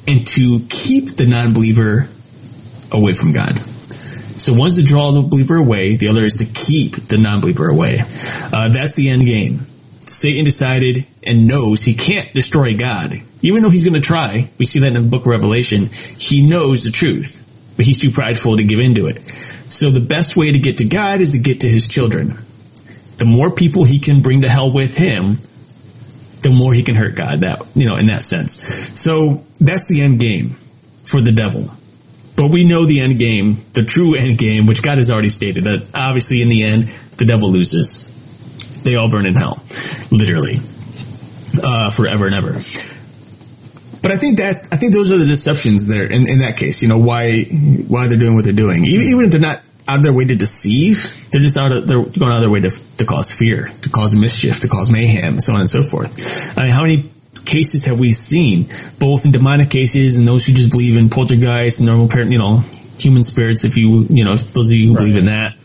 and 0.07 0.27
to 0.27 0.59
keep 0.69 1.17
the 1.17 1.25
non-believer 1.27 2.07
away 2.91 3.13
from 3.13 3.33
God. 3.33 3.59
So 4.37 4.53
one's 4.53 4.77
to 4.77 4.83
draw 4.83 5.11
the 5.11 5.27
believer 5.27 5.57
away, 5.57 5.95
the 5.95 6.09
other 6.09 6.23
is 6.23 6.35
to 6.35 6.45
keep 6.45 6.95
the 7.07 7.17
non-believer 7.17 7.69
away. 7.69 7.97
Uh, 7.99 8.69
that's 8.69 8.95
the 8.95 9.09
end 9.09 9.23
game. 9.23 9.53
Satan 9.99 10.45
decided 10.45 10.97
and 11.23 11.47
knows 11.47 11.83
he 11.83 11.95
can't 11.95 12.31
destroy 12.33 12.77
God. 12.77 13.13
Even 13.41 13.61
though 13.61 13.69
he's 13.69 13.83
going 13.83 14.01
to 14.01 14.05
try, 14.05 14.49
we 14.57 14.65
see 14.65 14.79
that 14.79 14.87
in 14.87 14.93
the 14.93 15.09
book 15.09 15.21
of 15.21 15.27
Revelation, 15.27 15.87
he 16.17 16.47
knows 16.47 16.83
the 16.83 16.91
truth, 16.91 17.43
but 17.75 17.85
he's 17.85 17.99
too 17.99 18.11
prideful 18.11 18.57
to 18.57 18.63
give 18.63 18.79
into 18.79 19.07
it. 19.07 19.17
So 19.69 19.89
the 19.89 20.05
best 20.05 20.37
way 20.37 20.51
to 20.51 20.59
get 20.59 20.77
to 20.77 20.85
God 20.85 21.19
is 21.19 21.33
to 21.33 21.39
get 21.39 21.61
to 21.61 21.67
his 21.67 21.87
children. 21.87 22.29
The 23.17 23.25
more 23.25 23.51
people 23.51 23.83
he 23.83 23.99
can 23.99 24.21
bring 24.21 24.43
to 24.43 24.49
hell 24.49 24.71
with 24.71 24.97
him, 24.97 25.39
the 26.41 26.51
more 26.51 26.73
he 26.73 26.83
can 26.83 26.95
hurt 26.95 27.15
God 27.15 27.41
that, 27.41 27.65
you 27.75 27.87
know, 27.87 27.95
in 27.95 28.07
that 28.07 28.21
sense. 28.21 28.53
So 28.99 29.43
that's 29.59 29.87
the 29.87 30.03
end 30.03 30.19
game 30.19 30.51
for 31.03 31.19
the 31.19 31.31
devil. 31.31 31.69
But 32.37 32.51
we 32.51 32.63
know 32.63 32.85
the 32.85 33.01
end 33.01 33.17
game, 33.17 33.55
the 33.73 33.83
true 33.83 34.15
end 34.15 34.37
game, 34.37 34.67
which 34.67 34.83
God 34.83 34.99
has 34.99 35.09
already 35.09 35.29
stated 35.29 35.63
that 35.63 35.87
obviously 35.93 36.43
in 36.43 36.49
the 36.49 36.63
end, 36.63 36.83
the 37.17 37.25
devil 37.25 37.51
loses. 37.51 38.13
They 38.83 38.95
all 38.95 39.09
burn 39.09 39.25
in 39.25 39.33
hell. 39.33 39.61
Literally. 40.11 40.59
Uh, 41.61 41.89
forever 41.89 42.27
and 42.27 42.35
ever. 42.35 42.53
But 44.03 44.11
I 44.11 44.17
think 44.17 44.37
that, 44.37 44.67
I 44.71 44.77
think 44.77 44.93
those 44.93 45.11
are 45.11 45.17
the 45.17 45.25
deceptions 45.25 45.87
there 45.87 46.05
in, 46.05 46.29
in 46.29 46.39
that 46.39 46.57
case, 46.57 46.83
you 46.83 46.89
know, 46.89 46.99
why, 46.99 47.43
why 47.87 48.07
they're 48.07 48.19
doing 48.19 48.35
what 48.35 48.45
they're 48.45 48.53
doing. 48.53 48.85
Even, 48.85 49.07
even 49.07 49.25
if 49.25 49.31
they're 49.31 49.41
not 49.41 49.61
out 49.87 49.97
of 49.97 50.03
their 50.03 50.13
way 50.13 50.25
to 50.25 50.35
deceive, 50.35 51.31
they're 51.31 51.41
just 51.41 51.57
out 51.57 51.71
of, 51.71 51.87
they're 51.87 52.03
going 52.03 52.31
out 52.31 52.35
of 52.35 52.41
their 52.41 52.51
way 52.51 52.61
to, 52.61 52.69
to 52.97 53.05
cause 53.05 53.31
fear, 53.31 53.65
to 53.81 53.89
cause 53.89 54.13
mischief, 54.13 54.59
to 54.59 54.67
cause 54.67 54.91
mayhem, 54.91 55.41
so 55.41 55.53
on 55.53 55.61
and 55.61 55.69
so 55.69 55.81
forth. 55.81 56.55
I 56.55 56.63
mean, 56.63 56.71
how 56.71 56.83
many 56.83 57.09
cases 57.39 57.85
have 57.85 57.99
we 57.99 58.11
seen, 58.11 58.67
both 58.99 59.25
in 59.25 59.31
demonic 59.31 59.69
cases 59.69 60.17
and 60.17 60.27
those 60.27 60.45
who 60.45 60.53
just 60.53 60.71
believe 60.71 60.95
in 60.95 61.09
poltergeists 61.09 61.79
and 61.79 61.87
normal 61.87 62.07
you 62.31 62.37
know, 62.37 62.59
human 62.97 63.23
spirits, 63.23 63.63
if 63.63 63.77
you, 63.77 64.05
you 64.09 64.25
know, 64.25 64.35
those 64.35 64.71
of 64.71 64.77
you 64.77 64.89
who 64.89 64.93
right. 64.93 64.99
believe 64.99 65.17
in 65.17 65.25
that. 65.25 65.55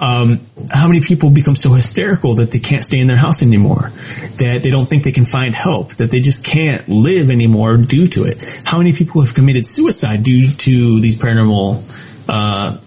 Um, 0.00 0.40
how 0.68 0.88
many 0.88 1.00
people 1.00 1.30
become 1.30 1.54
so 1.54 1.72
hysterical 1.72 2.36
that 2.36 2.50
they 2.50 2.58
can't 2.58 2.84
stay 2.84 2.98
in 2.98 3.06
their 3.06 3.16
house 3.16 3.44
anymore, 3.44 3.90
that 4.38 4.60
they 4.64 4.70
don't 4.70 4.90
think 4.90 5.04
they 5.04 5.12
can 5.12 5.24
find 5.24 5.54
help, 5.54 5.90
that 5.96 6.10
they 6.10 6.20
just 6.20 6.44
can't 6.44 6.88
live 6.88 7.30
anymore 7.30 7.76
due 7.76 8.08
to 8.08 8.24
it? 8.24 8.60
How 8.64 8.78
many 8.78 8.92
people 8.92 9.22
have 9.22 9.32
committed 9.32 9.64
suicide 9.64 10.24
due 10.24 10.48
to 10.48 11.00
these 11.00 11.16
paranormal, 11.22 11.84
uh, 12.28 12.78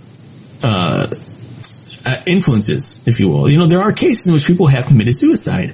uh, 0.61 1.07
uh, 2.05 2.21
influences, 2.27 3.07
if 3.07 3.19
you 3.19 3.29
will. 3.29 3.49
You 3.49 3.57
know, 3.57 3.65
there 3.67 3.81
are 3.81 3.91
cases 3.91 4.27
in 4.27 4.33
which 4.33 4.45
people 4.45 4.67
have 4.67 4.85
committed 4.85 5.15
suicide. 5.15 5.73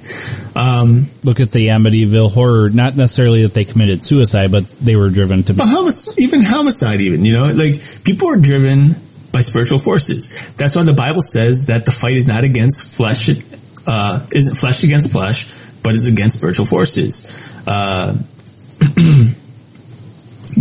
Um, 0.56 1.06
Look 1.22 1.40
at 1.40 1.52
the 1.52 1.66
Amityville 1.68 2.32
horror. 2.32 2.70
Not 2.70 2.96
necessarily 2.96 3.42
that 3.42 3.52
they 3.52 3.64
committed 3.64 4.02
suicide, 4.02 4.50
but 4.50 4.66
they 4.78 4.96
were 4.96 5.10
driven 5.10 5.42
to. 5.44 5.54
Homic- 5.54 6.18
even 6.18 6.42
homicide, 6.42 7.00
even 7.00 7.24
you 7.24 7.34
know, 7.34 7.52
like 7.54 7.74
people 8.04 8.30
are 8.30 8.38
driven 8.38 8.96
by 9.30 9.40
spiritual 9.40 9.78
forces. 9.78 10.54
That's 10.54 10.74
why 10.74 10.84
the 10.84 10.94
Bible 10.94 11.20
says 11.20 11.66
that 11.66 11.84
the 11.84 11.92
fight 11.92 12.14
is 12.14 12.28
not 12.28 12.44
against 12.44 12.96
flesh, 12.96 13.28
uh, 13.86 14.26
isn't 14.34 14.54
flesh 14.54 14.84
against 14.84 15.12
flesh, 15.12 15.52
but 15.82 15.94
is 15.94 16.06
against 16.06 16.38
spiritual 16.38 16.64
forces. 16.64 17.36
Uh, 17.66 18.16
you 18.96 19.34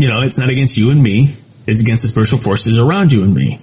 know, 0.10 0.22
it's 0.22 0.38
not 0.38 0.50
against 0.50 0.78
you 0.78 0.92
and 0.92 1.02
me. 1.02 1.34
It's 1.66 1.82
against 1.82 2.02
the 2.02 2.10
spiritual 2.10 2.40
forces 2.40 2.78
around 2.78 3.14
you 3.14 3.24
and 3.24 3.34
me 3.34 3.60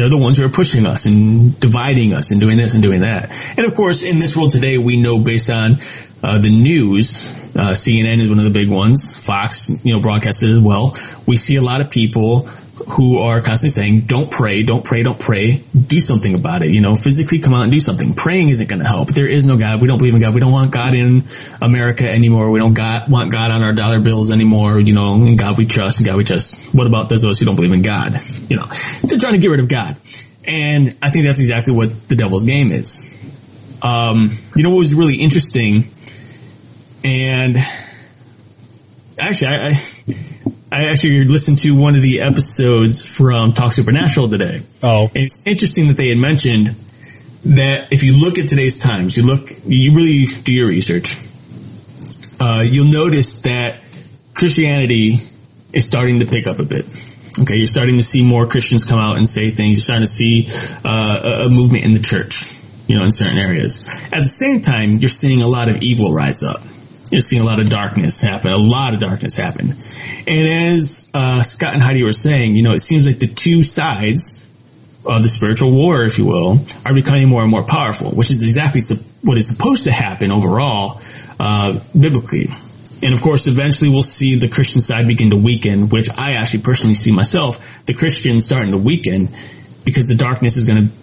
they're 0.00 0.08
the 0.08 0.16
ones 0.16 0.38
who 0.38 0.46
are 0.46 0.50
pushing 0.50 0.86
us 0.86 1.04
and 1.04 1.60
dividing 1.60 2.14
us 2.14 2.30
and 2.30 2.40
doing 2.40 2.56
this 2.56 2.72
and 2.72 2.82
doing 2.82 3.02
that. 3.02 3.30
And 3.58 3.66
of 3.66 3.74
course, 3.74 4.02
in 4.02 4.18
this 4.18 4.34
world 4.34 4.50
today, 4.50 4.78
we 4.78 4.98
know 4.98 5.22
based 5.22 5.50
on 5.50 5.76
uh, 6.22 6.38
the 6.38 6.50
news, 6.50 7.34
uh, 7.56 7.72
CNN 7.72 8.18
is 8.18 8.28
one 8.28 8.38
of 8.38 8.44
the 8.44 8.50
big 8.50 8.68
ones. 8.68 9.26
Fox, 9.26 9.70
you 9.84 9.94
know, 9.94 10.00
broadcasted 10.00 10.50
as 10.50 10.60
well. 10.60 10.94
We 11.26 11.36
see 11.36 11.56
a 11.56 11.62
lot 11.62 11.80
of 11.80 11.90
people 11.90 12.42
who 12.42 13.18
are 13.18 13.40
constantly 13.40 13.70
saying, 13.70 14.00
"Don't 14.02 14.30
pray, 14.30 14.62
don't 14.62 14.84
pray, 14.84 15.02
don't 15.02 15.18
pray. 15.18 15.62
Do 15.74 15.98
something 15.98 16.34
about 16.34 16.62
it." 16.62 16.72
You 16.72 16.82
know, 16.82 16.94
physically 16.94 17.38
come 17.38 17.54
out 17.54 17.62
and 17.62 17.72
do 17.72 17.80
something. 17.80 18.12
Praying 18.12 18.50
isn't 18.50 18.68
going 18.68 18.80
to 18.80 18.86
help. 18.86 19.08
There 19.08 19.26
is 19.26 19.46
no 19.46 19.56
God. 19.56 19.80
We 19.80 19.88
don't 19.88 19.98
believe 19.98 20.14
in 20.14 20.20
God. 20.20 20.34
We 20.34 20.40
don't 20.40 20.52
want 20.52 20.72
God 20.72 20.94
in 20.94 21.24
America 21.62 22.08
anymore. 22.08 22.50
We 22.50 22.58
don't 22.58 22.74
God, 22.74 23.10
want 23.10 23.32
God 23.32 23.50
on 23.50 23.62
our 23.62 23.72
dollar 23.72 24.00
bills 24.00 24.30
anymore. 24.30 24.78
You 24.78 24.92
know, 24.92 25.34
God 25.36 25.56
we 25.56 25.66
trust. 25.66 26.04
God 26.04 26.16
we 26.16 26.24
trust. 26.24 26.74
What 26.74 26.86
about 26.86 27.08
those 27.08 27.24
of 27.24 27.30
us 27.30 27.40
who 27.40 27.46
don't 27.46 27.56
believe 27.56 27.72
in 27.72 27.82
God? 27.82 28.14
You 28.48 28.56
know, 28.56 28.66
they're 29.02 29.18
trying 29.18 29.34
to 29.34 29.38
get 29.38 29.48
rid 29.48 29.60
of 29.60 29.68
God, 29.68 30.00
and 30.44 30.94
I 31.00 31.10
think 31.10 31.24
that's 31.24 31.40
exactly 31.40 31.74
what 31.74 32.08
the 32.08 32.16
devil's 32.16 32.44
game 32.44 32.72
is. 32.72 33.06
Um, 33.82 34.30
you 34.54 34.62
know 34.62 34.70
what 34.70 34.80
was 34.80 34.94
really 34.94 35.16
interesting 35.16 35.84
and 37.04 37.56
actually, 39.18 39.48
I, 39.48 39.66
I, 39.66 39.70
I 40.72 40.84
actually 40.90 41.24
listened 41.24 41.58
to 41.58 41.74
one 41.74 41.94
of 41.94 42.02
the 42.02 42.22
episodes 42.22 43.04
from 43.16 43.52
Talk 43.52 43.72
Supernatural 43.72 44.28
today. 44.28 44.62
Oh, 44.82 45.10
and 45.14 45.24
it's 45.24 45.46
interesting 45.46 45.88
that 45.88 45.96
they 45.96 46.08
had 46.08 46.18
mentioned 46.18 46.68
that 47.44 47.92
if 47.92 48.02
you 48.02 48.16
look 48.16 48.38
at 48.38 48.48
today's 48.48 48.78
times, 48.78 49.16
you 49.16 49.26
look, 49.26 49.48
you 49.64 49.94
really 49.94 50.26
do 50.26 50.52
your 50.52 50.68
research. 50.68 51.16
Uh, 52.38 52.64
you'll 52.64 52.92
notice 52.92 53.42
that 53.42 53.80
Christianity 54.34 55.16
is 55.72 55.86
starting 55.86 56.20
to 56.20 56.26
pick 56.26 56.46
up 56.46 56.58
a 56.58 56.64
bit. 56.64 56.84
Okay, 57.40 57.56
you're 57.56 57.66
starting 57.66 57.96
to 57.96 58.02
see 58.02 58.24
more 58.24 58.46
Christians 58.46 58.84
come 58.84 58.98
out 58.98 59.16
and 59.16 59.28
say 59.28 59.48
things. 59.48 59.76
You're 59.76 59.82
starting 59.82 60.02
to 60.02 60.06
see 60.06 60.46
uh, 60.84 61.46
a 61.46 61.50
movement 61.50 61.84
in 61.84 61.92
the 61.92 62.00
church, 62.00 62.52
you 62.86 62.96
know, 62.96 63.04
in 63.04 63.10
certain 63.10 63.38
areas. 63.38 63.84
At 64.06 64.18
the 64.18 64.24
same 64.24 64.60
time, 64.60 64.98
you're 64.98 65.08
seeing 65.08 65.40
a 65.40 65.46
lot 65.46 65.68
of 65.68 65.82
evil 65.82 66.12
rise 66.12 66.42
up 66.42 66.60
you're 67.10 67.20
seeing 67.20 67.42
a 67.42 67.44
lot 67.44 67.60
of 67.60 67.68
darkness 67.68 68.20
happen, 68.20 68.52
a 68.52 68.56
lot 68.56 68.94
of 68.94 69.00
darkness 69.00 69.36
happen. 69.36 69.70
And 70.26 70.48
as 70.76 71.10
uh, 71.14 71.42
Scott 71.42 71.74
and 71.74 71.82
Heidi 71.82 72.02
were 72.02 72.12
saying, 72.12 72.56
you 72.56 72.62
know, 72.62 72.72
it 72.72 72.80
seems 72.80 73.06
like 73.06 73.18
the 73.18 73.26
two 73.26 73.62
sides 73.62 74.36
of 75.04 75.22
the 75.22 75.28
spiritual 75.28 75.74
war, 75.74 76.04
if 76.04 76.18
you 76.18 76.26
will, 76.26 76.58
are 76.84 76.94
becoming 76.94 77.28
more 77.28 77.42
and 77.42 77.50
more 77.50 77.62
powerful, 77.62 78.10
which 78.10 78.30
is 78.30 78.44
exactly 78.44 78.80
what 79.22 79.38
is 79.38 79.48
supposed 79.48 79.84
to 79.84 79.92
happen 79.92 80.30
overall, 80.30 81.00
uh, 81.38 81.78
biblically. 81.98 82.46
And 83.02 83.14
of 83.14 83.22
course, 83.22 83.46
eventually 83.46 83.90
we'll 83.90 84.02
see 84.02 84.38
the 84.38 84.48
Christian 84.48 84.82
side 84.82 85.08
begin 85.08 85.30
to 85.30 85.36
weaken, 85.36 85.88
which 85.88 86.10
I 86.10 86.34
actually 86.34 86.60
personally 86.60 86.94
see 86.94 87.12
myself, 87.12 87.84
the 87.86 87.94
Christians 87.94 88.44
starting 88.44 88.72
to 88.72 88.78
weaken 88.78 89.30
because 89.84 90.06
the 90.06 90.16
darkness 90.16 90.56
is 90.56 90.66
going 90.66 90.88
to 90.88 90.94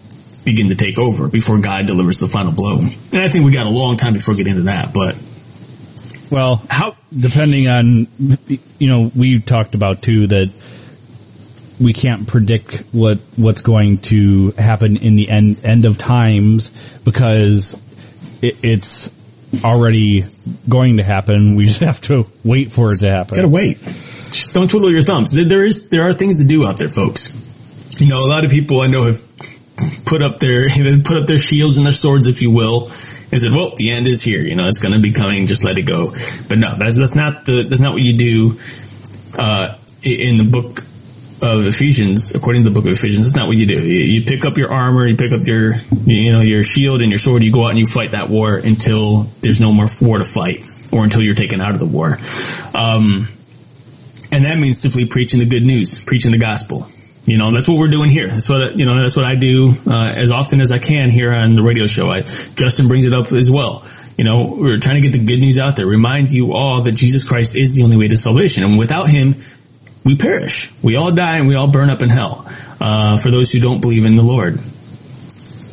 begin 0.46 0.70
to 0.70 0.76
take 0.76 0.98
over 1.00 1.28
before 1.28 1.58
God 1.60 1.88
delivers 1.88 2.20
the 2.20 2.28
final 2.28 2.54
blow. 2.54 2.80
And 2.80 3.22
I 3.24 3.28
think 3.28 3.46
we 3.46 3.52
got 3.52 3.66
a 3.66 3.72
long 3.72 3.98
time 3.98 4.14
before 4.14 4.36
getting 4.36 4.54
into 4.54 4.64
that, 4.66 4.94
but 4.94 5.18
well, 6.30 6.62
how 6.70 6.96
depending 7.18 7.68
on 7.68 8.08
you 8.80 8.90
know 8.90 9.12
we 9.16 9.40
talked 9.40 9.76
about 9.76 10.02
too 10.02 10.28
that 10.28 10.52
we 11.80 11.94
can't 11.94 12.28
predict 12.28 12.84
what 12.92 13.20
what's 13.36 13.62
going 13.62 14.00
to 14.00 14.52
happen 14.52 14.98
in 14.98 15.16
the 15.16 15.30
end 15.30 15.64
end 15.64 15.86
of 15.86 15.98
times 15.98 17.00
because 17.04 17.82
it, 18.42 18.64
it's 18.64 19.12
already 19.64 20.26
going 20.68 20.98
to 20.98 21.04
happen. 21.04 21.56
We 21.56 21.66
just 21.66 21.80
have 21.82 22.02
to 22.02 22.28
wait 22.44 22.72
for 22.72 22.92
it 22.92 22.98
to 23.00 23.10
happen. 23.10 23.36
Gotta 23.36 23.50
wait. 23.50 23.78
Just 23.78 24.54
don't 24.54 24.70
twiddle 24.70 24.92
your 24.92 25.02
thumbs. 25.02 25.32
There 25.32 25.64
is 25.64 25.90
there 25.90 26.04
are 26.04 26.14
things 26.14 26.40
to 26.40 26.46
do 26.46 26.66
out 26.66 26.78
there, 26.78 26.90
folks. 26.90 27.44
You 28.00 28.10
know, 28.10 28.26
a 28.26 28.30
lot 28.30 28.44
of 28.44 28.52
people 28.52 28.82
I 28.82 28.88
know 28.88 29.04
have 29.04 29.18
put 30.06 30.22
up 30.22 30.38
their 30.38 30.70
put 31.04 31.18
up 31.18 31.28
their 31.28 31.40
shields 31.40 31.78
and 31.78 31.86
their 31.86 31.94
swords, 31.94 32.28
if 32.28 32.42
you 32.42 32.52
will, 32.52 32.90
and 33.32 33.40
said, 33.40 33.52
"Well, 33.52 33.74
the 33.76 33.92
end 33.92 34.08
is 34.08 34.22
here. 34.22 34.42
You 34.42 34.56
know, 34.56 34.68
it's 34.68 34.80
going 34.80 34.94
to 34.94 35.02
be 35.02 35.12
coming. 35.12 35.48
Just 35.48 35.64
let 35.64 35.78
it 35.78 35.84
go." 35.84 36.12
But 36.48 36.58
no, 36.58 36.78
that's 36.78 36.98
that's 36.98 37.16
not 37.16 37.46
the 37.46 37.66
that's 37.70 37.82
not 37.82 37.94
what 37.94 38.02
you 38.02 38.18
do 38.18 38.60
uh, 39.38 39.78
in 40.04 40.38
the 40.38 40.48
book 40.50 40.80
of 41.44 41.66
Ephesians. 41.66 42.36
According 42.36 42.64
to 42.64 42.70
the 42.70 42.74
book 42.74 42.86
of 42.86 42.92
Ephesians, 42.92 43.28
that's 43.28 43.36
not 43.36 43.48
what 43.48 43.58
you 43.58 43.68
do. 43.68 43.80
You, 43.80 44.20
you 44.20 44.26
pick 44.26 44.46
up 44.46 44.58
your 44.58 44.72
armor, 44.72 45.06
you 45.06 45.16
pick 45.16 45.32
up 45.32 45.46
your 45.46 45.76
you 46.06 46.32
know 46.32 46.42
your 46.42 46.64
shield 46.64 47.02
and 47.02 47.12
your 47.12 47.20
sword. 47.20 47.44
You 47.44 47.52
go 47.52 47.64
out 47.64 47.72
and 47.72 47.80
you 47.80 47.86
fight 47.86 48.12
that 48.12 48.30
war 48.30 48.56
until 48.58 49.24
there's 49.42 49.62
no 49.62 49.72
more 49.72 49.88
war 50.02 50.18
to 50.18 50.26
fight. 50.26 50.60
or 50.92 51.04
until 51.04 51.22
you're 51.22 51.36
taken 51.36 51.62
out 51.62 51.72
of 51.72 51.80
the 51.80 51.86
war. 51.86 52.18
Um, 52.74 53.28
and 54.32 54.46
that 54.46 54.58
means 54.60 54.80
simply 54.80 55.06
preaching 55.06 55.40
the 55.40 55.46
good 55.46 55.64
news, 55.64 56.04
preaching 56.04 56.32
the 56.32 56.38
gospel. 56.38 56.88
You 57.28 57.38
know, 57.38 57.52
that's 57.52 57.68
what 57.68 57.78
we're 57.78 57.92
doing 57.92 58.10
here. 58.10 58.28
That's 58.28 58.48
what, 58.48 58.80
you 58.80 58.86
know, 58.86 58.96
that's 58.96 59.18
what 59.18 59.26
I 59.26 59.36
do, 59.36 59.74
uh, 59.86 60.16
as 60.16 60.32
often 60.32 60.62
as 60.62 60.72
I 60.72 60.80
can 60.80 61.10
here 61.10 61.34
on 61.34 61.56
the 61.56 61.62
radio 61.62 61.86
show. 61.86 62.10
I, 62.10 62.22
Justin 62.22 62.88
brings 62.88 63.06
it 63.06 63.12
up 63.12 63.34
as 63.34 63.52
well. 63.52 63.86
You 64.18 64.24
know, 64.24 64.56
we're 64.58 64.80
trying 64.80 64.96
to 64.96 65.02
get 65.02 65.12
the 65.12 65.26
good 65.26 65.40
news 65.40 65.58
out 65.58 65.76
there, 65.76 65.86
remind 65.86 66.32
you 66.32 66.54
all 66.54 66.84
that 66.84 66.94
Jesus 66.94 67.28
Christ 67.28 67.58
is 67.58 67.76
the 67.76 67.84
only 67.84 67.98
way 67.98 68.08
to 68.08 68.16
salvation. 68.16 68.64
And 68.64 68.80
without 68.80 69.10
him, 69.10 69.36
we 70.06 70.16
perish. 70.16 70.72
We 70.82 70.96
all 70.96 71.14
die 71.14 71.40
and 71.40 71.50
we 71.50 71.56
all 71.56 71.70
burn 71.70 71.90
up 71.90 72.02
in 72.02 72.08
hell, 72.08 72.46
uh, 72.80 73.18
for 73.18 73.30
those 73.30 73.52
who 73.52 73.60
don't 73.60 73.82
believe 73.82 74.06
in 74.06 74.16
the 74.16 74.24
Lord. 74.24 74.58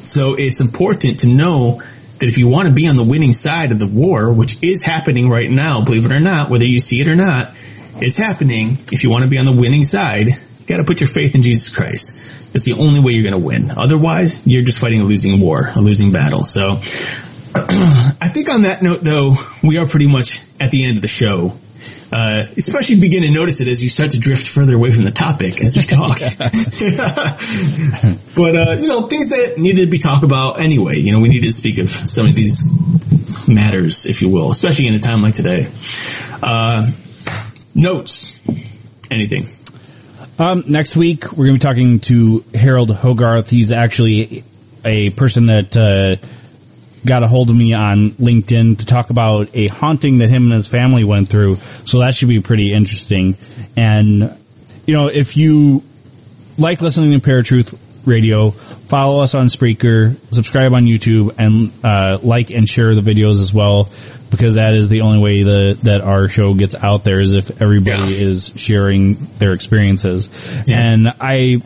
So 0.05 0.35
it's 0.37 0.61
important 0.61 1.21
to 1.21 1.29
know 1.29 1.83
that 2.19 2.27
if 2.27 2.37
you 2.37 2.49
want 2.49 2.67
to 2.67 2.75
be 2.75 2.89
on 2.89 2.97
the 2.97 3.05
winning 3.05 3.33
side 3.33 3.71
of 3.71 3.79
the 3.79 3.87
war, 3.87 4.35
which 4.35 4.61
is 4.61 4.83
happening 4.83 5.29
right 5.29 5.49
now, 5.49 5.85
believe 5.85 6.05
it 6.05 6.13
or 6.13 6.21
not, 6.21 6.51
whether 6.51 6.67
you 6.67 6.81
see 6.81 7.01
it 7.01 7.07
or 7.07 7.15
not, 7.15 7.55
it's 8.03 8.19
happening. 8.19 8.73
If 8.91 9.05
you 9.05 9.11
want 9.11 9.23
to 9.23 9.31
be 9.31 9.39
on 9.39 9.47
the 9.47 9.53
winning 9.53 9.85
side, 9.85 10.31
you 10.65 10.69
got 10.69 10.79
to 10.79 10.85
put 10.85 11.01
your 11.01 11.09
faith 11.09 11.35
in 11.35 11.43
Jesus 11.43 11.75
Christ. 11.75 12.53
That's 12.55 12.65
the 12.65 12.73
only 12.73 13.01
way 13.01 13.13
you're 13.13 13.29
going 13.29 13.39
to 13.39 13.47
win. 13.47 13.71
Otherwise, 13.71 14.47
you're 14.47 14.63
just 14.63 14.81
fighting 14.81 15.03
a 15.03 15.05
losing 15.05 15.39
war, 15.39 15.61
a 15.77 15.81
losing 15.81 16.11
battle. 16.11 16.43
So, 16.43 16.79
I 17.55 18.29
think 18.33 18.49
on 18.49 18.63
that 18.63 18.81
note, 18.81 19.01
though, 19.03 19.29
we 19.63 19.77
are 19.77 19.87
pretty 19.87 20.07
much 20.07 20.41
at 20.59 20.71
the 20.71 20.87
end 20.87 20.97
of 20.97 21.03
the 21.03 21.09
show. 21.09 21.53
Uh, 22.11 22.45
especially 22.57 23.01
begin 23.01 23.23
to 23.23 23.31
notice 23.31 23.61
it 23.61 23.69
as 23.69 23.83
you 23.83 23.91
start 23.91 24.13
to 24.13 24.21
drift 24.21 24.49
further 24.49 24.75
away 24.77 24.93
from 24.93 25.05
the 25.05 25.11
topic 25.11 25.63
as 25.65 25.77
we 25.77 25.83
talk. 25.87 26.17
but, 28.37 28.57
uh, 28.57 28.77
you 28.81 28.89
know, 28.89 29.07
things 29.09 29.31
that 29.31 29.59
needed 29.59 29.85
to 29.85 29.91
be 29.91 29.99
talked 29.99 30.25
about 30.25 30.61
anyway. 30.61 30.97
You 30.97 31.13
know, 31.13 31.21
we 31.21 31.29
needed 31.29 31.47
to 31.47 31.53
speak 31.53 31.79
of 31.79 31.91
some 31.91 32.27
of 32.27 32.35
these 32.35 33.49
matters, 33.49 34.07
if 34.07 34.23
you 34.23 34.31
will, 34.31 34.51
especially 34.51 34.87
in 34.87 34.95
a 34.95 35.01
time 35.01 35.21
like 35.21 35.35
today. 35.35 35.67
Uh, 36.43 36.91
notes. 37.75 38.41
Anything. 39.11 39.49
Um, 40.37 40.65
next 40.67 40.97
week, 40.97 41.31
we're 41.31 41.47
going 41.47 41.59
to 41.61 41.67
be 41.67 41.73
talking 41.73 42.01
to 42.01 42.45
Harold 42.53 42.91
Hogarth. 42.91 43.49
He's 43.49 43.71
actually 43.71 44.43
a 44.85 45.11
person 45.11 45.47
that 45.47 45.77
uh, 45.77 46.17
got 47.07 47.23
a 47.23 47.29
hold 47.29 47.51
of 47.51 47.57
me 47.57 47.73
on 47.73 48.11
LinkedIn 48.13 48.79
to 48.79 48.87
talk 48.87 49.11
about 49.11 49.55
a 49.55 49.69
haunting 49.69 50.19
that 50.19 50.29
him 50.29 50.47
and 50.47 50.55
his 50.55 50.67
family 50.67 51.05
went 51.05 51.29
through. 51.29 51.55
So 51.87 52.01
that 52.01 52.15
should 52.15 52.29
be 52.29 52.41
pretty 52.41 52.73
interesting. 52.73 53.37
And, 53.77 54.37
you 54.89 54.95
know, 54.95 55.07
if 55.07 55.37
you 55.37 55.85
like 56.59 56.81
listening 56.81 57.13
to 57.13 57.25
Paratruth 57.25 57.79
Radio, 58.05 58.51
follow 58.51 59.23
us 59.23 59.37
on 59.37 59.47
Spreaker, 59.47 60.17
subscribe 60.35 60.73
on 60.73 60.87
YouTube, 60.87 61.39
and 61.39 61.71
uh, 61.85 62.19
like 62.25 62.51
and 62.51 62.69
share 62.69 62.93
the 62.97 63.03
videos 63.03 63.41
as 63.41 63.55
well, 63.55 63.89
because 64.37 64.55
that 64.55 64.75
is 64.75 64.89
the 64.89 65.03
only 65.03 65.19
way 65.19 65.43
the, 65.43 65.79
that 65.83 66.01
our 66.01 66.29
show 66.29 66.55
gets 66.55 66.75
out 66.75 67.05
there 67.05 67.21
is 67.21 67.35
if 67.35 67.63
everybody 67.63 68.13
Yeah. 68.13 68.27
is 68.27 68.53
sharing 68.57 69.15
their 69.39 69.53
experiences. 69.53 70.29
Yeah. 70.67 70.81
And 70.81 71.13
I 71.21 71.61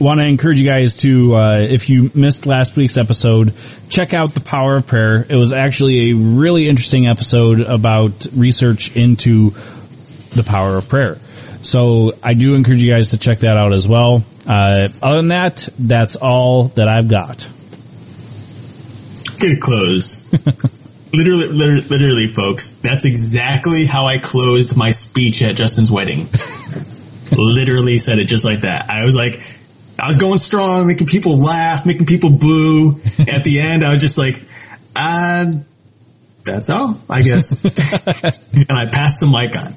want 0.00 0.18
to 0.20 0.26
encourage 0.26 0.58
you 0.58 0.66
guys 0.66 0.96
to, 0.98 1.34
uh, 1.36 1.58
if 1.68 1.88
you 1.88 2.10
missed 2.14 2.46
last 2.46 2.76
week's 2.76 2.96
episode, 2.96 3.52
check 3.88 4.14
out 4.14 4.32
the 4.34 4.40
power 4.40 4.74
of 4.76 4.86
prayer. 4.86 5.24
It 5.28 5.36
was 5.36 5.52
actually 5.52 6.10
a 6.10 6.14
really 6.16 6.68
interesting 6.68 7.06
episode 7.06 7.60
about 7.60 8.26
research 8.34 8.96
into 8.96 9.50
the 9.50 10.44
power 10.46 10.76
of 10.76 10.88
prayer. 10.88 11.16
So 11.62 12.14
I 12.22 12.34
do 12.34 12.54
encourage 12.56 12.82
you 12.82 12.92
guys 12.92 13.10
to 13.10 13.18
check 13.18 13.40
that 13.40 13.56
out 13.56 13.72
as 13.72 13.86
well. 13.86 14.24
Uh, 14.46 14.88
other 15.00 15.16
than 15.18 15.28
that, 15.28 15.68
that's 15.78 16.16
all 16.16 16.64
that 16.74 16.88
I've 16.88 17.08
got. 17.08 17.46
Get 19.38 19.52
it 19.52 19.60
closed. 19.60 20.34
literally, 21.12 21.48
literally, 21.48 21.88
literally, 21.88 22.26
folks, 22.26 22.72
that's 22.76 23.04
exactly 23.04 23.86
how 23.86 24.06
I 24.06 24.18
closed 24.18 24.76
my 24.76 24.90
speech 24.90 25.42
at 25.42 25.56
Justin's 25.56 25.90
wedding. 25.90 26.28
literally 27.36 27.98
said 27.98 28.18
it 28.18 28.24
just 28.24 28.44
like 28.44 28.60
that. 28.60 28.90
I 28.90 29.02
was 29.02 29.16
like, 29.16 29.40
I 29.98 30.06
was 30.06 30.16
going 30.16 30.38
strong, 30.38 30.86
making 30.86 31.06
people 31.06 31.38
laugh, 31.38 31.86
making 31.86 32.06
people 32.06 32.30
boo. 32.30 33.00
At 33.28 33.44
the 33.44 33.60
end, 33.60 33.84
I 33.84 33.92
was 33.92 34.02
just 34.02 34.18
like, 34.18 34.42
uh, 34.96 35.52
that's 36.44 36.70
all, 36.70 36.98
I 37.08 37.22
guess. 37.22 37.64
and 38.54 38.72
I 38.72 38.86
passed 38.86 39.20
the 39.20 39.26
mic 39.26 39.56
on. 39.56 39.76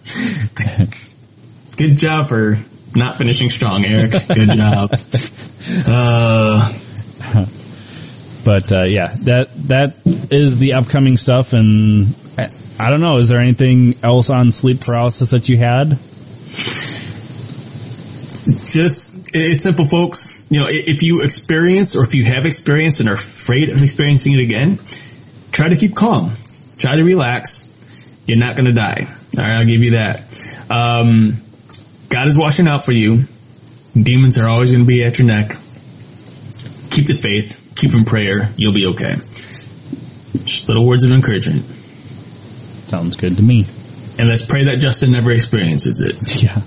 Good 1.78 1.98
job 1.98 2.28
for 2.28 2.58
not 2.96 3.18
finishing 3.18 3.50
strong, 3.50 3.86
Eric. 3.86 4.12
Good 4.28 4.50
job. 4.58 4.92
Uh, 5.88 6.72
But 8.46 8.72
uh, 8.72 8.84
yeah, 8.84 9.14
that 9.24 9.54
that 9.68 9.96
is 10.32 10.58
the 10.60 10.74
upcoming 10.74 11.18
stuff, 11.18 11.52
and 11.54 12.16
I, 12.38 12.48
I 12.80 12.90
don't 12.92 13.02
know. 13.02 13.18
Is 13.18 13.28
there 13.28 13.42
anything 13.42 13.96
else 14.04 14.30
on 14.30 14.52
sleep 14.54 14.82
paralysis 14.82 15.32
that 15.32 15.50
you 15.50 15.58
had? 15.58 15.98
just 18.46 19.32
it's 19.34 19.64
simple 19.64 19.86
folks. 19.86 20.40
You 20.50 20.60
know 20.60 20.68
if 20.70 21.02
you 21.02 21.18
experience 21.24 21.96
or 21.96 22.04
if 22.04 22.14
you 22.14 22.24
have 22.26 22.46
experienced 22.46 23.00
and 23.00 23.10
are 23.10 23.16
afraid 23.16 23.70
of 23.70 23.82
experiencing 23.82 24.34
it 24.34 24.44
again 24.44 24.80
try 25.56 25.70
to 25.70 25.76
keep 25.76 25.96
calm. 25.96 26.34
Try 26.78 26.98
to 26.98 27.04
relax. 27.04 27.72
You're 28.28 28.38
not 28.38 28.56
going 28.56 28.66
to 28.66 28.74
die. 28.74 29.08
All 29.38 29.44
right 29.44 29.58
i'll 29.58 29.66
give 29.66 29.82
you 29.84 29.92
that. 29.92 30.32
Um, 30.70 31.38
god 32.10 32.28
is 32.28 32.38
watching 32.38 32.68
out 32.68 32.84
for 32.84 32.92
you. 32.92 33.24
Demons 33.94 34.38
are 34.38 34.50
always 34.50 34.72
going 34.72 34.84
to 34.84 34.88
be 34.88 35.04
at 35.04 35.18
your 35.18 35.28
neck. 35.28 35.52
Keep 36.92 37.08
the 37.08 37.18
faith 37.22 37.65
keep 37.76 37.94
in 37.94 38.06
prayer 38.06 38.50
you'll 38.58 38.74
be 38.74 38.86
okay 38.88 39.14
just 40.46 40.68
little 40.68 40.86
words 40.88 41.04
of 41.04 41.12
encouragement 41.12 41.64
Sounds 41.66 43.16
good 43.18 43.36
to 43.38 43.42
me. 43.44 43.66
and 44.20 44.28
let's 44.30 44.46
pray 44.46 44.66
that 44.66 44.78
justin 44.80 45.12
never 45.12 45.32
experiences 45.32 46.02
it 46.02 46.16
Yeah. 46.44 46.62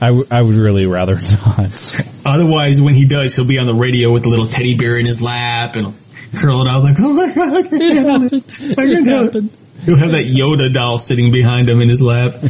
I, 0.00 0.06
w- 0.08 0.26
I 0.30 0.40
would 0.42 0.54
really 0.54 0.86
rather 0.86 1.14
not. 1.16 2.08
Otherwise, 2.24 2.80
when 2.80 2.94
he 2.94 3.06
does, 3.06 3.34
he'll 3.36 3.44
be 3.46 3.58
on 3.58 3.66
the 3.66 3.74
radio 3.74 4.12
with 4.12 4.24
a 4.26 4.28
little 4.28 4.46
teddy 4.46 4.76
bear 4.76 4.96
in 4.98 5.06
his 5.06 5.22
lap 5.22 5.76
and 5.76 5.94
curl 6.36 6.62
it 6.62 6.68
out 6.68 6.82
like, 6.84 6.96
oh 7.00 7.12
my 7.12 7.32
god, 7.34 7.54
I 7.56 7.62
can't 7.62 7.82
handle 7.82 8.24
it. 8.38 8.78
I 8.78 8.84
can't 8.86 9.06
handle 9.06 9.36
it. 9.44 9.52
He'll 9.84 9.96
have 9.96 10.10
that 10.12 10.24
Yoda 10.26 10.72
doll 10.72 10.98
sitting 10.98 11.30
behind 11.32 11.68
him 11.68 11.80
in 11.80 11.88
his 11.88 12.00
lap. 12.02 12.34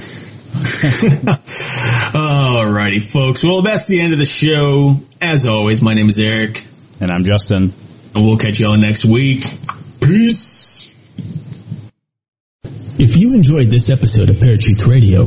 Alrighty, 2.15 3.03
folks. 3.03 3.43
Well, 3.43 3.63
that's 3.63 3.89
the 3.89 4.01
end 4.01 4.13
of 4.13 4.21
the 4.21 4.25
show. 4.25 4.95
As 5.21 5.47
always, 5.47 5.83
my 5.83 5.95
name 5.95 6.09
is 6.09 6.21
Eric, 6.21 6.65
And 7.01 7.11
I'm 7.11 7.25
Justin. 7.25 7.73
and 8.15 8.25
we'll 8.25 8.39
catch 8.39 8.61
y'all 8.61 8.77
next 8.77 9.05
week. 9.05 9.43
Peace. 10.01 10.95
If 13.01 13.17
you 13.17 13.35
enjoyed 13.35 13.67
this 13.67 13.91
episode 13.91 14.29
of 14.29 14.37
Paratruth 14.37 14.87
Radio, 14.87 15.23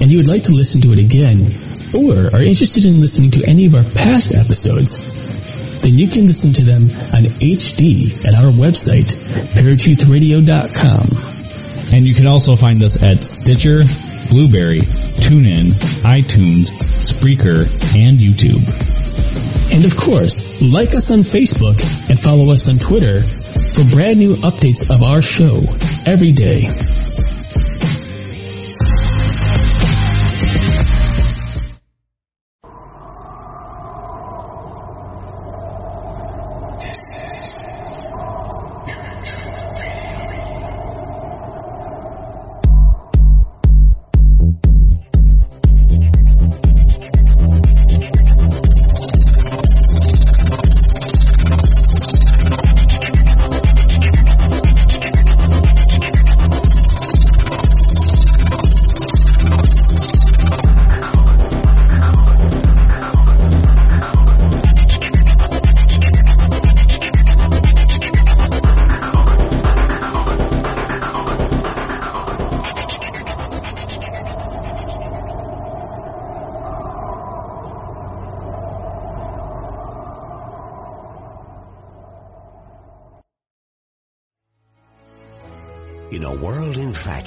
and 0.00 0.08
you 0.12 0.18
would 0.18 0.28
like 0.28 0.44
to 0.44 0.52
listen 0.52 0.80
to 0.82 0.92
it 0.92 1.00
again, 1.00 1.50
or 1.98 2.32
are 2.32 2.42
interested 2.42 2.84
in 2.84 3.00
listening 3.00 3.32
to 3.32 3.44
any 3.48 3.66
of 3.66 3.74
our 3.74 3.82
past 3.82 4.32
episodes, 4.32 5.82
then 5.82 5.98
you 5.98 6.06
can 6.06 6.26
listen 6.26 6.52
to 6.52 6.62
them 6.62 6.84
on 7.10 7.26
HD 7.42 8.14
at 8.24 8.34
our 8.38 8.52
website, 8.52 9.10
paratruthradio.com. 9.58 11.39
And 11.92 12.06
you 12.06 12.14
can 12.14 12.26
also 12.26 12.56
find 12.56 12.82
us 12.82 13.02
at 13.02 13.18
Stitcher, 13.18 13.82
Blubrry, 14.30 14.80
TuneIn, 14.80 15.74
iTunes, 16.06 16.70
Spreaker, 17.02 17.66
and 17.96 18.16
YouTube. 18.16 18.62
And 19.74 19.84
of 19.84 19.96
course, 19.96 20.62
like 20.62 20.90
us 20.90 21.12
on 21.12 21.20
Facebook 21.20 21.78
and 22.08 22.18
follow 22.18 22.52
us 22.52 22.68
on 22.68 22.78
Twitter 22.78 23.22
for 23.22 23.84
brand 23.94 24.18
new 24.18 24.34
updates 24.36 24.94
of 24.94 25.02
our 25.02 25.22
show 25.22 25.56
every 26.06 26.32
day. 26.32 26.62